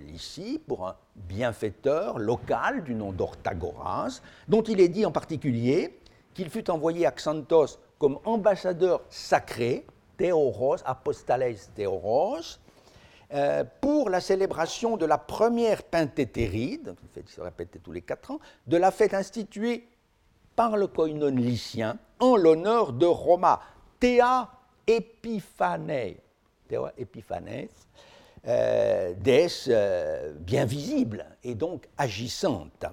Lycie 0.08 0.60
pour 0.65 0.88
un 0.88 0.95
bienfaiteur 1.15 2.17
local 2.17 2.84
du 2.84 2.95
nom 2.95 3.12
d'Orthagoras, 3.12 4.21
dont 4.47 4.63
il 4.63 4.80
est 4.80 4.88
dit 4.88 5.06
en 5.06 5.12
particulier 5.12 6.00
qu'il 6.34 6.50
fut 6.50 6.69
envoyé 6.69 7.06
à 7.06 7.12
Xanthos 7.12 7.78
comme 8.00 8.19
ambassadeur 8.26 9.02
sacré, 9.10 9.86
Théoros, 10.17 10.78
Apostales 10.86 11.58
Théoros, 11.76 12.60
euh, 13.34 13.63
pour 13.80 14.10
la 14.10 14.19
célébration 14.19 14.97
de 14.97 15.06
la 15.06 15.17
première 15.17 15.84
Penthétéride, 15.84 16.95
qui 17.26 17.32
se 17.32 17.41
répétait 17.41 17.80
tous 17.80 17.91
les 17.91 18.02
quatre 18.02 18.32
ans, 18.32 18.39
de 18.67 18.78
la 18.78 18.91
fête 18.91 19.13
instituée 19.13 19.88
par 20.56 20.76
le 20.76 20.88
koinon 20.88 21.36
lycien 21.36 21.97
en 22.19 22.36
l'honneur 22.36 22.91
de 22.93 23.06
Roma, 23.06 23.62
Théa 24.00 24.50
Epiphanes, 24.86 26.15
Théa 26.67 26.93
Epiphanes 26.97 27.69
euh, 28.47 29.13
euh, 29.67 30.34
bien 30.39 30.65
visible 30.65 31.25
et 31.43 31.56
donc 31.56 31.88
agissante. 31.97 32.86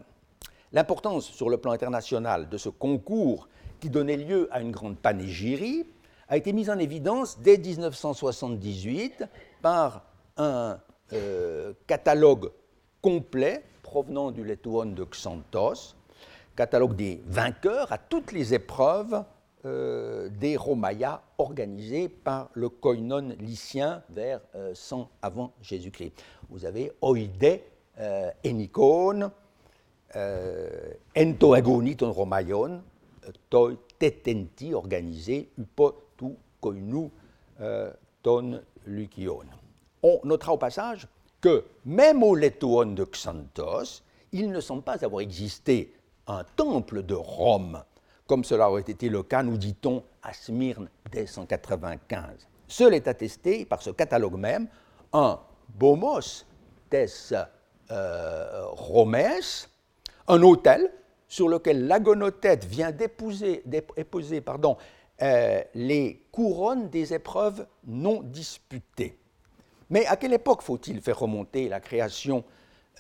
L'importance 0.72 1.24
sur 1.26 1.48
le 1.48 1.56
plan 1.56 1.72
international 1.72 2.48
de 2.48 2.58
ce 2.58 2.68
concours 2.68 3.48
qui 3.80 3.88
donnait 3.88 4.16
lieu 4.16 4.48
à 4.50 4.61
une 4.61 4.70
grande 4.72 4.98
panégyrie 4.98 5.87
a 6.28 6.37
été 6.37 6.52
mise 6.52 6.68
en 6.68 6.78
évidence 6.78 7.38
dès 7.40 7.56
1978 7.56 9.24
par 9.62 10.04
un 10.37 10.78
euh, 11.14 11.72
catalogue 11.87 12.50
complet 13.00 13.64
provenant 13.82 14.30
du 14.30 14.44
Letuon 14.44 14.87
de 14.87 15.04
Xanthos, 15.04 15.94
catalogue 16.54 16.94
des 16.96 17.22
vainqueurs 17.26 17.90
à 17.90 17.96
toutes 17.96 18.32
les 18.32 18.52
épreuves 18.52 19.24
euh, 19.64 20.29
des 20.29 20.57
Romaya 20.57 21.23
organisées 21.38 22.09
par 22.09 22.51
le 22.55 22.68
koinon 22.68 23.35
lycien 23.40 24.03
vers 24.11 24.40
100 24.75 25.01
euh, 25.01 25.05
avant 25.23 25.53
Jésus-Christ. 25.62 26.12
Vous 26.51 26.64
avez 26.64 26.92
Oide, 27.03 27.61
Enikon, 28.44 29.31
Entoagoniton 31.16 32.12
Romaion, 32.12 32.83
Toi 33.51 33.73
Tetenti 33.99 34.73
organisé, 34.75 35.51
Upo 35.59 35.94
tu 36.16 36.37
Koinu 36.61 37.11
Ton 38.23 38.61
Lukion 38.87 39.44
on 40.03 40.21
notera 40.25 40.53
au 40.53 40.59
passage 40.59 41.07
que 41.40 41.64
même 41.85 42.23
au 42.23 42.35
Letuon 42.35 42.87
de 42.87 43.05
Xanthos, 43.05 44.03
il 44.33 44.51
ne 44.51 44.61
semble 44.61 44.83
pas 44.83 45.05
avoir 45.05 45.21
existé 45.21 45.94
un 46.27 46.44
temple 46.57 47.03
de 47.03 47.14
Rome, 47.14 47.83
comme 48.29 48.45
cela 48.45 48.71
aurait 48.71 48.83
été 48.83 49.09
le 49.09 49.23
cas, 49.25 49.43
nous 49.43 49.57
dit-on, 49.57 50.05
à 50.23 50.33
Smyrne 50.33 50.88
dès 51.11 51.27
195. 51.27 52.47
Seul 52.69 52.95
est 52.95 53.09
attesté 53.09 53.64
par 53.64 53.83
ce 53.83 53.91
catalogue 53.91 54.37
même 54.37 54.69
un 55.14 55.41
bomos 55.71 56.45
des 56.91 57.07
euh, 57.91 58.67
un 60.29 60.43
hôtel 60.43 60.93
sur 61.27 61.49
lequel 61.49 61.87
l'agonothète 61.87 62.67
vient 62.67 62.93
d'épouser, 62.93 63.64
euh, 65.23 65.62
les 65.75 66.23
couronnes 66.31 66.91
des 66.91 67.14
épreuves 67.14 67.67
non 67.87 68.21
disputées. 68.23 69.19
Mais 69.88 70.05
à 70.05 70.17
quelle 70.17 70.35
époque 70.35 70.61
faut-il 70.61 71.01
faire 71.01 71.19
remonter 71.19 71.69
la 71.69 71.81
création 71.81 72.45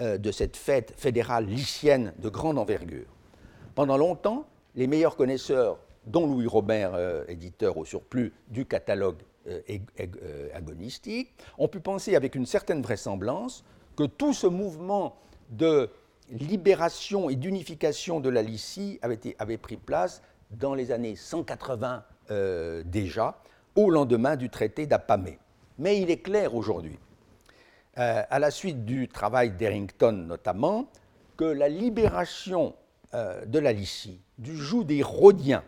euh, 0.00 0.16
de 0.16 0.32
cette 0.32 0.56
fête 0.56 0.94
fédérale 0.96 1.44
lycienne 1.44 2.14
de 2.18 2.30
grande 2.30 2.58
envergure? 2.58 3.06
Pendant 3.74 3.98
longtemps, 3.98 4.46
les 4.78 4.86
meilleurs 4.86 5.16
connaisseurs, 5.16 5.78
dont 6.06 6.26
Louis 6.26 6.46
Robert, 6.46 6.92
euh, 6.94 7.24
éditeur 7.26 7.76
au 7.76 7.84
surplus 7.84 8.32
du 8.46 8.64
catalogue 8.64 9.18
euh, 9.48 10.48
agonistique, 10.54 11.34
ont 11.58 11.68
pu 11.68 11.80
penser 11.80 12.14
avec 12.14 12.36
une 12.36 12.46
certaine 12.46 12.80
vraisemblance 12.80 13.64
que 13.96 14.04
tout 14.04 14.32
ce 14.32 14.46
mouvement 14.46 15.16
de 15.50 15.90
libération 16.30 17.28
et 17.28 17.34
d'unification 17.34 18.20
de 18.20 18.28
la 18.28 18.42
Lycie 18.42 19.00
avait, 19.02 19.58
pris 19.58 19.76
place 19.76 20.22
dans 20.52 20.74
les 20.74 20.92
années 20.92 21.16
180 21.16 22.04
déjà, 22.84 23.42
au 23.74 23.90
lendemain 23.90 24.36
du 24.36 24.50
traité 24.50 24.86
d'Apamée. 24.86 25.38
Mais 25.78 26.00
il 26.00 26.10
est 26.10 26.18
clair 26.18 26.54
aujourd'hui, 26.54 26.98
euh, 27.98 28.22
à 28.28 28.38
la 28.38 28.50
suite 28.50 28.84
du 28.84 29.08
travail 29.08 29.52
d'Errington 29.52 30.12
notamment, 30.12 30.88
que 31.36 31.44
la 31.44 31.68
libération 31.68 32.74
euh, 33.14 33.44
de 33.44 33.58
la 33.58 33.72
Lycie 33.72 34.20
du 34.38 34.56
joug 34.56 34.84
des 34.84 35.02
Rhodiens 35.02 35.64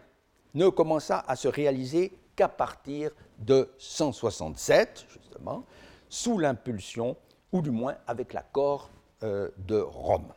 ne 0.54 0.68
commença 0.68 1.24
à 1.26 1.36
se 1.36 1.48
réaliser 1.48 2.12
qu'à 2.36 2.48
partir 2.48 3.10
de 3.38 3.68
167, 3.78 5.06
justement, 5.08 5.64
sous 6.08 6.38
l'impulsion, 6.38 7.16
ou 7.52 7.62
du 7.62 7.70
moins 7.70 7.96
avec 8.06 8.32
l'accord 8.32 8.90
euh, 9.22 9.48
de 9.58 9.78
Rome. 9.78 10.32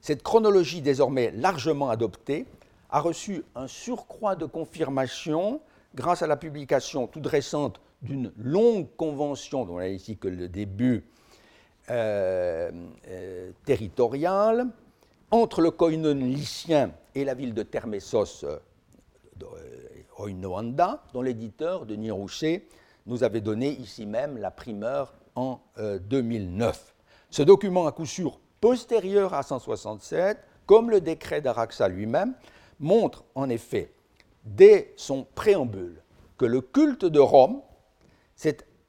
Cette 0.00 0.22
chronologie 0.22 0.82
désormais 0.82 1.30
largement 1.32 1.90
adoptée 1.90 2.46
a 2.90 3.00
reçu 3.00 3.44
un 3.54 3.66
surcroît 3.66 4.36
de 4.36 4.46
confirmation 4.46 5.60
grâce 5.94 6.22
à 6.22 6.26
la 6.26 6.36
publication 6.36 7.06
toute 7.06 7.26
récente 7.26 7.80
d'une 8.02 8.32
longue 8.36 8.86
convention, 8.96 9.64
dont 9.64 9.74
on 9.74 9.78
a 9.78 9.88
ici 9.88 10.16
que 10.16 10.28
le 10.28 10.48
début 10.48 11.04
euh, 11.90 12.70
euh, 13.08 13.50
territorial, 13.64 14.68
entre 15.30 15.60
le 15.60 15.70
koinon 15.70 16.14
lycien 16.14 16.92
et 17.14 17.24
la 17.24 17.34
ville 17.34 17.54
de 17.54 17.62
Termessos, 17.62 18.44
euh, 18.44 18.58
Oinoanda, 20.18 21.02
dont 21.12 21.22
l'éditeur, 21.22 21.86
Denis 21.86 22.10
Roucher, 22.10 22.68
nous 23.06 23.22
avait 23.22 23.40
donné 23.40 23.70
ici 23.70 24.06
même 24.06 24.38
la 24.38 24.50
primeur 24.50 25.14
en 25.34 25.60
2009. 25.76 26.94
Ce 27.30 27.42
document, 27.42 27.86
à 27.86 27.92
coup 27.92 28.06
sûr 28.06 28.40
postérieur 28.60 29.34
à 29.34 29.42
167, 29.42 30.38
comme 30.64 30.90
le 30.90 31.00
décret 31.00 31.40
d'Araxa 31.40 31.88
lui-même, 31.88 32.34
montre 32.80 33.24
en 33.34 33.48
effet, 33.48 33.92
dès 34.44 34.92
son 34.96 35.26
préambule, 35.34 36.02
que 36.36 36.44
le 36.44 36.60
culte 36.60 37.04
de 37.04 37.20
Rome, 37.20 37.62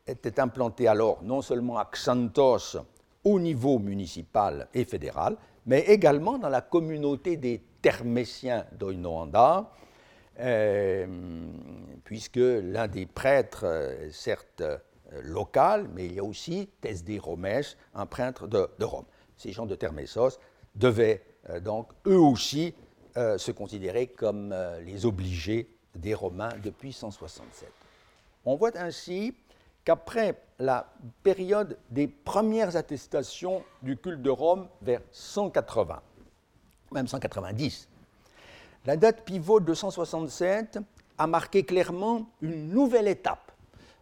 était 0.08 0.40
implanté 0.40 0.88
alors 0.88 1.22
non 1.24 1.42
seulement 1.42 1.78
à 1.78 1.86
Xanthos 1.86 2.78
au 3.24 3.40
niveau 3.40 3.80
municipal 3.80 4.68
et 4.74 4.86
fédéral, 4.86 5.38
mais 5.68 5.82
également 5.82 6.40
dans 6.40 6.50
la 6.50 6.62
communauté 6.62 7.38
des 7.38 7.62
Thermésiens 7.82 8.66
d'Oinoanda, 8.72 9.70
euh, 10.40 11.06
puisque 12.04 12.38
l'un 12.38 12.88
des 12.88 13.06
prêtres, 13.06 13.66
euh, 13.66 14.10
certes 14.12 14.62
euh, 14.62 14.78
local, 15.24 15.90
mais 15.94 16.06
il 16.06 16.14
y 16.14 16.20
a 16.20 16.24
aussi 16.24 16.70
Thesdé 16.80 17.20
Romès, 17.20 17.78
un 17.94 18.06
prêtre 18.06 18.48
de, 18.48 18.70
Rome. 18.84 19.06
Ces 19.36 19.52
gens 19.52 19.66
de 19.66 19.76
Thermessos 19.76 20.40
devaient 20.76 21.24
donc 21.62 21.92
eux 22.06 22.20
aussi 22.20 22.74
se 23.16 23.52
considérer 23.52 24.08
comme 24.08 24.54
les 24.86 25.06
obligés 25.06 25.70
des 25.96 26.14
Romains 26.14 26.52
depuis 26.62 26.92
167. 26.92 27.72
On 28.44 28.56
voit 28.56 28.78
ainsi 28.78 29.34
qu'après 29.88 30.36
la 30.60 30.92
période 31.24 31.78
des 31.92 32.08
premières 32.10 32.76
attestations 32.76 33.64
du 33.82 33.96
culte 33.96 34.22
de 34.22 34.30
Rome 34.30 34.68
vers 34.82 35.00
180, 35.14 36.02
même 36.92 37.08
190, 37.08 37.88
la 38.86 38.98
date 38.98 39.24
pivot 39.24 39.62
de 39.62 39.74
167 39.74 40.80
a 41.18 41.28
marqué 41.28 41.64
clairement 41.64 42.28
une 42.42 42.68
nouvelle 42.68 43.08
étape 43.08 43.54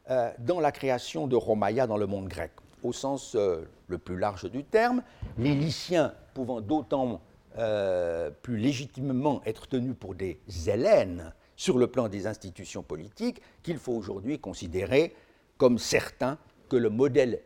euh, 0.09 0.31
dans 0.39 0.59
la 0.59 0.71
création 0.71 1.27
de 1.27 1.35
Romaya 1.35 1.85
dans 1.85 1.97
le 1.97 2.07
monde 2.07 2.29
grec, 2.29 2.53
au 2.81 2.91
sens 2.91 3.35
euh, 3.35 3.69
le 3.87 3.99
plus 3.99 4.17
large 4.17 4.49
du 4.49 4.63
terme, 4.63 5.03
les 5.37 5.53
Lyciens 5.53 6.15
pouvant 6.33 6.61
d'autant 6.61 7.21
euh, 7.59 8.31
plus 8.41 8.57
légitimement 8.57 9.39
être 9.45 9.67
tenus 9.67 9.93
pour 9.99 10.15
des 10.15 10.39
Hélènes 10.65 11.31
sur 11.55 11.77
le 11.77 11.85
plan 11.85 12.07
des 12.07 12.25
institutions 12.25 12.81
politiques 12.81 13.39
qu'il 13.61 13.77
faut 13.77 13.93
aujourd'hui 13.93 14.39
considérer 14.39 15.13
comme 15.57 15.77
certain 15.77 16.37
que 16.69 16.75
le 16.75 16.89
modèle 16.89 17.41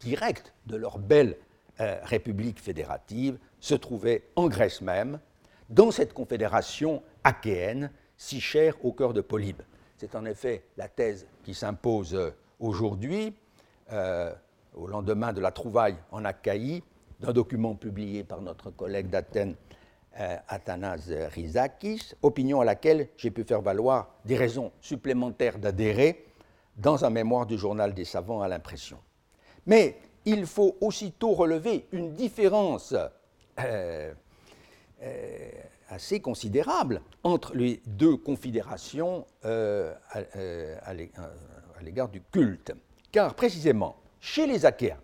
direct 0.00 0.54
de 0.66 0.76
leur 0.76 0.98
belle 0.98 1.36
euh, 1.80 1.98
république 2.02 2.60
fédérative 2.60 3.38
se 3.60 3.74
trouvait 3.74 4.24
en 4.36 4.48
Grèce 4.48 4.80
même, 4.80 5.20
dans 5.68 5.90
cette 5.90 6.12
confédération 6.12 7.02
achéenne 7.24 7.90
si 8.16 8.40
chère 8.40 8.82
au 8.84 8.92
cœur 8.92 9.12
de 9.12 9.20
Polybe. 9.20 9.62
C'est 9.96 10.14
en 10.14 10.24
effet 10.24 10.64
la 10.76 10.88
thèse 10.88 11.26
qui 11.44 11.54
s'impose 11.54 12.32
aujourd'hui, 12.58 13.34
euh, 13.92 14.32
au 14.74 14.86
lendemain 14.86 15.32
de 15.32 15.40
la 15.40 15.50
trouvaille 15.50 15.96
en 16.10 16.24
Achaïe, 16.24 16.82
d'un 17.20 17.32
document 17.32 17.74
publié 17.74 18.24
par 18.24 18.40
notre 18.40 18.70
collègue 18.70 19.08
d'Athènes, 19.08 19.54
euh, 20.18 20.36
Athanas 20.48 21.08
Rizakis, 21.30 22.12
opinion 22.20 22.60
à 22.60 22.64
laquelle 22.64 23.08
j'ai 23.16 23.30
pu 23.30 23.44
faire 23.44 23.62
valoir 23.62 24.14
des 24.24 24.36
raisons 24.36 24.72
supplémentaires 24.80 25.58
d'adhérer 25.58 26.26
dans 26.76 27.04
un 27.04 27.10
mémoire 27.10 27.46
du 27.46 27.58
journal 27.58 27.94
des 27.94 28.04
savants 28.04 28.42
à 28.42 28.48
l'impression. 28.48 28.98
Mais 29.66 29.96
il 30.24 30.46
faut 30.46 30.76
aussitôt 30.80 31.32
relever 31.32 31.86
une 31.92 32.12
différence 32.12 32.94
euh, 33.58 34.12
euh, 35.02 35.50
assez 35.88 36.20
considérable 36.20 37.02
entre 37.22 37.54
les 37.54 37.82
deux 37.86 38.16
confédérations 38.16 39.26
euh, 39.44 39.94
à, 40.10 40.94
l'égard 41.82 42.08
du 42.08 42.22
culte. 42.22 42.72
Car 43.10 43.34
précisément, 43.34 43.96
chez 44.20 44.46
les 44.46 44.64
Achéens, 44.64 45.00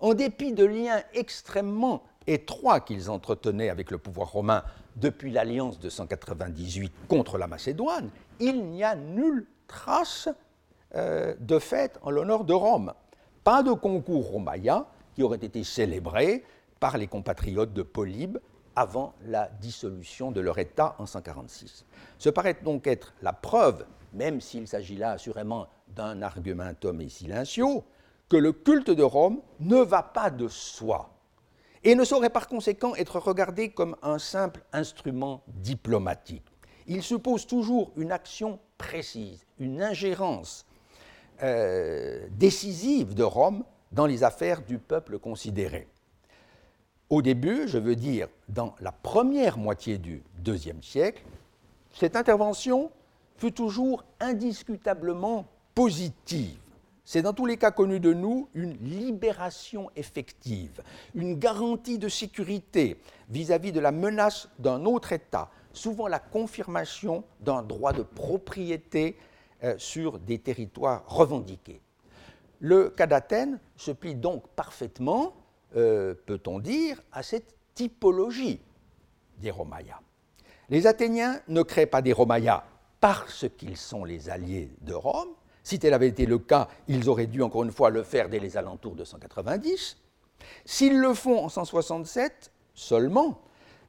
en 0.00 0.14
dépit 0.14 0.52
de 0.52 0.64
liens 0.64 1.02
extrêmement 1.14 2.02
étroits 2.26 2.80
qu'ils 2.80 3.10
entretenaient 3.10 3.70
avec 3.70 3.90
le 3.90 3.98
pouvoir 3.98 4.32
romain 4.32 4.62
depuis 4.96 5.30
l'alliance 5.30 5.78
de 5.78 5.88
198 5.88 6.92
contre 7.08 7.38
la 7.38 7.46
Macédoine, 7.46 8.10
il 8.40 8.64
n'y 8.66 8.84
a 8.84 8.94
nulle 8.94 9.46
trace 9.68 10.28
de 10.94 11.58
fête 11.58 11.98
en 12.02 12.10
l'honneur 12.10 12.44
de 12.44 12.52
Rome. 12.52 12.92
Pas 13.44 13.62
de 13.62 13.72
concours 13.72 14.30
romaïen 14.30 14.86
qui 15.14 15.22
aurait 15.22 15.38
été 15.38 15.64
célébré 15.64 16.44
par 16.78 16.98
les 16.98 17.06
compatriotes 17.06 17.72
de 17.72 17.82
Polybe 17.82 18.38
avant 18.76 19.14
la 19.26 19.48
dissolution 19.60 20.30
de 20.30 20.40
leur 20.40 20.58
État 20.58 20.94
en 20.98 21.06
146. 21.06 21.84
Ce 22.18 22.30
paraît 22.30 22.56
donc 22.62 22.86
être 22.86 23.14
la 23.22 23.32
preuve, 23.32 23.84
même 24.12 24.40
s'il 24.40 24.66
s'agit 24.66 24.96
là 24.96 25.12
assurément 25.12 25.66
d'un 25.88 26.22
argumentum 26.22 27.00
et 27.00 27.08
silencio, 27.08 27.84
que 28.28 28.36
le 28.36 28.52
culte 28.52 28.90
de 28.90 29.02
Rome 29.02 29.40
ne 29.58 29.76
va 29.76 30.02
pas 30.02 30.30
de 30.30 30.48
soi 30.48 31.10
et 31.82 31.94
ne 31.94 32.04
saurait 32.04 32.30
par 32.30 32.46
conséquent 32.46 32.94
être 32.94 33.18
regardé 33.18 33.70
comme 33.70 33.96
un 34.02 34.18
simple 34.18 34.62
instrument 34.72 35.42
diplomatique. 35.48 36.46
Il 36.86 37.02
suppose 37.02 37.46
toujours 37.46 37.92
une 37.96 38.12
action 38.12 38.58
précise, 38.78 39.46
une 39.58 39.82
ingérence 39.82 40.66
euh, 41.42 42.26
décisive 42.32 43.14
de 43.14 43.22
Rome 43.22 43.64
dans 43.92 44.06
les 44.06 44.24
affaires 44.24 44.62
du 44.62 44.78
peuple 44.78 45.18
considéré. 45.18 45.88
Au 47.08 47.22
début, 47.22 47.66
je 47.66 47.78
veux 47.78 47.96
dire 47.96 48.28
dans 48.48 48.74
la 48.80 48.92
première 48.92 49.58
moitié 49.58 49.98
du 49.98 50.22
deuxième 50.38 50.82
siècle, 50.82 51.24
cette 51.92 52.14
intervention 52.14 52.90
fut 53.36 53.52
toujours 53.52 54.04
indiscutablement 54.20 55.46
positive. 55.74 56.58
C'est 57.04 57.22
dans 57.22 57.32
tous 57.32 57.46
les 57.46 57.56
cas 57.56 57.72
connu 57.72 57.98
de 57.98 58.12
nous 58.12 58.48
une 58.54 58.74
libération 58.74 59.90
effective, 59.96 60.82
une 61.14 61.36
garantie 61.36 61.98
de 61.98 62.08
sécurité 62.08 62.98
vis-à-vis 63.28 63.72
de 63.72 63.80
la 63.80 63.90
menace 63.90 64.48
d'un 64.60 64.84
autre 64.84 65.12
État, 65.12 65.50
souvent 65.72 66.06
la 66.06 66.20
confirmation 66.20 67.24
d'un 67.40 67.62
droit 67.62 67.92
de 67.92 68.02
propriété 68.02 69.16
euh, 69.64 69.74
sur 69.78 70.18
des 70.18 70.38
territoires 70.38 71.04
revendiqués. 71.06 71.80
Le 72.60 72.90
cas 72.90 73.06
d'Athènes 73.06 73.58
se 73.76 73.90
plie 73.90 74.14
donc 74.14 74.46
parfaitement 74.48 75.34
euh, 75.76 76.14
peut-on 76.26 76.58
dire, 76.58 77.00
à 77.12 77.22
cette 77.22 77.54
typologie 77.74 78.60
des 79.38 79.52
Romayas. 79.52 80.00
Les 80.68 80.88
Athéniens 80.88 81.40
ne 81.46 81.62
créent 81.62 81.86
pas 81.86 82.02
des 82.02 82.12
Romayas 82.12 82.64
parce 83.00 83.46
qu'ils 83.56 83.76
sont 83.76 84.04
les 84.04 84.30
alliés 84.30 84.68
de 84.80 84.94
Rome. 84.94 85.28
Si 85.62 85.78
tel 85.78 85.94
avait 85.94 86.08
été 86.08 86.26
le 86.26 86.38
cas, 86.38 86.66
ils 86.88 87.08
auraient 87.08 87.28
dû 87.28 87.40
encore 87.42 87.62
une 87.62 87.70
fois 87.70 87.90
le 87.90 88.02
faire 88.02 88.28
dès 88.28 88.40
les 88.40 88.56
alentours 88.56 88.96
de 88.96 89.04
190. 89.04 89.96
S'ils 90.64 90.98
le 90.98 91.14
font 91.14 91.44
en 91.44 91.48
167 91.48 92.50
seulement, 92.74 93.40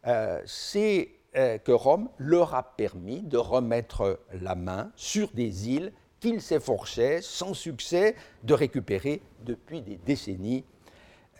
euh, 0.06 0.40
c'est 0.46 1.10
que 1.34 1.72
Rome 1.72 2.10
leur 2.18 2.56
a 2.56 2.64
permis 2.64 3.22
de 3.22 3.38
remettre 3.38 4.20
la 4.34 4.56
main 4.56 4.92
sur 4.96 5.30
des 5.30 5.70
îles 5.70 5.94
qu'ils 6.20 6.42
s'efforçaient 6.42 7.22
sans 7.22 7.54
succès 7.54 8.16
de 8.44 8.54
récupérer 8.54 9.22
depuis 9.44 9.82
des 9.82 9.98
décennies 9.98 10.64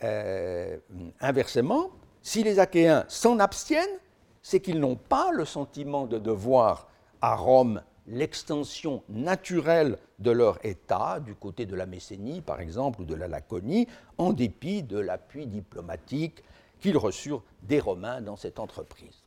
euh, 0.04 0.76
inversement, 1.20 1.90
si 2.22 2.42
les 2.42 2.58
Achéens 2.58 3.04
s'en 3.08 3.38
abstiennent, 3.38 3.98
c'est 4.42 4.60
qu'ils 4.60 4.80
n'ont 4.80 4.96
pas 4.96 5.30
le 5.30 5.44
sentiment 5.44 6.06
de 6.06 6.18
devoir 6.18 6.88
à 7.20 7.36
Rome 7.36 7.82
l'extension 8.08 9.04
naturelle 9.08 9.96
de 10.18 10.32
leur 10.32 10.64
État, 10.66 11.20
du 11.20 11.36
côté 11.36 11.66
de 11.66 11.76
la 11.76 11.86
Messénie 11.86 12.40
par 12.40 12.60
exemple, 12.60 13.02
ou 13.02 13.04
de 13.04 13.14
la 13.14 13.28
Laconie, 13.28 13.86
en 14.18 14.32
dépit 14.32 14.82
de 14.82 14.98
l'appui 14.98 15.46
diplomatique 15.46 16.42
qu'ils 16.80 16.96
reçurent 16.96 17.44
des 17.62 17.78
Romains 17.78 18.20
dans 18.20 18.36
cette 18.36 18.58
entreprise. 18.58 19.21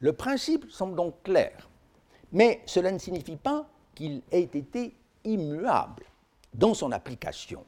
Le 0.00 0.12
principe 0.12 0.70
semble 0.70 0.96
donc 0.96 1.22
clair, 1.22 1.68
mais 2.32 2.62
cela 2.66 2.90
ne 2.90 2.98
signifie 2.98 3.36
pas 3.36 3.68
qu'il 3.94 4.22
ait 4.32 4.42
été 4.42 4.96
immuable 5.24 6.04
dans 6.54 6.74
son 6.74 6.90
application. 6.92 7.64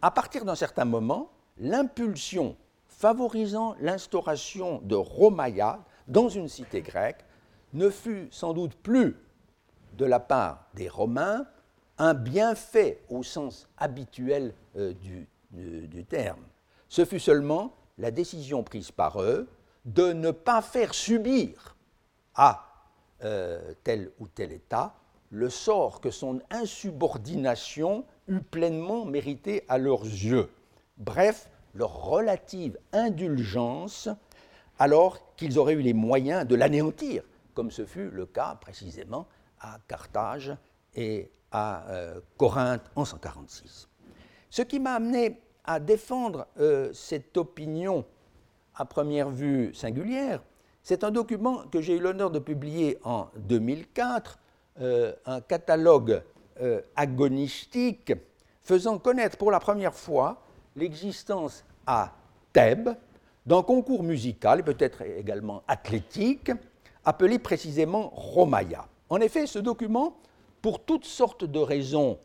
À 0.00 0.10
partir 0.10 0.44
d'un 0.44 0.54
certain 0.54 0.84
moment, 0.84 1.30
l'impulsion 1.58 2.56
favorisant 2.86 3.74
l'instauration 3.80 4.80
de 4.84 4.94
Romaya 4.94 5.80
dans 6.06 6.28
une 6.28 6.48
cité 6.48 6.80
grecque 6.80 7.24
ne 7.72 7.90
fut 7.90 8.28
sans 8.30 8.52
doute 8.52 8.74
plus 8.76 9.16
de 9.94 10.04
la 10.04 10.20
part 10.20 10.66
des 10.74 10.88
Romains 10.88 11.46
un 11.98 12.14
bienfait 12.14 13.02
au 13.08 13.22
sens 13.22 13.68
habituel 13.78 14.54
euh, 14.76 14.92
du, 14.94 16.04
terme. 16.04 16.42
Ce 16.88 17.04
fut 17.04 17.20
seulement 17.20 17.74
la 17.98 18.10
décision 18.10 18.62
prise 18.62 18.90
par 18.90 19.22
eux 19.22 19.48
de 19.84 20.12
ne 20.12 20.30
pas 20.30 20.62
faire 20.62 20.94
subir 20.94 21.76
à 22.34 22.66
euh, 23.22 23.74
tel 23.84 24.10
ou 24.18 24.28
tel 24.28 24.52
État 24.52 24.94
le 25.30 25.50
sort 25.50 26.00
que 26.00 26.10
son 26.10 26.40
insubordination 26.50 28.04
eût 28.28 28.40
pleinement 28.40 29.04
mérité 29.04 29.64
à 29.68 29.78
leurs 29.78 30.04
yeux 30.04 30.48
bref, 30.96 31.50
leur 31.74 32.04
relative 32.04 32.78
indulgence, 32.92 34.08
alors 34.78 35.34
qu'ils 35.36 35.58
auraient 35.58 35.74
eu 35.74 35.82
les 35.82 35.94
moyens 35.94 36.46
de 36.46 36.54
l'anéantir, 36.54 37.22
comme 37.54 37.70
ce 37.70 37.84
fut 37.84 38.10
le 38.10 38.26
cas 38.26 38.56
précisément 38.60 39.26
à 39.60 39.78
Carthage 39.88 40.56
et 40.94 41.30
à 41.50 41.88
euh, 41.90 42.20
Corinthe 42.36 42.90
en 42.96 43.04
146. 43.04 43.88
Ce 44.50 44.62
qui 44.62 44.80
m'a 44.80 44.94
amené 44.94 45.40
à 45.64 45.80
défendre 45.80 46.46
euh, 46.58 46.92
cette 46.92 47.36
opinion 47.36 48.04
à 48.76 48.84
première 48.84 49.30
vue 49.30 49.74
singulière, 49.74 50.42
c'est 50.82 51.04
un 51.04 51.10
document 51.10 51.62
que 51.70 51.80
j'ai 51.80 51.96
eu 51.96 52.00
l'honneur 52.00 52.30
de 52.30 52.38
publier 52.38 52.98
en 53.04 53.28
2004, 53.36 54.38
euh, 54.80 55.12
un 55.26 55.40
catalogue 55.40 56.22
agonistique 56.94 58.12
faisant 58.62 58.98
connaître 58.98 59.36
pour 59.36 59.50
la 59.50 59.58
première 59.58 59.94
fois 59.94 60.40
l'existence 60.76 61.64
à 61.84 62.12
Thèbes 62.52 62.90
d'un 63.46 63.62
concours 63.62 64.02
musical 64.02 64.60
et 64.60 64.62
peut-être 64.62 65.02
également 65.02 65.62
athlétique 65.68 66.50
appelé 67.04 67.38
précisément 67.38 68.08
Romaya. 68.14 68.86
En 69.10 69.20
effet, 69.20 69.46
ce 69.46 69.58
document, 69.58 70.16
pour 70.62 70.84
toutes 70.84 71.04
sortes 71.04 71.44
de 71.44 71.58
raisons 71.58 72.18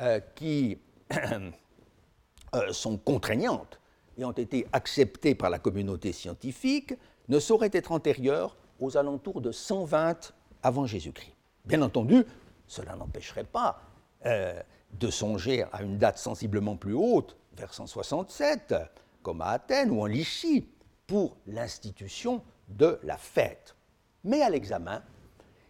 euh, 0.00 0.20
qui 0.34 0.78
euh, 1.12 2.72
sont 2.72 2.96
contraignantes 2.96 3.78
et 4.18 4.24
ont 4.24 4.32
été 4.32 4.66
acceptées 4.72 5.34
par 5.34 5.50
la 5.50 5.58
communauté 5.58 6.12
scientifique, 6.12 6.94
ne 7.28 7.38
saurait 7.38 7.70
être 7.72 7.92
antérieur 7.92 8.56
aux 8.80 8.96
alentours 8.96 9.40
de 9.40 9.52
120 9.52 10.32
avant 10.62 10.86
Jésus-Christ. 10.86 11.34
Bien 11.64 11.82
entendu, 11.82 12.24
cela 12.66 12.96
n'empêcherait 12.96 13.44
pas 13.44 13.80
euh, 14.26 14.60
de 14.98 15.10
songer 15.10 15.64
à 15.72 15.82
une 15.82 15.98
date 15.98 16.18
sensiblement 16.18 16.76
plus 16.76 16.94
haute, 16.94 17.36
vers 17.56 17.72
167, 17.72 18.74
comme 19.22 19.40
à 19.40 19.50
Athènes 19.50 19.90
ou 19.90 20.00
en 20.00 20.06
Lycie, 20.06 20.66
pour 21.06 21.36
l'institution 21.46 22.42
de 22.68 22.98
la 23.02 23.16
fête. 23.16 23.76
Mais 24.24 24.42
à 24.42 24.50
l'examen, 24.50 25.02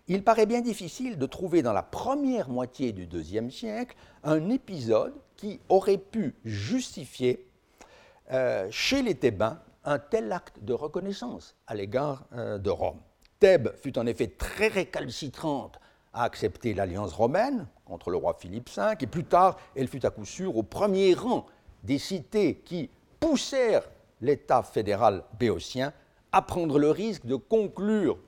il 0.09 0.24
paraît 0.24 0.47
bien 0.47 0.61
difficile 0.61 1.18
de 1.18 1.26
trouver 1.26 1.62
dans 1.62 1.72
la 1.72 1.82
première 1.82 2.49
moitié 2.49 2.93
du 2.93 3.07
deuxième 3.07 3.51
siècle 3.51 3.97
un 4.24 4.51
épisode 4.51 5.14
qui 5.36 5.61
aurait 5.68 5.99
pu 5.99 6.34
justifier 6.45 7.47
euh, 8.33 8.68
chez 8.70 9.03
les 9.03 9.14
Thébains 9.14 9.61
un 9.85 9.99
tel 9.99 10.33
acte 10.33 10.62
de 10.62 10.72
reconnaissance 10.72 11.55
à 11.66 11.74
l'égard 11.74 12.24
euh, 12.35 12.59
de 12.59 12.70
Rome. 12.70 13.01
Thèbes 13.41 13.74
fut 13.76 13.99
en 13.99 14.07
effet 14.07 14.28
très 14.28 14.68
récalcitrante 14.68 15.80
à 16.12 16.24
accepter 16.24 16.74
l'alliance 16.74 17.12
romaine 17.12 17.66
contre 17.85 18.11
le 18.11 18.16
roi 18.16 18.35
Philippe 18.39 18.70
V, 18.70 18.95
et 19.01 19.07
plus 19.07 19.24
tard, 19.24 19.59
elle 19.74 19.89
fut 19.89 20.07
à 20.07 20.11
coup 20.11 20.24
sûr 20.24 20.57
au 20.57 20.62
premier 20.62 21.14
rang 21.14 21.47
des 21.83 21.99
cités 21.99 22.57
qui 22.64 22.91
poussèrent 23.18 23.89
l'État 24.20 24.62
fédéral 24.62 25.24
béotien 25.39 25.93
à 26.30 26.43
prendre 26.43 26.78
le 26.78 26.91
risque 26.91 27.26
de 27.26 27.37
conclure 27.37 28.18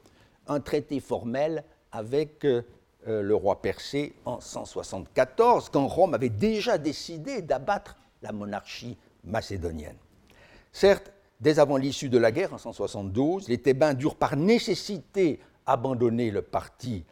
un 0.48 0.60
traité 0.60 1.00
formel 1.00 1.64
avec 1.92 2.44
euh, 2.44 2.62
le 3.06 3.34
roi 3.34 3.62
Persée 3.62 4.14
en 4.24 4.40
174, 4.40 5.68
quand 5.68 5.86
Rome 5.86 6.14
avait 6.14 6.28
déjà 6.28 6.78
décidé 6.78 7.42
d'abattre 7.42 7.96
la 8.22 8.32
monarchie 8.32 8.96
macédonienne. 9.24 9.96
Certes, 10.72 11.12
dès 11.40 11.58
avant 11.58 11.76
l'issue 11.76 12.08
de 12.08 12.18
la 12.18 12.32
guerre 12.32 12.54
en 12.54 12.58
172, 12.58 13.48
les 13.48 13.58
Thébains 13.58 13.94
durent 13.94 14.16
par 14.16 14.36
nécessité 14.36 15.40
abandonner 15.66 16.30
le 16.30 16.42
parti 16.42 17.04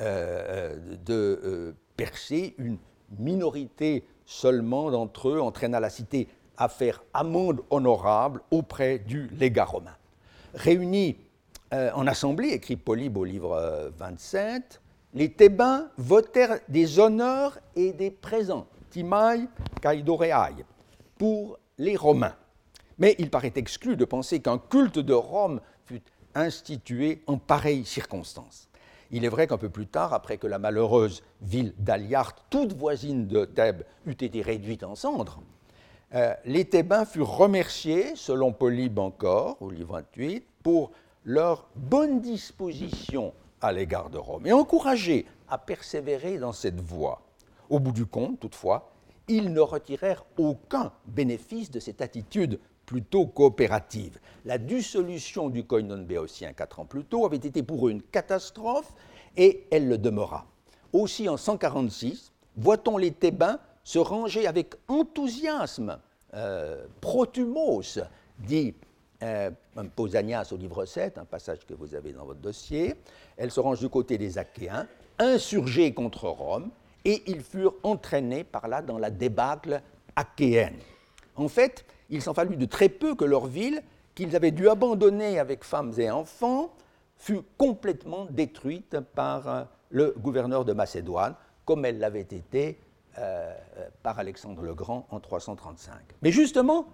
euh, 0.00 0.76
de 1.04 1.74
percée, 1.96 2.54
une 2.58 2.78
minorité 3.18 4.04
seulement 4.26 4.90
d'entre 4.90 5.30
eux 5.30 5.40
entraîna 5.40 5.80
la 5.80 5.90
cité 5.90 6.28
à 6.56 6.68
faire 6.68 7.02
amende 7.14 7.62
honorable 7.70 8.40
auprès 8.50 8.98
du 8.98 9.28
légat 9.38 9.64
romain. 9.64 9.96
Réunis 10.54 11.16
euh, 11.72 11.90
en 11.94 12.06
assemblée, 12.06 12.48
écrit 12.48 12.76
Polybe 12.76 13.16
au 13.16 13.24
livre 13.24 13.92
27, 13.98 14.42
euh, 14.44 14.78
les 15.14 15.32
Thébains 15.32 15.88
votèrent 15.96 16.58
des 16.68 16.98
honneurs 16.98 17.58
et 17.74 17.92
des 17.92 18.10
présents, 18.10 18.66
kaidoreai, 19.80 20.32
pour 21.18 21.58
les 21.78 21.96
Romains. 21.96 22.36
Mais 22.98 23.14
il 23.18 23.30
paraît 23.30 23.52
exclu 23.56 23.96
de 23.96 24.04
penser 24.04 24.40
qu'un 24.40 24.58
culte 24.58 24.98
de 24.98 25.12
Rome 25.12 25.60
fut 25.84 26.02
institué 26.34 27.22
en 27.26 27.38
pareille 27.38 27.84
circonstance. 27.84 28.68
Il 29.10 29.24
est 29.24 29.28
vrai 29.28 29.46
qu'un 29.46 29.58
peu 29.58 29.68
plus 29.68 29.86
tard, 29.86 30.12
après 30.12 30.38
que 30.38 30.46
la 30.46 30.58
malheureuse 30.58 31.22
ville 31.42 31.74
d'Aliart, 31.78 32.34
toute 32.50 32.72
voisine 32.72 33.26
de 33.26 33.44
Thèbes, 33.44 33.82
eût 34.06 34.12
été 34.12 34.42
réduite 34.42 34.82
en 34.82 34.94
cendres, 34.94 35.40
euh, 36.14 36.34
les 36.44 36.64
Thébains 36.64 37.04
furent 37.04 37.36
remerciés, 37.36 38.14
selon 38.14 38.52
Polybe 38.52 38.98
encore, 38.98 39.60
au 39.60 39.70
livre 39.70 39.94
28, 39.94 40.44
pour 40.62 40.92
leur 41.24 41.68
bonne 41.74 42.20
disposition 42.20 43.32
à 43.60 43.72
l'égard 43.72 44.10
de 44.10 44.18
Rome 44.18 44.46
et 44.46 44.52
encouragés 44.52 45.26
à 45.48 45.58
persévérer 45.58 46.38
dans 46.38 46.52
cette 46.52 46.80
voie. 46.80 47.22
Au 47.68 47.80
bout 47.80 47.92
du 47.92 48.06
compte, 48.06 48.38
toutefois, 48.38 48.92
ils 49.28 49.52
ne 49.52 49.60
retirèrent 49.60 50.24
aucun 50.38 50.92
bénéfice 51.06 51.70
de 51.70 51.80
cette 51.80 52.00
attitude 52.00 52.58
plutôt 52.84 53.26
coopérative. 53.26 54.18
La 54.44 54.58
dissolution 54.58 55.48
du 55.48 55.64
koinon 55.64 56.02
béotien 56.02 56.52
quatre 56.52 56.80
ans 56.80 56.86
plus 56.86 57.04
tôt 57.04 57.26
avait 57.26 57.36
été 57.36 57.62
pour 57.62 57.88
eux 57.88 57.90
une 57.90 58.02
catastrophe 58.02 58.92
et 59.36 59.66
elle 59.70 59.88
le 59.88 59.98
demeura. 59.98 60.46
Aussi 60.92 61.28
en 61.28 61.36
146, 61.36 62.32
voit-on 62.56 62.96
les 62.96 63.10
Thébains 63.10 63.58
se 63.82 63.98
ranger 63.98 64.46
avec 64.46 64.74
enthousiasme, 64.88 65.98
euh, 66.34 66.86
protumos, 67.00 67.98
dit 68.38 68.74
euh, 69.22 69.50
Pausanias 69.94 70.48
au 70.52 70.56
livre 70.56 70.84
7, 70.84 71.18
un 71.18 71.24
passage 71.24 71.66
que 71.66 71.74
vous 71.74 71.94
avez 71.94 72.12
dans 72.12 72.24
votre 72.24 72.40
dossier. 72.40 72.94
Elles 73.36 73.50
se 73.50 73.60
rangent 73.60 73.80
du 73.80 73.88
côté 73.88 74.18
des 74.18 74.38
Achéens, 74.38 74.86
insurgés 75.18 75.92
contre 75.92 76.28
Rome, 76.28 76.70
et 77.06 77.22
ils 77.30 77.40
furent 77.40 77.76
entraînés 77.84 78.42
par 78.42 78.66
là 78.66 78.82
dans 78.82 78.98
la 78.98 79.10
débâcle 79.10 79.80
achéenne. 80.16 80.76
En 81.36 81.46
fait, 81.46 81.86
il 82.10 82.20
s'en 82.20 82.34
fallut 82.34 82.56
de 82.56 82.66
très 82.66 82.88
peu 82.88 83.14
que 83.14 83.24
leur 83.24 83.46
ville, 83.46 83.80
qu'ils 84.16 84.34
avaient 84.34 84.50
dû 84.50 84.68
abandonner 84.68 85.38
avec 85.38 85.62
femmes 85.62 85.92
et 85.98 86.10
enfants, 86.10 86.74
fut 87.16 87.42
complètement 87.56 88.26
détruite 88.28 88.98
par 89.14 89.48
euh, 89.48 89.62
le 89.90 90.14
gouverneur 90.18 90.64
de 90.64 90.72
Macédoine, 90.72 91.36
comme 91.64 91.84
elle 91.84 92.00
l'avait 92.00 92.20
été 92.20 92.80
euh, 93.18 93.54
euh, 93.78 93.88
par 94.02 94.18
Alexandre 94.18 94.62
le 94.62 94.74
Grand 94.74 95.06
en 95.10 95.20
335. 95.20 95.94
Mais 96.22 96.32
justement, 96.32 96.88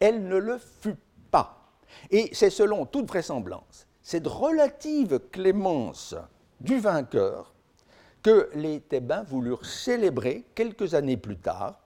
elle 0.00 0.26
ne 0.26 0.36
le 0.36 0.58
fut 0.58 0.96
pas. 1.30 1.70
Et 2.10 2.28
c'est 2.32 2.50
selon 2.50 2.86
toute 2.86 3.06
vraisemblance 3.06 3.86
cette 4.02 4.26
relative 4.26 5.18
clémence 5.30 6.14
du 6.60 6.78
vainqueur 6.78 7.53
que 8.24 8.50
les 8.54 8.80
Thébains 8.80 9.22
voulurent 9.22 9.64
célébrer 9.64 10.44
quelques 10.56 10.94
années 10.94 11.16
plus 11.16 11.36
tard 11.36 11.78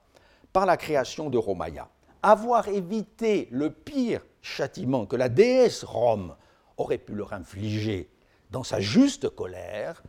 par 0.51 0.65
la 0.65 0.77
création 0.77 1.29
de 1.29 1.37
Romaya 1.37 1.87
avoir 2.23 2.67
évité 2.67 3.47
le 3.51 3.71
pire 3.71 4.25
châtiment 4.41 5.05
que 5.05 5.15
la 5.15 5.29
déesse 5.29 5.83
Rome 5.83 6.35
aurait 6.77 6.97
pu 6.97 7.13
leur 7.13 7.33
infliger 7.33 8.09
dans 8.51 8.63
sa 8.63 8.79
juste 8.79 9.29
colère, 9.29 10.01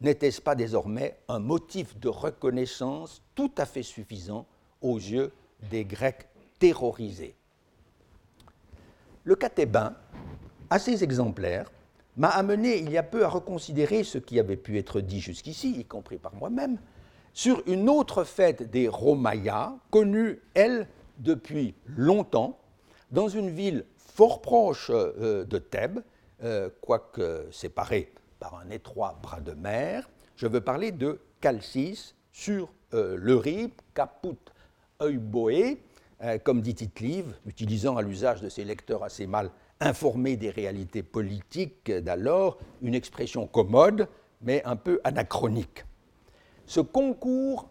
n'était-ce 0.00 0.40
pas 0.40 0.54
désormais 0.54 1.18
un 1.28 1.38
motif 1.38 1.98
de 1.98 2.08
reconnaissance 2.08 3.22
tout 3.34 3.52
à 3.58 3.66
fait 3.66 3.82
suffisant 3.82 4.46
aux 4.80 4.96
yeux 4.96 5.32
des 5.70 5.84
Grecs 5.84 6.28
terrorisés? 6.58 7.34
Le 9.24 9.34
cas 9.36 9.50
thébain, 9.50 9.94
assez 10.70 11.02
exemplaire, 11.04 11.70
m'a 12.18 12.28
amené 12.28 12.78
il 12.78 12.90
y 12.90 12.98
a 12.98 13.02
peu 13.02 13.24
à 13.24 13.28
reconsidérer 13.28 14.04
ce 14.04 14.18
qui 14.18 14.38
avait 14.38 14.56
pu 14.56 14.76
être 14.78 15.00
dit 15.00 15.20
jusqu'ici, 15.20 15.70
y 15.78 15.84
compris 15.84 16.18
par 16.18 16.34
moi-même, 16.34 16.78
sur 17.32 17.62
une 17.66 17.88
autre 17.88 18.24
fête 18.24 18.68
des 18.70 18.88
Romayas, 18.88 19.74
connue, 19.90 20.40
elle, 20.54 20.88
depuis 21.18 21.74
longtemps 21.86 22.58
dans 23.10 23.28
une 23.28 23.50
ville 23.50 23.84
fort 23.96 24.42
proche 24.42 24.90
euh, 24.90 25.44
de 25.44 25.58
Thèbes, 25.58 26.00
euh, 26.42 26.68
quoique 26.80 27.46
séparée 27.52 28.12
par 28.40 28.58
un 28.58 28.70
étroit 28.70 29.18
bras 29.22 29.40
de 29.40 29.52
mer. 29.52 30.08
Je 30.36 30.46
veux 30.46 30.60
parler 30.60 30.92
de 30.92 31.20
Chalcis 31.42 32.14
sur 32.32 32.72
euh, 32.94 33.16
le 33.16 33.36
Rip, 33.36 33.80
Caput 33.94 34.36
Euboé, 35.00 35.80
comme 36.42 36.60
dit 36.62 36.74
Titlive, 36.74 37.36
utilisant 37.46 37.96
à 37.96 38.02
l'usage 38.02 38.40
de 38.40 38.48
ses 38.48 38.64
lecteurs 38.64 39.04
assez 39.04 39.28
mal 39.28 39.52
informés 39.80 40.36
des 40.36 40.50
réalités 40.50 41.02
politiques 41.02 41.90
d'alors, 41.90 42.58
une 42.82 42.94
expression 42.94 43.46
commode, 43.46 44.08
mais 44.42 44.62
un 44.64 44.76
peu 44.76 45.00
anachronique. 45.04 45.84
Ce 46.66 46.80
concours 46.80 47.68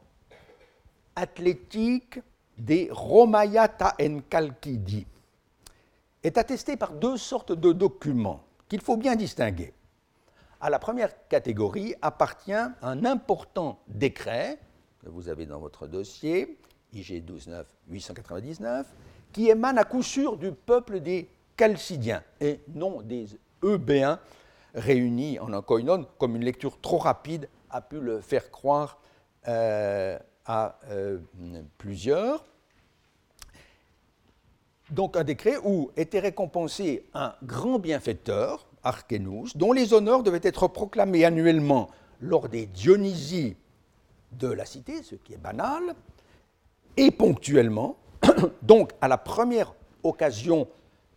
athlétique 1.15 2.19
des 2.57 2.89
Romayata 2.91 3.95
en 4.01 4.19
Kalkidi 4.29 5.05
est 6.23 6.37
attesté 6.37 6.77
par 6.77 6.93
deux 6.93 7.17
sortes 7.17 7.51
de 7.51 7.71
documents 7.71 8.43
qu'il 8.67 8.81
faut 8.81 8.97
bien 8.97 9.15
distinguer. 9.15 9.73
À 10.59 10.69
la 10.69 10.79
première 10.79 11.27
catégorie 11.27 11.93
appartient 12.01 12.51
un 12.53 13.05
important 13.05 13.79
décret 13.87 14.59
que 15.03 15.09
vous 15.09 15.29
avez 15.29 15.45
dans 15.45 15.59
votre 15.59 15.87
dossier, 15.87 16.57
IG 16.93 17.23
12 17.23 17.49
899, 17.89 18.87
qui 19.31 19.49
émane 19.49 19.77
à 19.77 19.83
coup 19.83 20.01
sûr 20.01 20.37
du 20.37 20.51
peuple 20.51 20.99
des 20.99 21.29
Chalcidiens 21.57 22.23
et 22.39 22.59
non 22.73 23.01
des 23.01 23.27
Eubéens 23.63 24.19
réunis 24.73 25.39
en 25.39 25.53
un 25.53 25.61
koinon, 25.61 26.05
comme 26.17 26.35
une 26.35 26.45
lecture 26.45 26.79
trop 26.79 26.97
rapide 26.97 27.49
a 27.69 27.81
pu 27.81 27.99
le 27.99 28.21
faire 28.21 28.51
croire 28.51 28.99
euh, 29.47 30.17
à 30.45 30.79
euh, 30.89 31.19
plusieurs. 31.77 32.45
Donc 34.91 35.17
un 35.17 35.23
décret 35.23 35.55
où 35.63 35.91
était 35.97 36.19
récompensé 36.19 37.05
un 37.13 37.33
grand 37.43 37.79
bienfaiteur, 37.79 38.67
Archénous, 38.83 39.47
dont 39.55 39.73
les 39.73 39.93
honneurs 39.93 40.23
devaient 40.23 40.39
être 40.43 40.67
proclamés 40.67 41.25
annuellement 41.25 41.89
lors 42.21 42.47
des 42.47 42.65
Dionysies 42.65 43.57
de 44.31 44.47
la 44.47 44.65
cité, 44.65 45.03
ce 45.03 45.15
qui 45.15 45.33
est 45.33 45.37
banal, 45.37 45.93
et 46.95 47.11
ponctuellement, 47.11 47.97
donc 48.61 48.91
à 49.01 49.07
la 49.07 49.17
première 49.17 49.73
occasion 50.03 50.67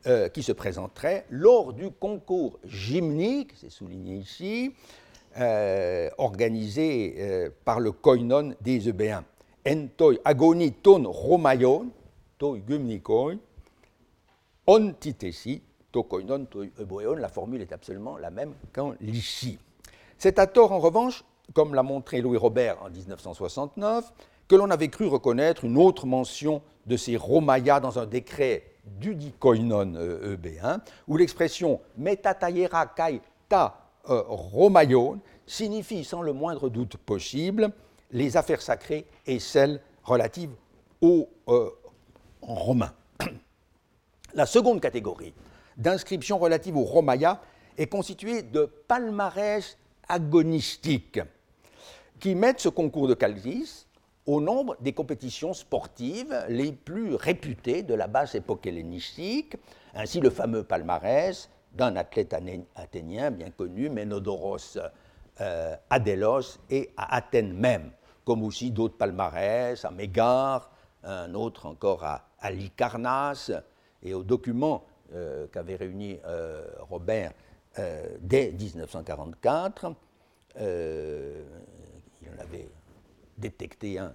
euh, 0.07 0.31
qui 0.31 0.43
se 0.43 0.53
présenterait 0.53 1.27
lors 1.29 1.75
du 1.75 1.91
concours 1.91 2.59
gymnique, 2.65 3.53
c'est 3.61 3.69
souligné 3.69 4.17
ici, 4.17 4.75
euh, 5.39 6.09
organisé 6.17 7.17
euh, 7.19 7.51
par 7.67 7.81
le 7.81 7.93
koinon 7.93 8.55
des 8.63 8.89
Eubéens. 8.89 9.25
Entoi 9.69 10.15
agoni 10.25 10.73
ton 10.73 11.11
romaion, 11.13 11.91
toi 12.39 12.57
gymnikoi, 12.67 13.35
ontitesi, 14.67 15.61
to 15.93 16.03
koinon, 16.05 16.47
to 16.47 16.65
euboeon, 16.79 17.17
la 17.17 17.29
formule 17.29 17.61
est 17.61 17.73
absolument 17.73 18.17
la 18.17 18.31
même 18.31 18.55
qu'en 18.73 18.95
Lycie. 19.03 19.59
C'est 20.17 20.39
à 20.39 20.47
tort, 20.47 20.73
en 20.73 20.79
revanche, 20.79 21.25
comme 21.53 21.75
l'a 21.75 21.83
montré 21.83 22.23
Louis 22.23 22.39
Robert 22.39 22.83
en 22.83 22.89
1969, 22.89 24.11
que 24.49 24.57
l'on 24.57 24.71
avait 24.71 24.89
cru 24.89 25.07
reconnaître 25.07 25.67
une 25.67 25.77
autre 25.77 26.07
mention 26.07 26.63
de 26.87 26.97
ces 26.97 27.19
romayas 27.19 27.81
dans 27.81 27.99
un 27.99 28.07
décret 28.07 28.70
du 28.99 29.15
dit 29.15 29.33
koinon 29.33 29.95
EB1, 29.95 30.81
où 31.09 31.17
l'expression 31.17 31.81
metatayera 31.97 32.87
kai 32.87 33.21
ta 33.49 33.91
euh, 34.09 34.23
Romaion 34.29 35.21
signifie 35.47 36.05
sans 36.05 36.23
le 36.23 36.33
moindre 36.33 36.69
doute 36.69 36.97
possible 36.97 37.71
les 38.13 38.37
affaires 38.37 38.63
sacrées 38.63 39.07
et 39.27 39.39
celles 39.39 39.81
relatives 40.05 40.53
aux 41.01 41.29
euh, 41.49 41.71
Romains. 42.43 42.95
La 44.35 44.47
seconde 44.47 44.81
catégorie 44.81 45.35
d'inscriptions 45.77 46.39
relatives 46.39 46.77
aux 46.77 46.85
Romaya 46.85 47.41
est 47.77 47.87
constituée 47.87 48.43
de 48.43 48.65
palmarès 48.65 49.77
agonistiques 50.09 51.21
qui 52.19 52.35
mettent 52.35 52.61
ce 52.61 52.69
concours 52.69 53.09
de 53.09 53.15
Calvis 53.15 53.87
au 54.27 54.41
nombre 54.41 54.77
des 54.81 54.93
compétitions 54.93 55.55
sportives 55.55 56.45
les 56.49 56.73
plus 56.73 57.15
réputées 57.15 57.83
de 57.83 57.95
la 57.95 58.07
basse 58.07 58.35
époque 58.35 58.67
hellénistique, 58.67 59.57
ainsi 59.95 60.21
le 60.21 60.31
fameux 60.31 60.63
palmarès 60.63 61.49
d'un 61.73 61.97
athlète 61.97 62.35
athénien 62.75 63.31
bien 63.31 63.51
connu, 63.51 63.89
Ménodoros 63.89 64.79
euh, 65.41 65.77
Adélos, 65.89 66.59
et 66.69 66.91
à 66.97 67.17
Athènes 67.17 67.55
même, 67.55 67.91
comme 68.25 68.43
aussi 68.43 68.71
d'autres 68.71 68.97
palmarès, 68.97 69.85
à 69.85 69.91
Mégare, 69.91 70.71
un 71.03 71.33
autre 71.35 71.67
encore 71.67 72.05
à, 72.05 72.29
à 72.41 72.51
et 74.03 74.15
aux 74.15 74.23
documents 74.23 74.85
euh, 75.15 75.47
qu'avait 75.53 75.77
réunis 75.77 76.19
euh, 76.27 76.67
Robert 76.89 77.33
dès 78.21 78.51
1944. 78.51 79.95
il 80.57 80.63
en 82.29 82.43
avait 82.43 82.69
détecté 83.41 83.99
un 83.99 84.13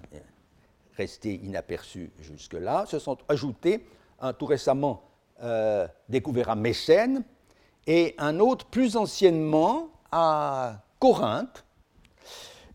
resté 0.97 1.35
inaperçu 1.35 2.11
jusque-là, 2.19 2.85
se 2.85 2.99
sont 2.99 3.17
ajoutés 3.27 3.85
un 4.19 4.33
tout 4.33 4.45
récemment 4.45 5.03
euh, 5.43 5.87
découvert 6.09 6.49
à 6.49 6.55
Mécène 6.55 7.23
et 7.87 8.15
un 8.17 8.39
autre 8.39 8.65
plus 8.65 8.95
anciennement 8.95 9.89
à 10.11 10.81
Corinthe, 10.99 11.65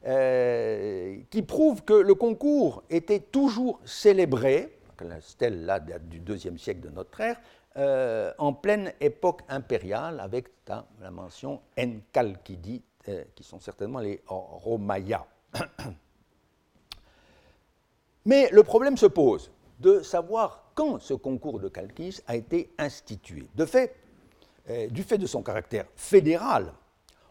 euh, 0.07 1.19
qui 1.31 1.43
prouve 1.43 1.83
que 1.83 1.95
le 1.95 2.15
concours 2.15 2.83
était 2.91 3.21
toujours 3.21 3.81
célébré, 3.85 4.77
la 5.01 5.21
stèle 5.21 5.65
là 5.65 5.81
date 5.81 6.09
du 6.09 6.21
deuxième 6.21 6.59
siècle 6.59 6.81
de 6.81 6.91
notre 6.91 7.21
ère, 7.21 7.41
euh, 7.77 8.33
en 8.37 8.53
pleine 8.53 8.93
époque 9.01 9.41
impériale, 9.49 10.21
avec 10.21 10.49
la 10.69 11.11
mention 11.11 11.63
Encalchidi, 11.79 12.83
qui 13.35 13.43
sont 13.43 13.59
certainement 13.59 14.01
les 14.01 14.23
Romayas. 14.27 15.27
Mais 18.25 18.49
le 18.53 18.63
problème 18.63 18.97
se 18.97 19.07
pose 19.07 19.51
de 19.81 20.03
savoir 20.03 20.71
quand 20.75 21.01
ce 21.01 21.15
concours 21.15 21.59
de 21.59 21.69
Calquis 21.69 22.21
a 22.27 22.37
été 22.37 22.71
institué. 22.79 23.49
De 23.55 23.65
fait, 23.65 23.97
euh, 24.69 24.89
du 24.89 25.03
fait 25.03 25.19
de 25.19 25.27
son 25.27 25.43
caractère 25.43 25.87
fédéral, 25.97 26.73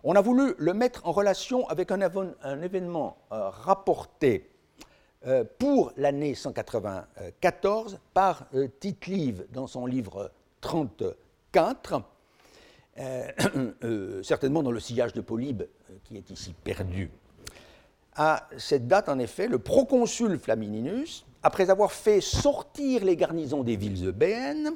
on 0.04 0.16
a 0.16 0.22
voulu 0.22 0.56
le 0.58 0.74
mettre 0.74 1.06
en 1.06 1.12
relation 1.12 1.68
avec 1.68 1.92
un, 1.92 2.02
événement 2.62 3.18
euh, 3.32 3.50
rapporté 3.50 4.50
euh, 5.28 5.44
pour 5.60 5.92
l'année 5.98 6.34
194 6.34 8.00
par 8.14 8.48
Tite-Live 8.80 9.46
dans 9.52 9.68
son 9.68 9.86
livre 9.86 10.32
34, 10.62 12.02
certainement 14.24 14.64
dans 14.64 14.72
le 14.72 14.80
sillage 14.80 15.14
de 15.14 15.22
Polybe 15.22 15.64
qui 16.04 16.18
est 16.18 16.30
ici 16.32 16.54
perdu. 16.64 17.10
À 18.22 18.50
cette 18.58 18.86
date, 18.86 19.08
en 19.08 19.18
effet, 19.18 19.48
le 19.48 19.60
proconsul 19.60 20.38
Flamininus, 20.38 21.26
après 21.42 21.70
avoir 21.70 21.94
fait 21.94 22.20
sortir 22.20 23.06
les 23.06 23.16
garnisons 23.16 23.64
des 23.64 23.78
villes 23.78 24.08
eubéennes, 24.08 24.74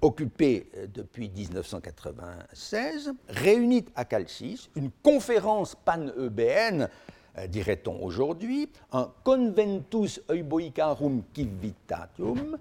occupées 0.00 0.70
euh, 0.76 0.86
depuis 0.86 1.28
1996, 1.28 3.14
réunit 3.28 3.84
à 3.96 4.04
Calcis 4.04 4.70
une 4.76 4.92
conférence 5.02 5.74
pan-eubéenne, 5.74 6.88
euh, 7.36 7.48
dirait-on 7.48 8.00
aujourd'hui, 8.00 8.68
un 8.92 9.10
Conventus 9.24 10.20
Euboicarum 10.30 11.24
Civitatum, 11.34 12.58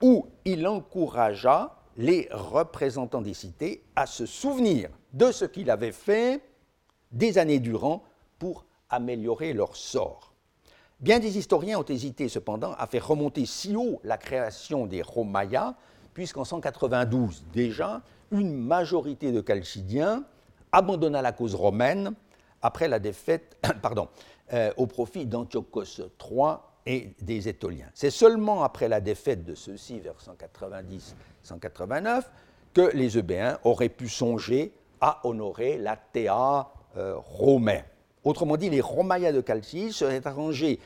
où 0.00 0.28
il 0.44 0.64
encouragea 0.64 1.74
les 1.96 2.28
représentants 2.30 3.20
des 3.20 3.34
cités 3.34 3.82
à 3.96 4.06
se 4.06 4.26
souvenir 4.26 4.90
de 5.12 5.32
ce 5.32 5.44
qu'il 5.44 5.72
avait 5.72 5.90
fait 5.90 6.40
des 7.10 7.36
années 7.36 7.58
durant 7.58 8.04
pour 8.38 8.64
améliorer 8.94 9.52
leur 9.52 9.76
sort. 9.76 10.32
Bien 11.00 11.18
des 11.18 11.36
historiens 11.38 11.78
ont 11.78 11.84
hésité 11.84 12.28
cependant 12.28 12.72
à 12.78 12.86
faire 12.86 13.06
remonter 13.06 13.46
si 13.46 13.76
haut 13.76 14.00
la 14.04 14.16
création 14.16 14.86
des 14.86 15.02
Romayas, 15.02 15.74
puisqu'en 16.14 16.44
192 16.44 17.44
déjà, 17.52 18.02
une 18.30 18.54
majorité 18.54 19.32
de 19.32 19.42
Chalcidiens 19.46 20.24
abandonna 20.72 21.22
la 21.22 21.32
cause 21.32 21.54
romaine 21.54 22.14
après 22.62 22.88
la 22.88 22.98
défaite 22.98 23.56
euh, 24.52 24.72
au 24.76 24.86
profit 24.86 25.26
d'Antiochos 25.26 25.84
III 25.98 26.56
et 26.86 27.10
des 27.20 27.48
Étoliens. 27.48 27.90
C'est 27.94 28.10
seulement 28.10 28.62
après 28.62 28.88
la 28.88 29.00
défaite 29.00 29.44
de 29.44 29.54
ceux-ci 29.54 30.00
vers 30.00 30.16
190-189 31.44 32.22
que 32.72 32.94
les 32.94 33.16
Eubéens 33.16 33.58
auraient 33.64 33.88
pu 33.88 34.08
songer 34.08 34.72
à 35.00 35.26
honorer 35.26 35.78
la 35.78 35.96
théa 35.96 36.68
euh, 36.96 37.16
romaine. 37.18 37.84
Autrement 38.24 38.56
dit, 38.56 38.70
les 38.70 38.80
Romayas 38.80 39.32
de 39.32 39.40
Calcis 39.40 39.92
seraient 39.92 40.26
arrangés 40.26 40.80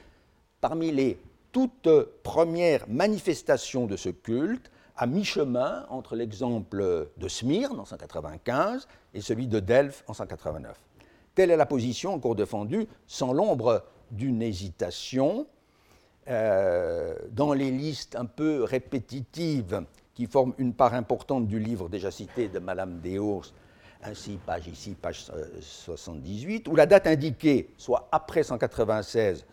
parmi 0.61 0.91
les 0.91 1.19
toutes 1.53 1.89
premières 2.23 2.89
manifestations 2.89 3.87
de 3.87 3.97
ce 3.97 4.09
culte 4.09 4.71
à 4.97 5.07
mi-chemin 5.07 5.87
entre 5.89 6.17
l'exemple 6.17 7.09
de 7.17 7.29
Smyrne 7.29 7.79
en 7.79 7.85
195 7.85 8.89
et 9.15 9.21
celui 9.21 9.47
de 9.47 9.61
Delphes 9.61 10.03
en 10.09 10.15
189. 10.15 10.77
Telle 11.35 11.53
est 11.53 11.57
la 11.57 11.67
position 11.67 12.15
encore 12.15 12.35
défendue, 12.35 12.89
sans 13.07 13.33
l'ombre 13.33 13.85
d'une 14.11 14.43
hésitation, 14.43 15.47
euh, 16.29 17.15
dans 17.31 17.53
les 17.53 17.71
listes 17.71 18.17
un 18.17 18.27
peu 18.27 18.65
répétitives 18.65 19.85
qui 20.15 20.27
forment 20.27 20.55
une 20.59 20.75
part 20.75 20.95
importante 20.95 21.47
du 21.47 21.61
livre 21.61 21.89
déjà 21.89 22.11
cité 22.11 22.49
de 22.49 22.59
Madame 22.59 23.01
Deos 23.01 23.45
ainsi 24.03 24.39
page 24.45 24.69
ici, 24.69 24.95
page 25.01 25.27
78, 25.61 26.69
où 26.69 26.77
la 26.77 26.87
date 26.87 27.07
indiquée, 27.07 27.71
soit 27.77 28.09
après 28.13 28.43
196, 28.43 29.45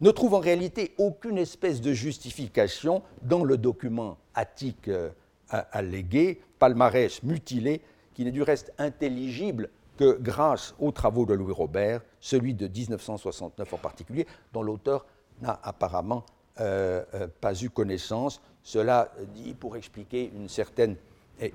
ne 0.00 0.10
trouve 0.10 0.34
en 0.34 0.40
réalité 0.40 0.94
aucune 0.98 1.38
espèce 1.38 1.80
de 1.80 1.92
justification 1.92 3.02
dans 3.22 3.44
le 3.44 3.56
document 3.56 4.18
attique 4.34 4.88
euh, 4.88 5.10
allégué, 5.48 6.40
palmarès 6.58 7.22
mutilé, 7.22 7.82
qui 8.14 8.24
n'est 8.24 8.32
du 8.32 8.42
reste 8.42 8.72
intelligible 8.78 9.70
que 9.96 10.18
grâce 10.18 10.74
aux 10.78 10.90
travaux 10.90 11.26
de 11.26 11.34
Louis 11.34 11.52
Robert, 11.52 12.02
celui 12.20 12.54
de 12.54 12.66
1969 12.66 13.72
en 13.72 13.78
particulier, 13.78 14.26
dont 14.52 14.62
l'auteur 14.62 15.06
n'a 15.40 15.60
apparemment 15.62 16.24
euh, 16.60 17.04
euh, 17.14 17.28
pas 17.40 17.54
eu 17.62 17.70
connaissance. 17.70 18.40
Cela 18.62 19.12
dit 19.34 19.54
pour 19.54 19.76
expliquer 19.76 20.32
une 20.34 20.48
certaine 20.48 20.96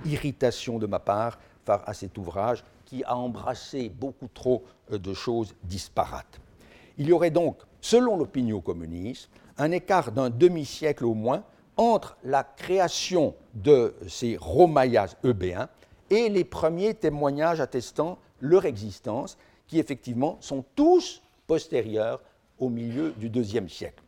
irritation 0.05 0.79
de 0.79 0.87
ma 0.87 0.99
part 0.99 1.39
à 1.67 1.93
cet 1.93 2.17
ouvrage 2.17 2.63
qui 2.85 3.03
a 3.03 3.15
embrassé 3.17 3.89
beaucoup 3.89 4.29
trop 4.33 4.63
euh, 4.91 4.97
de 4.97 5.13
choses 5.13 5.53
disparates. 5.63 6.39
Il 6.97 7.07
y 7.07 7.13
aurait 7.13 7.31
donc, 7.31 7.57
selon 7.81 8.17
l'opinion 8.17 8.61
communiste, 8.61 9.29
un 9.57 9.71
écart 9.71 10.11
d'un 10.11 10.29
demi-siècle 10.29 11.05
au 11.05 11.13
moins 11.13 11.43
entre 11.75 12.17
la 12.23 12.43
création 12.43 13.35
de 13.53 13.93
ces 14.07 14.37
Romayas 14.37 15.15
eubéens 15.23 15.69
et 16.09 16.29
les 16.29 16.43
premiers 16.43 16.93
témoignages 16.93 17.61
attestant 17.61 18.17
leur 18.39 18.65
existence, 18.65 19.37
qui 19.67 19.79
effectivement 19.79 20.37
sont 20.39 20.63
tous 20.75 21.21
postérieurs 21.45 22.21
au 22.57 22.69
milieu 22.69 23.11
du 23.17 23.29
deuxième 23.29 23.69
siècle. 23.69 24.03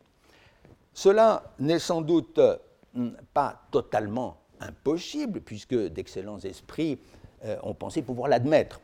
Cela 0.94 1.44
n'est 1.58 1.78
sans 1.78 2.00
doute 2.00 2.40
hmm, 2.94 3.10
pas 3.32 3.62
totalement 3.70 4.39
impossible, 4.60 5.40
puisque 5.40 5.74
d'excellents 5.74 6.38
esprits 6.38 6.98
euh, 7.44 7.56
on 7.62 7.74
pensait 7.74 8.02
pouvoir 8.02 8.28
l'admettre. 8.28 8.80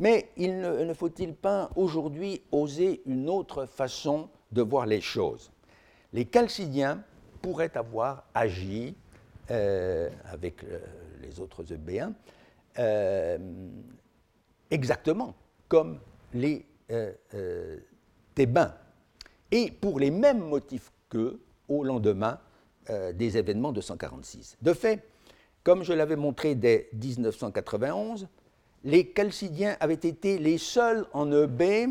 Mais 0.00 0.30
il 0.36 0.58
ne, 0.58 0.94
faut-il 0.94 1.34
pas 1.34 1.70
aujourd'hui 1.76 2.42
oser 2.50 3.02
une 3.06 3.28
autre 3.28 3.66
façon 3.66 4.28
de 4.50 4.62
voir 4.62 4.86
les 4.86 5.00
choses? 5.00 5.52
Les 6.12 6.28
Chalcidiens 6.32 7.04
pourraient 7.40 7.76
avoir 7.76 8.24
agi 8.34 8.96
euh, 9.50 10.08
avec 10.24 10.64
euh, 10.64 10.78
les 11.20 11.40
autres 11.40 11.72
Eubéens 11.72 12.14
exactement 14.70 15.34
comme 15.68 16.00
les 16.32 16.64
Thébains, 18.34 18.74
et 19.50 19.70
pour 19.70 20.00
les 20.00 20.10
mêmes 20.10 20.40
motifs 20.40 20.90
qu'eux 21.10 21.38
au 21.68 21.84
lendemain 21.84 22.40
des 23.12 23.36
événements 23.36 23.72
de 23.72 23.82
146. 23.82 24.56
De 24.62 24.72
fait, 24.72 25.04
comme 25.64 25.82
je 25.82 25.92
l'avais 25.92 26.16
montré 26.16 26.54
dès 26.54 26.88
1991, 26.92 28.28
les 28.84 29.12
Chalcidiens 29.16 29.76
avaient 29.80 29.94
été 29.94 30.38
les 30.38 30.58
seuls 30.58 31.06
en 31.12 31.30
Eubée 31.32 31.88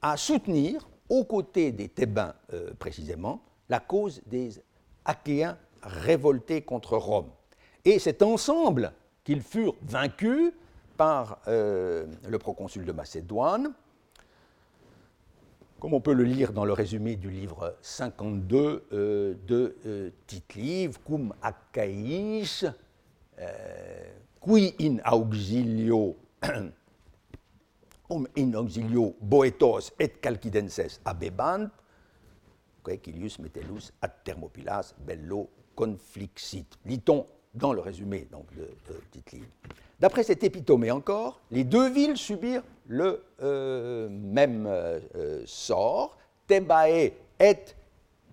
à 0.00 0.16
soutenir, 0.16 0.88
aux 1.08 1.24
côtés 1.24 1.72
des 1.72 1.88
Thébains 1.88 2.34
euh, 2.52 2.72
précisément, 2.78 3.42
la 3.68 3.80
cause 3.80 4.22
des 4.26 4.62
Achéens 5.04 5.58
révoltés 5.82 6.62
contre 6.62 6.96
Rome. 6.96 7.30
Et 7.84 7.98
c'est 7.98 8.22
ensemble 8.22 8.92
qu'ils 9.24 9.42
furent 9.42 9.76
vaincus 9.82 10.52
par 10.96 11.38
euh, 11.48 12.06
le 12.28 12.38
proconsul 12.38 12.84
de 12.84 12.92
Macédoine, 12.92 13.72
comme 15.82 15.94
on 15.94 16.00
peut 16.00 16.12
le 16.12 16.22
lire 16.22 16.52
dans 16.52 16.64
le 16.64 16.72
résumé 16.72 17.16
du 17.16 17.28
livre 17.28 17.76
52 17.82 18.84
euh, 18.92 19.34
de 19.48 19.74
euh, 19.84 20.10
cum 21.04 21.34
Achaïs, 21.42 22.64
euh, 23.40 23.50
qui 24.40 24.76
in 24.80 24.98
auxilio 25.10 26.16
um 28.10 28.28
in 28.38 28.54
auxilio 28.54 29.16
boetos 29.20 29.90
et 29.98 30.10
calcidenses 30.10 31.00
abebant, 31.04 31.66
quilius 33.02 33.40
metellus 33.40 33.90
ad 34.00 34.12
thermopilas 34.22 34.94
bello 35.04 35.50
conflixit. 35.74 36.78
Lit-on 36.84 37.26
dans 37.54 37.72
le 37.72 37.80
résumé 37.80 38.28
donc, 38.30 38.46
de, 38.54 38.70
de. 38.88 39.40
D'après 39.98 40.22
cet 40.22 40.44
épitomé 40.44 40.92
encore, 40.92 41.40
les 41.50 41.64
deux 41.64 41.90
villes 41.90 42.16
subirent 42.16 42.62
le 42.86 43.24
euh, 43.42 44.08
même 44.10 44.66
euh, 44.66 45.42
sort. 45.46 46.16
Thebae 46.46 47.12
et 47.38 47.56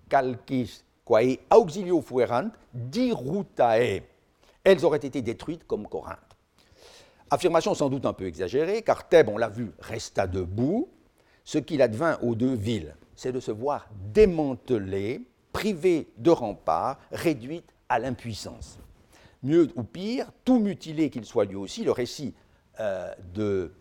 calcis 0.08 0.82
quae 1.04 1.38
auxilio 1.50 2.00
fuerant 2.00 2.50
dirutae. 2.74 4.02
Elles 4.62 4.84
auraient 4.84 4.98
été 4.98 5.22
détruites 5.22 5.66
comme 5.66 5.86
Corinthe. 5.86 6.18
Affirmation 7.30 7.74
sans 7.74 7.88
doute 7.88 8.06
un 8.06 8.12
peu 8.12 8.26
exagérée, 8.26 8.82
car 8.82 9.08
Thèbes, 9.08 9.28
on 9.28 9.38
l'a 9.38 9.48
vu, 9.48 9.70
resta 9.78 10.26
debout, 10.26 10.88
ce 11.44 11.58
qu'il 11.58 11.80
advint 11.80 12.18
aux 12.22 12.34
deux 12.34 12.54
villes. 12.54 12.94
c'est 13.14 13.32
de 13.32 13.40
se 13.40 13.50
voir 13.50 13.88
démantelée, 14.12 15.22
privée 15.52 16.08
de 16.16 16.30
remparts, 16.30 16.98
réduite 17.12 17.72
à 17.88 17.98
l'impuissance. 17.98 18.78
Mieux 19.42 19.68
ou 19.76 19.82
pire, 19.84 20.30
tout 20.44 20.58
mutilé 20.58 21.08
qu'il 21.08 21.24
soit 21.24 21.44
lui 21.44 21.56
aussi, 21.56 21.84
le 21.84 21.92
récit 21.92 22.34
euh, 22.80 23.12
de 23.34 23.72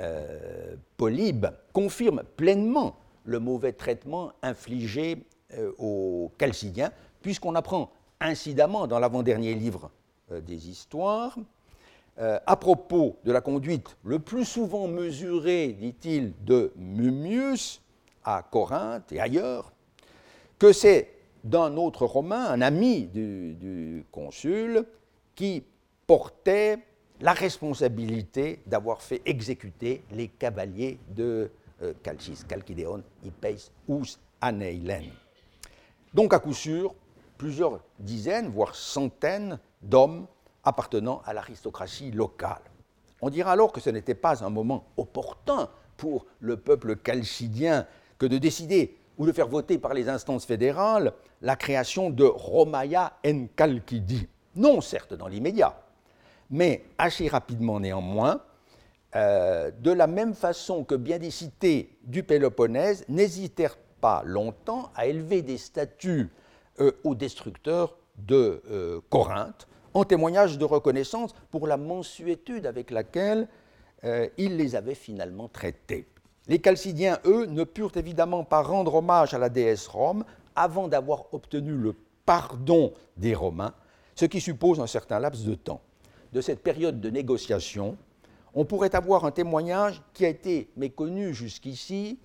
euh, 0.00 0.76
Polybe 0.96 1.46
confirme 1.72 2.22
pleinement 2.36 2.96
le 3.24 3.38
mauvais 3.38 3.72
traitement 3.72 4.32
infligé 4.42 5.24
euh, 5.54 5.72
aux 5.78 6.32
Chalcidiens, 6.40 6.92
puisqu'on 7.20 7.54
apprend 7.54 7.92
incidemment 8.20 8.86
dans 8.86 8.98
l'avant-dernier 8.98 9.54
livre 9.54 9.90
des 10.30 10.70
histoires, 10.70 11.36
à 12.16 12.56
propos 12.56 13.16
de 13.24 13.32
la 13.32 13.40
conduite 13.40 13.96
le 14.04 14.18
plus 14.18 14.44
souvent 14.44 14.86
mesurée, 14.86 15.72
dit-il, 15.72 16.32
de 16.44 16.72
Mummius 16.76 17.82
à 18.24 18.42
Corinthe 18.48 19.10
et 19.12 19.20
ailleurs, 19.20 19.72
que 20.58 20.72
c'est 20.72 21.10
d'un 21.42 21.76
autre 21.76 22.06
Romain, 22.06 22.44
un 22.46 22.60
ami 22.60 23.06
du 23.06 24.04
consul, 24.12 24.86
qui 25.34 25.64
portait 26.06 26.78
la 27.22 27.32
responsabilité 27.32 28.60
d'avoir 28.66 29.00
fait 29.00 29.22
exécuter 29.24 30.02
les 30.10 30.26
cavaliers 30.26 30.98
de 31.08 31.50
euh, 31.82 31.94
Calchis, 32.02 32.40
Calchidéon, 32.48 33.02
Hipeis, 33.24 33.70
Ous, 33.88 34.18
Aneilen. 34.40 35.04
Donc 36.12 36.34
à 36.34 36.40
coup 36.40 36.52
sûr, 36.52 36.94
plusieurs 37.38 37.80
dizaines, 38.00 38.48
voire 38.48 38.74
centaines 38.74 39.60
d'hommes 39.80 40.26
appartenant 40.64 41.22
à 41.24 41.32
l'aristocratie 41.32 42.10
locale. 42.10 42.62
On 43.20 43.30
dira 43.30 43.52
alors 43.52 43.70
que 43.70 43.80
ce 43.80 43.90
n'était 43.90 44.16
pas 44.16 44.44
un 44.44 44.50
moment 44.50 44.84
opportun 44.96 45.70
pour 45.96 46.26
le 46.40 46.56
peuple 46.56 46.96
chalcidien 47.06 47.86
que 48.18 48.26
de 48.26 48.38
décider 48.38 48.96
ou 49.16 49.26
de 49.26 49.32
faire 49.32 49.46
voter 49.46 49.78
par 49.78 49.94
les 49.94 50.08
instances 50.08 50.44
fédérales 50.44 51.12
la 51.40 51.54
création 51.54 52.10
de 52.10 52.24
Romaya 52.24 53.12
en 53.24 53.46
Chalkidie. 53.56 54.26
Non, 54.56 54.80
certes, 54.80 55.14
dans 55.14 55.28
l'immédiat, 55.28 55.81
mais 56.52 56.84
assez 56.98 57.26
rapidement 57.26 57.80
néanmoins, 57.80 58.42
euh, 59.16 59.70
de 59.80 59.90
la 59.90 60.06
même 60.06 60.34
façon 60.34 60.84
que 60.84 60.94
bien 60.94 61.18
des 61.18 61.30
cités 61.30 61.98
du 62.04 62.22
Péloponnèse 62.22 63.04
n'hésitèrent 63.08 63.78
pas 64.00 64.22
longtemps 64.24 64.90
à 64.94 65.06
élever 65.06 65.42
des 65.42 65.58
statues 65.58 66.30
euh, 66.80 66.92
aux 67.04 67.14
destructeurs 67.14 67.96
de 68.18 68.62
euh, 68.70 69.00
Corinthe, 69.08 69.66
en 69.94 70.04
témoignage 70.04 70.58
de 70.58 70.64
reconnaissance 70.64 71.34
pour 71.50 71.66
la 71.66 71.76
mansuétude 71.76 72.66
avec 72.66 72.90
laquelle 72.90 73.48
ils 74.36 74.56
les 74.56 74.74
avaient 74.74 74.96
finalement 74.96 75.46
traités. 75.46 76.08
Les 76.48 76.60
Chalcidiens, 76.60 77.20
eux, 77.24 77.46
ne 77.46 77.62
purent 77.62 77.92
évidemment 77.94 78.42
pas 78.42 78.60
rendre 78.60 78.96
hommage 78.96 79.32
à 79.32 79.38
la 79.38 79.48
déesse 79.48 79.86
Rome 79.86 80.24
avant 80.56 80.88
d'avoir 80.88 81.32
obtenu 81.32 81.70
le 81.74 81.94
pardon 82.26 82.94
des 83.16 83.32
Romains, 83.32 83.74
ce 84.16 84.24
qui 84.24 84.40
suppose 84.40 84.80
un 84.80 84.88
certain 84.88 85.20
laps 85.20 85.44
de 85.44 85.54
temps. 85.54 85.82
De 86.32 86.40
cette 86.40 86.62
période 86.62 87.00
de 87.00 87.10
négociation, 87.10 87.96
on 88.54 88.64
pourrait 88.64 88.94
avoir 88.94 89.24
un 89.24 89.30
témoignage 89.30 90.02
qui 90.14 90.24
a 90.24 90.28
été 90.28 90.70
méconnu 90.76 91.34
jusqu'ici 91.34 92.18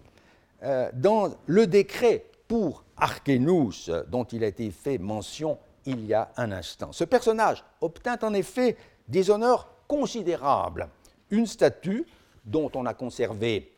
euh, 0.64 0.90
dans 0.94 1.36
le 1.46 1.68
décret 1.68 2.26
pour 2.48 2.84
Archénous, 2.96 3.90
dont 4.08 4.24
il 4.24 4.44
a 4.44 4.48
été 4.48 4.72
fait 4.72 4.98
mention 4.98 5.58
il 5.86 6.06
y 6.06 6.14
a 6.14 6.32
un 6.38 6.52
instant. 6.52 6.92
Ce 6.92 7.04
personnage 7.04 7.64
obtint 7.82 8.18
en 8.22 8.34
effet 8.34 8.78
des 9.08 9.30
honneurs 9.30 9.70
considérables. 9.88 10.90
Une 11.30 11.46
statue 11.46 12.06
dont 12.46 12.72
on 12.76 12.86
a 12.86 12.94
conservé 12.94 13.74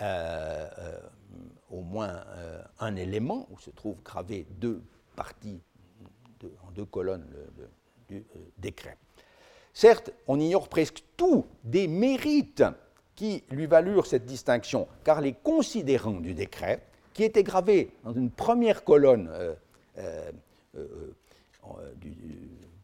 euh, 0.00 0.68
euh, 0.78 0.98
au 1.70 1.80
moins 1.80 2.22
un 2.78 2.96
élément, 2.96 3.46
où 3.50 3.58
se 3.58 3.70
trouvent 3.70 4.00
gravées 4.02 4.46
deux 4.50 4.82
parties 5.16 5.60
en 6.66 6.70
deux 6.70 6.84
colonnes 6.84 7.26
du 8.08 8.24
décret. 8.56 8.96
Certes, 9.76 10.10
on 10.26 10.40
ignore 10.40 10.70
presque 10.70 11.02
tout 11.18 11.44
des 11.62 11.86
mérites 11.86 12.64
qui 13.14 13.44
lui 13.50 13.66
valurent 13.66 14.06
cette 14.06 14.24
distinction, 14.24 14.88
car 15.04 15.20
les 15.20 15.34
considérants 15.34 16.18
du 16.18 16.32
décret, 16.32 16.80
qui 17.12 17.24
étaient 17.24 17.42
gravés 17.42 17.90
dans 18.02 18.14
une 18.14 18.30
première 18.30 18.84
colonne 18.84 19.28
euh, 19.30 19.54
euh, 20.78 21.12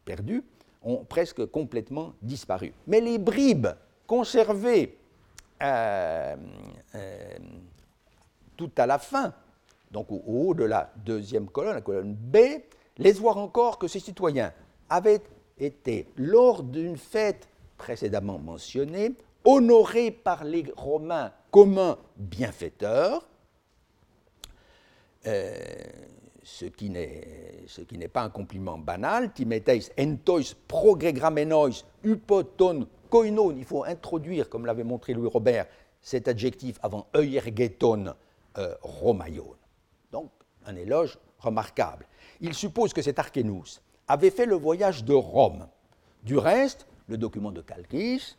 perdue, 0.05 0.45
ont 0.83 1.03
presque 1.03 1.47
complètement 1.47 2.13
disparu. 2.21 2.75
Mais 2.87 3.01
les 3.01 3.17
bribes 3.17 3.69
conservées 4.07 4.99
tout 5.59 5.65
à 8.77 8.87
la 8.87 8.99
fin, 8.99 9.33
donc 9.91 10.13
au 10.13 10.23
haut 10.27 10.53
de 10.53 10.65
la 10.65 10.93
deuxième 10.97 11.49
colonne, 11.49 11.77
la 11.77 11.81
colonne 11.81 12.13
B, 12.13 12.37
laisse 12.99 13.17
voir 13.17 13.39
encore 13.39 13.79
que 13.79 13.89
ces 13.89 13.99
citoyens 13.99 14.53
avaient 14.91 15.23
été, 15.65 16.07
lors 16.17 16.63
d'une 16.63 16.97
fête 16.97 17.49
précédemment 17.77 18.39
mentionnée, 18.39 19.13
honorés 19.45 20.11
par 20.11 20.45
les 20.45 20.65
Romains 20.77 21.33
comme 21.51 21.79
un 21.79 21.99
bienfaiteur, 22.17 23.27
euh, 25.27 25.55
ce 26.43 26.65
qui 26.65 26.91
n'est 26.91 28.09
pas 28.09 28.23
un 28.23 28.31
compliment 28.31 28.79
banal, 28.79 29.33
timeteis 29.33 29.91
entois 29.99 30.55
progregramenois 30.67 31.71
upoton 32.05 32.87
koinon, 33.11 33.53
il 33.53 33.65
faut 33.65 33.85
introduire, 33.85 34.49
comme 34.49 34.67
l'avait 34.67 34.85
montré 34.85 35.13
Louis 35.13 35.29
Robert, 35.29 35.67
cet 36.01 36.27
adjectif 36.29 36.79
avant 36.83 37.07
euergeton 37.15 38.15
euh, 38.59 38.75
romaion. 38.83 39.55
Donc, 40.11 40.31
un 40.67 40.75
éloge 40.75 41.19
remarquable 41.39 42.07
il 42.43 42.55
suppose 42.55 42.93
que 42.93 43.01
cet 43.01 43.19
Archénous 43.19 43.81
avait 44.09 44.31
fait 44.31 44.47
le 44.47 44.57
voyage 44.57 45.05
de 45.05 45.15
Rome. 45.15 45.67
Du 46.23 46.37
reste, 46.37 46.87
le 47.09 47.17
document 47.17 47.51
de 47.51 47.61
Calchis 47.61 48.37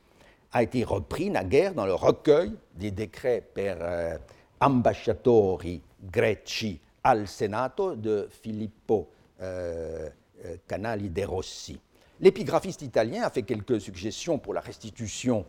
a 0.52 0.64
été 0.64 0.84
repris 0.84 1.30
naguère 1.30 1.74
dans 1.74 1.86
le 1.86 1.94
recueil 1.94 2.54
des 2.76 2.92
décrets 2.92 3.42
per 3.54 3.76
euh, 3.80 4.18
ambasciatori 4.62 5.82
greci 6.04 6.80
al 7.04 7.28
Senato 7.28 7.96
de 7.96 8.30
Filippo 8.42 9.10
euh, 9.42 10.10
euh, 10.46 10.56
Canali 10.68 11.10
de 11.10 11.24
Rossi. 11.24 11.80
L'épigraphiste 12.20 12.82
italien 12.82 13.24
a 13.24 13.30
fait 13.30 13.44
quelques 13.44 13.82
suggestions 13.82 14.38
pour 14.38 14.54
la 14.54 14.62
restitution 14.62 15.46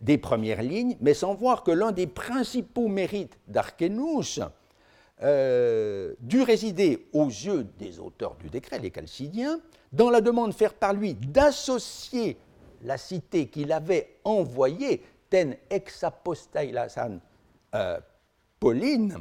des 0.00 0.18
premières 0.18 0.62
lignes, 0.62 0.96
mais 1.00 1.14
sans 1.14 1.34
voir 1.34 1.62
que 1.62 1.70
l'un 1.70 1.92
des 1.92 2.06
principaux 2.06 2.88
mérites 2.88 3.38
d'Archénous 3.48 4.40
euh, 5.22 6.14
dû 6.20 6.42
résider 6.42 7.08
aux 7.12 7.26
yeux 7.26 7.66
des 7.78 7.98
auteurs 7.98 8.36
du 8.36 8.48
décret, 8.48 8.78
les 8.78 8.92
Chalcidiens, 8.94 9.60
dans 9.92 10.10
la 10.10 10.20
demande 10.20 10.52
faite 10.54 10.74
par 10.74 10.92
lui 10.92 11.14
d'associer 11.14 12.36
la 12.82 12.96
cité 12.98 13.48
qu'il 13.48 13.72
avait 13.72 14.16
envoyée, 14.24 15.02
ten 15.28 15.56
exapostailasan 15.70 17.18
euh, 17.74 17.98
Pauline, 18.60 19.18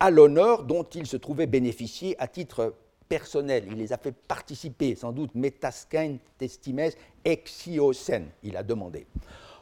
à 0.00 0.10
l'honneur 0.10 0.64
dont 0.64 0.84
il 0.84 1.06
se 1.06 1.16
trouvait 1.16 1.46
bénéficier 1.46 2.16
à 2.18 2.28
titre 2.28 2.74
personnel. 3.08 3.64
Il 3.70 3.76
les 3.76 3.92
a 3.92 3.98
fait 3.98 4.12
participer, 4.12 4.94
sans 4.94 5.12
doute, 5.12 5.34
metasken 5.34 6.18
testimes 6.38 6.90
exiosen, 7.24 8.28
il 8.42 8.56
a 8.56 8.62
demandé. 8.62 9.06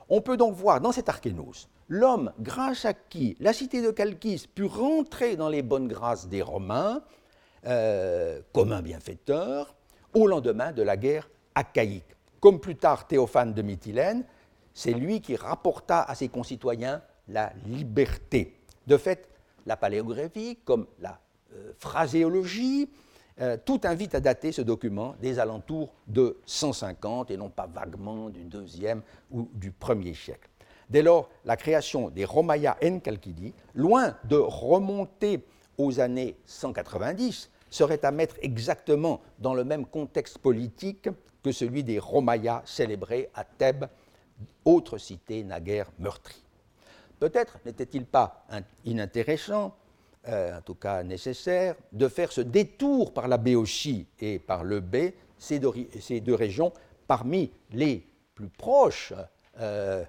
On 0.09 0.21
peut 0.21 0.37
donc 0.37 0.55
voir 0.55 0.81
dans 0.81 0.93
cet 0.93 1.09
Archénos 1.09 1.69
l'homme 1.89 2.33
grâce 2.41 2.85
à 2.85 2.95
qui 2.95 3.37
la 3.41 3.53
cité 3.53 3.83
de 3.83 3.93
Chalkis 3.97 4.47
put 4.53 4.65
rentrer 4.65 5.37
dans 5.37 5.49
les 5.49 5.63
bonnes 5.63 5.89
grâces 5.89 6.29
des 6.29 6.43
Romains 6.43 7.03
euh, 7.67 8.41
comme 8.53 8.73
un 8.73 8.83
bienfaiteur 8.83 9.75
au 10.13 10.27
lendemain 10.27 10.73
de 10.73 10.83
la 10.83 10.97
guerre 10.97 11.29
achaïque. 11.55 12.05
Comme 12.41 12.61
plus 12.61 12.77
tard 12.77 13.07
Théophane 13.07 13.55
de 13.55 13.63
Mytilène, 13.63 14.25
c'est 14.73 14.93
lui 14.93 15.21
qui 15.21 15.37
rapporta 15.37 16.03
à 16.03 16.15
ses 16.15 16.29
concitoyens 16.29 17.01
la 17.29 17.53
liberté. 17.67 18.61
De 18.87 18.97
fait, 18.97 19.29
la 19.67 19.77
paléographie, 19.77 20.59
comme 20.65 20.87
la 21.01 21.19
euh, 21.55 21.73
phraséologie, 21.79 22.91
euh, 23.41 23.57
tout 23.65 23.81
invite 23.85 24.15
à 24.15 24.21
dater 24.21 24.53
ce 24.53 24.63
document 24.63 25.17
des 25.21 25.39
alentours 25.39 25.93
de 26.07 26.39
150 26.47 27.31
et 27.31 27.37
non 27.37 27.51
pas 27.51 27.67
vaguement 27.67 28.29
du 28.29 28.45
deuxième 28.45 29.03
ou 29.31 29.49
du 29.55 29.73
premier 29.73 30.15
siècle. 30.15 30.49
Dès 30.95 31.03
lors, 31.03 31.29
la 31.45 31.57
création 31.57 32.09
des 32.09 32.25
Romaya 32.25 32.77
en 32.81 33.01
Chalkidie, 33.05 33.53
loin 33.75 34.17
de 34.29 34.37
remonter 34.37 35.45
aux 35.77 35.99
années 35.99 36.37
190, 36.47 37.51
serait 37.69 38.05
à 38.05 38.13
mettre 38.13 38.37
exactement 38.43 39.21
dans 39.41 39.55
le 39.55 39.65
même 39.65 39.87
contexte 39.87 40.39
politique 40.39 41.09
que 41.43 41.51
celui 41.51 41.83
des 41.83 41.99
Romaya 41.99 42.63
célébrés 42.65 43.29
à 43.35 43.43
Thèbes, 43.43 43.87
autre 44.65 44.97
cité 44.99 45.43
naguère 45.43 45.91
meurtrie. 45.99 46.45
Peut-être 47.19 47.59
n'était-il 47.67 48.07
pas 48.07 48.47
inintéressant, 48.85 49.75
euh, 50.29 50.59
en 50.59 50.61
tout 50.61 50.77
cas 50.77 51.03
nécessaire, 51.03 51.75
de 51.91 52.07
faire 52.07 52.31
ce 52.31 52.41
détour 52.41 53.13
par 53.13 53.27
la 53.27 53.39
Béotie 53.39 54.07
et 54.21 54.39
par 54.39 54.63
le 54.63 54.79
B, 54.79 55.11
ces 55.39 55.59
deux, 55.59 56.35
régions 56.35 56.73
parmi 57.09 57.51
les 57.73 58.07
plus 58.37 58.49
proches 58.49 59.13
euh, 59.59 60.05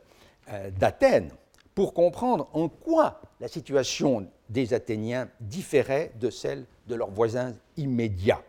d'Athènes, 0.78 1.32
pour 1.74 1.93
comprendre 1.93 2.50
en 2.54 2.70
quoi 2.70 3.22
la 3.39 3.48
situation 3.48 4.28
des 4.50 4.74
Athéniens 4.74 5.30
différait 5.39 6.12
de 6.20 6.30
celle 6.30 6.66
de 6.88 6.96
leurs 6.96 7.12
voisins 7.12 7.54
immédiats, 7.78 8.43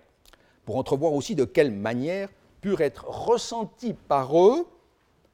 pour 0.64 0.76
entrevoir 0.76 1.12
aussi 1.12 1.34
de 1.34 1.44
quelle 1.44 1.72
manière 1.72 2.28
purent 2.60 2.82
être 2.82 3.08
ressentis 3.08 3.94
par 3.94 4.38
eux 4.38 4.66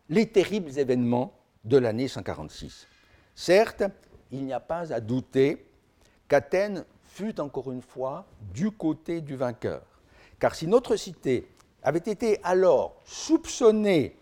les 0.08 0.26
terribles 0.26 0.78
événements 0.78 1.32
de 1.64 1.78
l'année 1.78 2.08
146. 2.08 2.86
Certes, 3.34 3.84
il 4.30 4.44
n'y 4.44 4.52
a 4.52 4.60
pas 4.60 4.92
à 4.92 5.00
douter 5.00 5.66
qu'Athènes 6.28 6.84
fut 7.02 7.40
encore 7.40 7.72
une 7.72 7.82
fois 7.82 8.26
du 8.54 8.70
côté 8.70 9.20
du 9.20 9.36
vainqueur. 9.36 9.82
Car 10.38 10.54
si 10.54 10.66
notre 10.66 10.96
cité 10.96 11.48
avait 11.82 11.98
été 11.98 12.40
alors 12.42 12.96
soupçonnée 13.04 14.16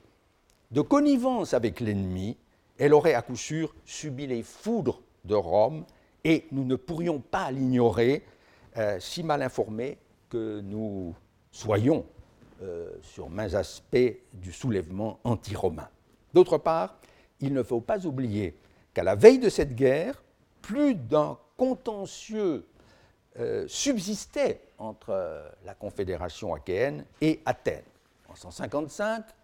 de 0.70 0.80
connivence 0.80 1.54
avec 1.54 1.80
l'ennemi, 1.80 2.36
elle 2.78 2.94
aurait 2.94 3.14
à 3.14 3.22
coup 3.22 3.36
sûr 3.36 3.74
subi 3.84 4.26
les 4.26 4.42
foudres 4.42 5.02
de 5.24 5.34
Rome 5.34 5.84
et 6.24 6.46
nous 6.52 6.64
ne 6.64 6.76
pourrions 6.76 7.20
pas 7.20 7.50
l'ignorer, 7.50 8.24
euh, 8.76 8.98
si 9.00 9.22
mal 9.22 9.42
informés 9.42 9.98
que 10.28 10.60
nous 10.60 11.14
soyons 11.50 12.06
euh, 12.62 12.90
sur 13.02 13.28
mains 13.30 13.54
aspects 13.54 14.16
du 14.32 14.52
soulèvement 14.52 15.18
anti-romain. 15.24 15.88
D'autre 16.32 16.58
part, 16.58 16.96
il 17.40 17.52
ne 17.52 17.62
faut 17.62 17.80
pas 17.80 18.06
oublier 18.06 18.54
qu'à 18.94 19.02
la 19.02 19.14
veille 19.14 19.38
de 19.38 19.48
cette 19.48 19.74
guerre, 19.74 20.22
plus 20.62 20.94
d'un 20.94 21.38
contentieux 21.56 22.66
euh, 23.38 23.66
subsistait 23.66 24.60
entre 24.78 25.42
la 25.64 25.74
Confédération 25.74 26.54
achéenne 26.54 27.04
et 27.20 27.40
Athènes. 27.44 27.82
En 28.28 28.34
155, 28.36 29.24
on 29.24 29.39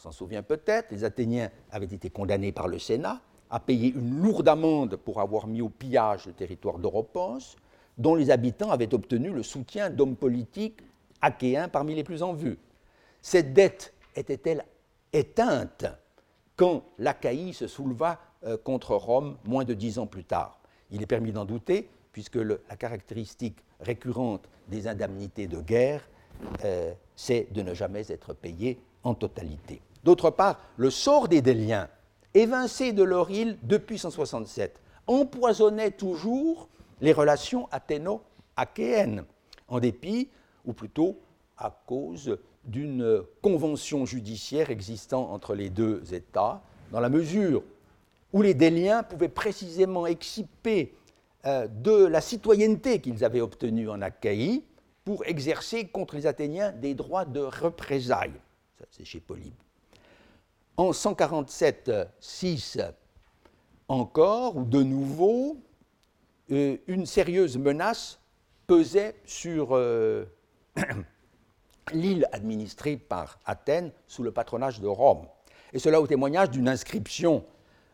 s'en 0.00 0.12
souvient 0.12 0.42
peut-être, 0.42 0.90
les 0.90 1.04
Athéniens 1.04 1.50
avaient 1.70 1.84
été 1.84 2.08
condamnés 2.08 2.52
par 2.52 2.68
le 2.68 2.78
Sénat 2.78 3.20
à 3.50 3.60
payer 3.60 3.92
une 3.92 4.22
lourde 4.22 4.48
amende 4.48 4.96
pour 4.96 5.20
avoir 5.20 5.46
mis 5.46 5.60
au 5.60 5.68
pillage 5.68 6.24
le 6.26 6.32
territoire 6.32 6.78
d'Oropos, 6.78 7.56
dont 7.98 8.14
les 8.14 8.30
habitants 8.30 8.70
avaient 8.70 8.94
obtenu 8.94 9.30
le 9.30 9.42
soutien 9.42 9.90
d'hommes 9.90 10.16
politiques 10.16 10.80
achéens 11.20 11.68
parmi 11.68 11.94
les 11.94 12.04
plus 12.04 12.22
en 12.22 12.32
vue. 12.32 12.58
Cette 13.20 13.52
dette 13.52 13.92
était-elle 14.16 14.64
éteinte 15.12 15.84
quand 16.56 16.82
l'Achaïe 16.98 17.52
se 17.52 17.66
souleva 17.66 18.18
euh, 18.44 18.56
contre 18.56 18.94
Rome 18.94 19.36
moins 19.44 19.64
de 19.64 19.74
dix 19.74 19.98
ans 19.98 20.06
plus 20.06 20.24
tard? 20.24 20.58
Il 20.90 21.02
est 21.02 21.06
permis 21.06 21.32
d'en 21.32 21.44
douter, 21.44 21.90
puisque 22.12 22.36
la 22.36 22.76
caractéristique 22.78 23.58
récurrente 23.80 24.48
des 24.68 24.88
indemnités 24.88 25.46
de 25.46 25.60
guerre, 25.60 26.08
euh, 26.64 26.94
c'est 27.16 27.52
de 27.52 27.60
ne 27.60 27.74
jamais 27.74 28.10
être 28.10 28.32
payé 28.32 28.80
en 29.02 29.14
totalité. 29.14 29.82
D'autre 30.04 30.30
part, 30.30 30.60
le 30.76 30.90
sort 30.90 31.28
des 31.28 31.42
Déliens 31.42 31.88
évincés 32.34 32.92
de 32.92 33.02
leur 33.02 33.30
île 33.30 33.58
depuis 33.62 33.98
167, 33.98 34.80
empoisonnait 35.06 35.90
toujours 35.90 36.68
les 37.00 37.12
relations 37.12 37.68
athéno-achéennes, 37.72 39.24
en 39.68 39.80
dépit, 39.80 40.28
ou 40.64 40.72
plutôt 40.72 41.18
à 41.56 41.74
cause 41.86 42.38
d'une 42.64 43.22
convention 43.42 44.06
judiciaire 44.06 44.70
existant 44.70 45.30
entre 45.32 45.54
les 45.54 45.70
deux 45.70 46.02
États, 46.12 46.62
dans 46.92 47.00
la 47.00 47.08
mesure 47.08 47.62
où 48.32 48.42
les 48.42 48.54
Déliens 48.54 49.02
pouvaient 49.02 49.28
précisément 49.28 50.06
exciper 50.06 50.94
euh, 51.46 51.66
de 51.66 52.04
la 52.04 52.20
citoyenneté 52.20 53.00
qu'ils 53.00 53.24
avaient 53.24 53.40
obtenue 53.40 53.88
en 53.88 54.02
Achaïe 54.02 54.62
pour 55.04 55.24
exercer 55.24 55.86
contre 55.86 56.14
les 56.14 56.26
Athéniens 56.26 56.70
des 56.72 56.94
droits 56.94 57.24
de 57.24 57.40
représailles. 57.40 58.40
Ça, 58.78 58.84
c'est 58.90 59.04
chez 59.04 59.20
Polybe. 59.20 59.54
En 60.76 60.90
147-6 60.92 62.80
encore, 63.90 64.56
ou 64.56 64.64
de 64.64 64.82
nouveau, 64.82 65.56
euh, 66.52 66.76
une 66.86 67.06
sérieuse 67.06 67.58
menace 67.58 68.20
pesait 68.66 69.16
sur 69.24 69.76
euh, 69.76 70.24
l'île 71.92 72.28
administrée 72.32 72.96
par 72.96 73.40
Athènes 73.44 73.90
sous 74.06 74.22
le 74.22 74.30
patronage 74.30 74.80
de 74.80 74.86
Rome. 74.86 75.26
Et 75.72 75.80
cela 75.80 76.00
au 76.00 76.06
témoignage 76.06 76.50
d'une 76.50 76.68
inscription 76.68 77.44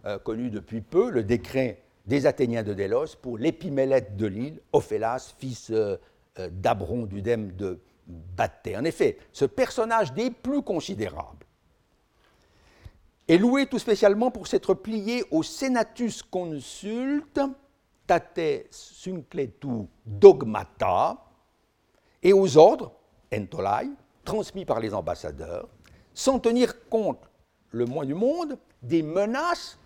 euh, 0.04 0.18
connue 0.18 0.50
depuis 0.50 0.82
peu, 0.82 1.10
le 1.10 1.24
décret 1.24 1.82
des 2.06 2.26
Athéniens 2.26 2.62
de 2.62 2.74
Délos 2.74 3.16
pour 3.20 3.38
l'épimélète 3.38 4.16
de 4.16 4.26
l'île, 4.26 4.60
Ophélas, 4.72 5.34
fils 5.38 5.72
d'Abron 6.38 7.06
d'Udème 7.06 7.52
de 7.52 7.80
Bathée. 8.06 8.76
En 8.76 8.84
effet, 8.84 9.18
ce 9.32 9.44
personnage 9.44 10.12
des 10.12 10.30
plus 10.30 10.62
considérables 10.62 11.46
est 13.28 13.38
loué 13.38 13.66
tout 13.66 13.78
spécialement 13.78 14.30
pour 14.30 14.46
s'être 14.46 14.74
plié 14.74 15.24
au 15.30 15.42
Senatus 15.42 16.22
Consult 16.22 17.40
tate 18.06 18.66
suncletu 18.70 19.88
dogmata 20.04 21.24
et 22.22 22.32
aux 22.32 22.56
ordres, 22.56 22.92
entolai, 23.34 23.88
transmis 24.24 24.64
par 24.64 24.80
les 24.80 24.94
ambassadeurs, 24.94 25.68
sans 26.14 26.38
tenir 26.38 26.88
compte, 26.88 27.28
le 27.70 27.84
moins 27.84 28.04
du 28.04 28.14
monde, 28.14 28.58
des 28.82 29.02
menaces, 29.02 29.78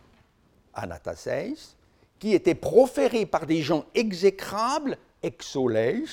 anataseis, 0.75 1.77
qui 2.19 2.35
étaient 2.35 2.55
proférées 2.55 3.27
par 3.27 3.47
des 3.47 3.63
gens 3.63 3.87
exécrables, 3.95 4.99
exoleis, 5.23 6.05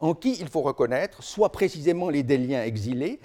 en 0.00 0.14
qui 0.14 0.34
il 0.34 0.48
faut 0.48 0.62
reconnaître 0.62 1.22
soit 1.22 1.52
précisément 1.52 2.10
les 2.10 2.22
déliens 2.22 2.64
exilés, 2.64 3.20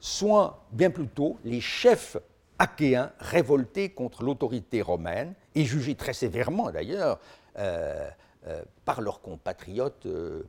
soit 0.00 0.66
bien 0.72 0.90
plutôt 0.90 1.38
les 1.44 1.60
chefs 1.60 2.16
achéens 2.58 3.10
révoltés 3.18 3.90
contre 3.90 4.22
l'autorité 4.22 4.82
romaine 4.82 5.34
et 5.54 5.64
jugés 5.64 5.94
très 5.94 6.12
sévèrement 6.12 6.70
d'ailleurs 6.70 7.18
euh, 7.58 8.08
euh, 8.46 8.62
par 8.84 9.00
leurs 9.00 9.20
compatriotes 9.20 10.06
euh. 10.06 10.42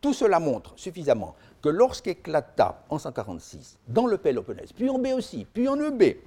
Tout 0.00 0.14
cela 0.14 0.38
montre 0.38 0.74
suffisamment 0.76 1.34
que 1.60 1.68
lorsqu'éclata 1.68 2.84
en 2.88 2.98
146 2.98 3.78
dans 3.88 4.06
le 4.06 4.16
Péloponnèse, 4.16 4.72
puis 4.72 4.88
en 4.88 4.98
Béotie, 4.98 5.46
puis 5.52 5.66
en 5.66 5.76
Eubée, 5.76 6.22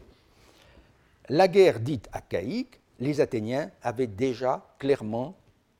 la 1.29 1.47
guerre 1.47 1.79
dite 1.79 2.09
achaïque, 2.11 2.81
les 2.99 3.21
Athéniens 3.21 3.71
avaient 3.81 4.07
déjà 4.07 4.61
clairement 4.77 5.35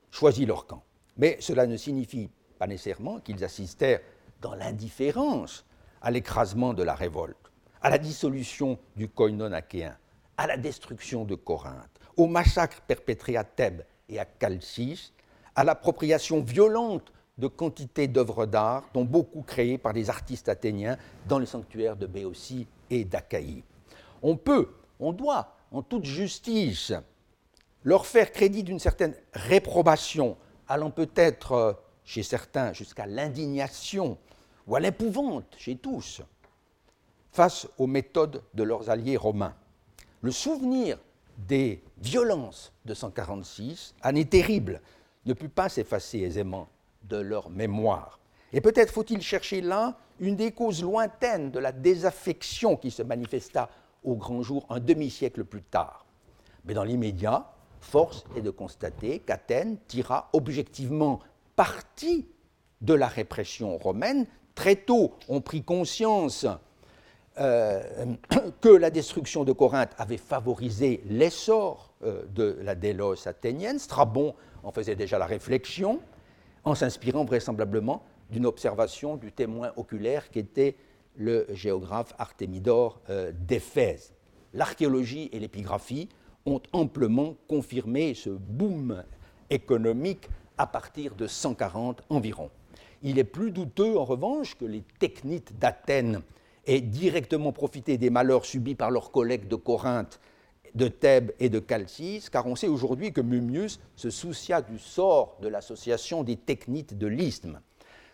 choisi 0.10 0.46
leur 0.46 0.66
camp. 0.66 0.84
Mais 1.18 1.38
cela 1.42 1.68
ne 1.68 1.76
signifie 1.76 2.30
pas 2.58 2.68
nécessairement 2.68 3.20
qu'ils 3.20 3.44
assistèrent 3.44 4.00
dans 4.42 4.56
l'indifférence 4.56 5.66
à 6.02 6.12
l'écrasement 6.12 6.74
de 6.74 6.84
la 6.84 6.96
révolte 6.96 7.41
à 7.82 7.90
la 7.90 7.98
dissolution 7.98 8.78
du 8.96 9.08
koinon 9.08 9.52
achéen, 9.52 9.98
à 10.38 10.48
la 10.48 10.58
destruction 10.58 11.26
de 11.26 11.36
Corinthe, 11.36 12.00
au 12.18 12.28
massacre 12.28 12.82
perpétré 12.82 13.36
à 13.38 13.44
Thèbes 13.44 13.84
et 14.10 14.20
à 14.20 14.28
Chalcis, 14.40 15.12
à 15.56 15.64
l'appropriation 15.64 16.42
violente 16.42 17.12
de 17.38 17.48
quantités 17.48 18.08
d'œuvres 18.08 18.46
d'art, 18.46 18.84
dont 18.94 19.04
beaucoup 19.04 19.42
créées 19.42 19.78
par 19.78 19.94
des 19.94 20.10
artistes 20.10 20.50
athéniens 20.50 20.98
dans 21.28 21.40
les 21.40 21.46
sanctuaires 21.46 21.96
de 21.96 22.06
Béotie 22.06 22.68
et 22.90 23.04
d'Achaïe. 23.04 23.64
On 24.22 24.36
peut, 24.36 24.70
on 25.00 25.12
doit, 25.12 25.56
en 25.72 25.82
toute 25.82 26.06
justice, 26.06 26.94
leur 27.84 28.06
faire 28.06 28.32
crédit 28.32 28.64
d'une 28.64 28.80
certaine 28.80 29.16
réprobation, 29.34 30.38
allant 30.68 30.92
peut-être 30.92 31.52
euh, 31.54 31.74
chez 32.04 32.22
certains 32.22 32.74
jusqu'à 32.74 33.08
l'indignation 33.08 34.18
ou 34.68 34.76
à 34.76 34.80
l'épouvante 34.80 35.56
chez 35.58 35.76
tous 35.78 36.22
face 37.32 37.68
aux 37.78 37.88
méthodes 37.88 38.44
de 38.54 38.64
leurs 38.64 38.90
alliés 38.90 39.18
romains. 39.18 39.56
Le 40.22 40.32
souvenir 40.32 40.98
des 41.48 41.82
violences 41.98 42.72
de 42.86 42.94
146, 42.94 43.96
année 44.02 44.26
terrible, 44.26 44.82
ne 45.26 45.34
put 45.34 45.50
pas 45.50 45.70
s'effacer 45.70 46.20
aisément 46.20 46.68
de 47.04 47.18
leur 47.18 47.50
mémoire. 47.50 48.20
Et 48.54 48.62
peut-être 48.62 48.92
faut-il 48.92 49.22
chercher 49.22 49.62
là 49.62 49.98
une 50.20 50.36
des 50.36 50.52
causes 50.52 50.84
lointaines 50.84 51.52
de 51.52 51.60
la 51.60 51.72
désaffection 51.72 52.76
qui 52.76 52.92
se 52.92 53.02
manifesta 53.02 53.70
au 54.04 54.16
grand 54.16 54.42
jour 54.42 54.66
un 54.70 54.80
demi-siècle 54.80 55.44
plus 55.44 55.64
tard. 55.64 56.06
Mais 56.66 56.74
dans 56.74 56.84
l'immédiat, 56.84 57.52
force 57.80 58.26
est 58.36 58.42
de 58.42 58.52
constater 58.52 59.20
qu'Athènes 59.20 59.78
tira 59.88 60.30
objectivement 60.34 61.20
parti 61.56 62.28
de 62.82 62.94
la 62.94 63.08
répression 63.08 63.78
romaine. 63.78 64.28
Très 64.54 64.76
tôt, 64.76 65.14
on 65.28 65.42
prit 65.42 65.64
conscience 65.64 66.46
euh, 67.40 67.82
que 68.62 68.70
la 68.70 68.90
destruction 68.90 69.44
de 69.44 69.52
Corinthe 69.52 69.94
avait 69.98 70.18
favorisé 70.18 71.02
l'essor 71.06 71.94
euh, 72.04 72.24
de 72.36 72.58
la 72.62 72.76
délos 72.76 73.28
athénienne. 73.28 73.80
Strabon 73.80 74.36
en 74.64 74.72
faisait 74.72 74.96
déjà 74.96 75.18
la 75.18 75.26
réflexion, 75.26 76.00
en 76.64 76.76
s'inspirant 76.76 77.24
vraisemblablement 77.24 78.04
d'une 78.30 78.46
observation 78.46 79.18
du 79.18 79.32
témoin 79.32 79.72
oculaire 79.78 80.30
qui 80.30 80.40
était 80.40 80.76
le 81.16 81.48
géographe 81.54 82.14
Artémidore 82.18 83.00
euh, 83.10 83.32
d'Éphèse. 83.34 84.14
L'archéologie 84.54 85.30
et 85.32 85.40
l'épigraphie 85.40 86.10
ont 86.46 86.62
amplement 86.74 87.36
confirmé 87.48 88.14
ce 88.14 88.30
boom 88.30 89.04
économique 89.50 90.30
à 90.58 90.68
partir 90.68 91.16
de 91.16 91.28
140 91.28 92.04
environ. 92.10 92.50
Il 93.04 93.20
est 93.20 93.24
plus 93.24 93.52
douteux, 93.52 93.98
en 93.98 94.06
revanche, 94.06 94.56
que 94.56 94.66
les 94.66 94.84
technites 95.00 95.58
d'Athènes 95.60 96.22
et 96.66 96.82
directement 96.82 97.52
profiter 97.52 97.98
des 97.98 98.10
malheurs 98.10 98.46
subis 98.46 98.76
par 98.76 98.92
leurs 98.92 99.12
collègues 99.12 99.48
de 99.48 99.56
Corinthe 99.56 100.20
de 100.76 100.88
Thèbes 100.88 101.32
et 101.40 101.50
de 101.50 101.62
Chalcis, 101.68 102.26
car 102.32 102.48
on 102.48 102.56
sait 102.56 102.68
aujourd'hui 102.68 103.12
que 103.12 103.22
Mummius 103.22 103.80
se 103.96 104.10
soucia 104.10 104.62
du 104.62 104.80
sort 104.80 105.38
de 105.42 105.48
l'association 105.48 106.24
des 106.24 106.38
technites 106.38 106.98
de 106.98 107.08
l'isthme. 107.08 107.60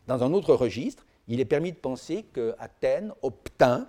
Dans 0.08 0.24
un 0.24 0.34
autre 0.34 0.54
registre, 0.56 1.06
il 1.28 1.40
est 1.40 1.46
permis 1.46 1.72
de 1.72 1.78
penser 1.78 2.26
qu'Athènes 2.34 3.14
obtint 3.22 3.88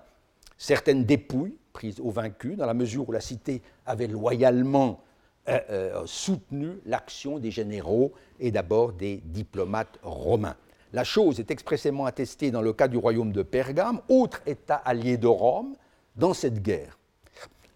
certaines 0.56 1.04
dépouilles 1.04 1.56
prises 1.72 2.00
aux 2.00 2.11
vaincus, 2.11 2.56
dans 2.56 2.66
la 2.66 2.74
mesure 2.74 3.09
où 3.09 3.12
la 3.12 3.20
cité 3.20 3.62
avait 3.86 4.09
loyalement 4.09 5.00
euh, 5.48 5.61
euh, 5.70 6.02
soutenu 6.04 6.80
l'action 6.84 7.38
des 7.38 7.50
généraux 7.50 8.12
et 8.40 8.50
d'abord 8.50 8.92
des 8.92 9.22
diplomates 9.24 9.98
romains. 10.02 10.56
La 10.93 11.05
chose 11.05 11.39
est 11.39 11.51
expressément 11.51 12.07
attestée 12.07 12.51
dans 12.51 12.62
le 12.62 12.72
cas 12.72 12.89
du 12.89 12.97
royaume 12.97 13.32
de 13.32 13.43
Pergame, 13.43 14.01
autre 14.09 14.41
État 14.47 14.76
allié 14.76 15.18
de 15.18 15.26
Rome, 15.26 15.76
dans 16.16 16.32
cette 16.32 16.62
guerre. 16.62 16.99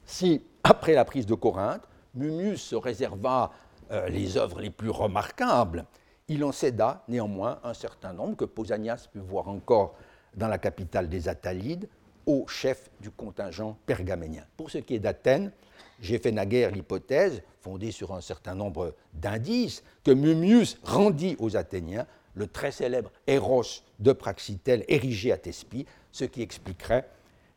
Si, 0.07 0.43
après 0.65 0.95
la 0.95 1.05
prise 1.05 1.27
de 1.27 1.35
Corinthe, 1.35 1.83
Mummius 2.15 2.63
se 2.63 2.75
réserva 2.75 3.53
euh, 3.91 4.09
les 4.09 4.37
œuvres 4.37 4.61
les 4.61 4.71
plus 4.71 4.91
remarquables, 4.91 5.85
il 6.29 6.43
en 6.45 6.53
céda 6.53 7.05
néanmoins 7.09 7.61
un 7.65 7.75
certain 7.75 8.13
nombre 8.13 8.37
que 8.37 8.45
Pausanias 8.47 9.09
put 9.13 9.21
voir 9.21 9.49
encore 9.49 9.95
dans 10.35 10.49
la 10.49 10.59
capitale 10.59 11.09
des 11.09 11.29
Attalides, 11.29 11.89
au 12.25 12.47
chef 12.47 12.89
du 13.01 13.11
contingent 13.11 13.77
pergaménien. 13.85 14.45
Pour 14.57 14.71
ce 14.71 14.79
qui 14.79 14.95
est 14.95 15.01
d'Athènes, 15.01 15.53
j'ai 16.01 16.19
fait 16.19 16.33
naguère 16.33 16.71
l'hypothèse, 16.71 17.43
fondée 17.61 17.91
sur 17.91 18.15
un 18.15 18.21
certain 18.21 18.55
nombre 18.55 18.95
d'indices, 19.13 19.83
que 20.05 20.13
Mummius 20.13 20.79
rendit 20.83 21.37
aux 21.39 21.57
Athéniens 21.57 22.07
le 22.35 22.47
très 22.47 22.71
célèbre 22.71 23.11
Héros 23.27 23.63
de 23.99 24.13
Praxitèle 24.13 24.85
érigé 24.89 25.33
à 25.33 25.39
Thespie, 25.39 25.87
ce 26.11 26.25
qui 26.25 26.43
expliquerait 26.43 27.09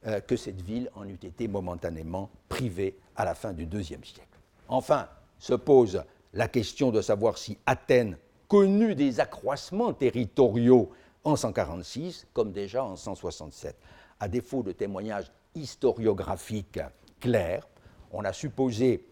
euh, 0.08 0.20
que 0.20 0.36
cette 0.36 0.62
ville 0.62 0.90
en 0.96 1.08
eût 1.08 1.20
été 1.24 1.48
momentanément 1.48 2.30
privée 2.50 2.98
à 3.16 3.26
la 3.26 3.36
fin 3.36 3.54
du 3.54 3.64
IIe 3.64 3.84
siècle. 3.84 4.40
Enfin, 4.68 5.08
se 5.40 5.54
pose 5.54 6.04
la 6.34 6.48
question 6.48 6.92
de 6.92 7.02
savoir 7.02 7.38
si 7.38 7.58
Athènes 7.66 8.18
connu 8.48 8.96
des 8.96 9.20
accroissements 9.20 9.94
territoriaux 9.94 10.92
en 11.24 11.36
146 11.36 12.28
comme 12.34 12.52
déjà 12.52 12.84
en 12.84 12.96
167. 12.96 13.76
À 14.20 14.28
défaut 14.28 14.64
de 14.64 14.72
témoignages 14.72 15.32
historiographiques 15.56 16.80
clairs, 17.20 17.68
on 18.12 18.24
a 18.24 18.34
supposé 18.34 19.06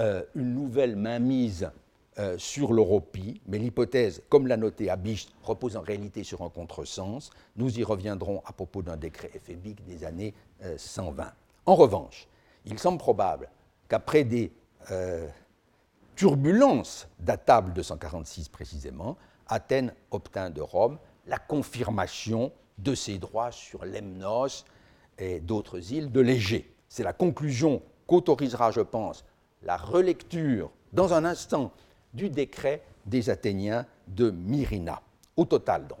euh, 0.00 0.22
une 0.34 0.54
nouvelle 0.54 0.96
mainmise 0.96 1.70
euh, 2.18 2.36
sur 2.38 2.72
l'Europie, 2.72 3.40
mais 3.46 3.58
l'hypothèse, 3.58 4.22
comme 4.28 4.46
l'a 4.46 4.56
noté 4.56 4.90
Abicht, 4.90 5.30
repose 5.42 5.76
en 5.76 5.80
réalité 5.80 6.24
sur 6.24 6.42
un 6.42 6.50
contresens. 6.50 7.30
Nous 7.56 7.78
y 7.78 7.84
reviendrons 7.84 8.42
à 8.44 8.52
propos 8.52 8.82
d'un 8.82 8.96
décret 8.96 9.30
éphébique 9.34 9.84
des 9.84 10.04
années 10.04 10.34
120. 10.76 11.22
Euh, 11.22 11.26
en 11.66 11.74
revanche, 11.74 12.26
il 12.64 12.78
semble 12.78 12.98
probable 12.98 13.48
qu'après 13.88 14.24
des 14.24 14.52
turbulence 16.18 17.06
datable 17.20 17.72
de 17.72 17.82
146 17.82 18.48
précisément, 18.48 19.16
Athènes 19.46 19.94
obtint 20.10 20.50
de 20.50 20.60
Rome 20.60 20.98
la 21.28 21.38
confirmation 21.38 22.50
de 22.78 22.96
ses 22.96 23.18
droits 23.18 23.52
sur 23.52 23.84
Lemnos 23.84 24.64
et 25.18 25.38
d'autres 25.38 25.92
îles 25.92 26.10
de 26.10 26.20
l'Égée. 26.20 26.74
C'est 26.88 27.04
la 27.04 27.12
conclusion 27.12 27.82
qu'autorisera, 28.08 28.72
je 28.72 28.80
pense, 28.80 29.24
la 29.62 29.76
relecture 29.76 30.72
dans 30.92 31.12
un 31.12 31.24
instant 31.24 31.70
du 32.18 32.28
décret 32.28 32.82
des 33.06 33.30
Athéniens 33.30 33.86
de 34.08 34.30
Myrina. 34.30 35.00
Au 35.36 35.44
total, 35.44 35.86
donc, 35.86 35.98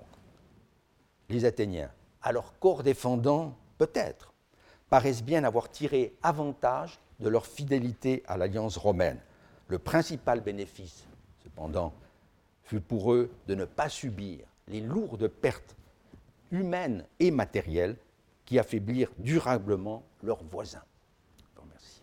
les 1.30 1.44
Athéniens, 1.44 1.90
à 2.20 2.32
leur 2.32 2.58
corps 2.58 2.82
défendant, 2.82 3.56
peut-être, 3.78 4.34
paraissent 4.90 5.22
bien 5.22 5.44
avoir 5.44 5.70
tiré 5.70 6.14
avantage 6.22 6.98
de 7.20 7.28
leur 7.28 7.46
fidélité 7.46 8.24
à 8.26 8.36
l'alliance 8.36 8.76
romaine. 8.76 9.20
Le 9.68 9.78
principal 9.78 10.40
bénéfice, 10.40 11.06
cependant, 11.42 11.94
fut 12.64 12.80
pour 12.80 13.12
eux 13.12 13.30
de 13.46 13.54
ne 13.54 13.64
pas 13.64 13.88
subir 13.88 14.40
les 14.66 14.80
lourdes 14.80 15.28
pertes 15.28 15.76
humaines 16.50 17.04
et 17.20 17.30
matérielles 17.30 17.96
qui 18.44 18.58
affaiblirent 18.58 19.12
durablement 19.18 20.02
leurs 20.22 20.42
voisins. 20.42 20.82
Je 21.54 21.60
remercie. 21.60 22.02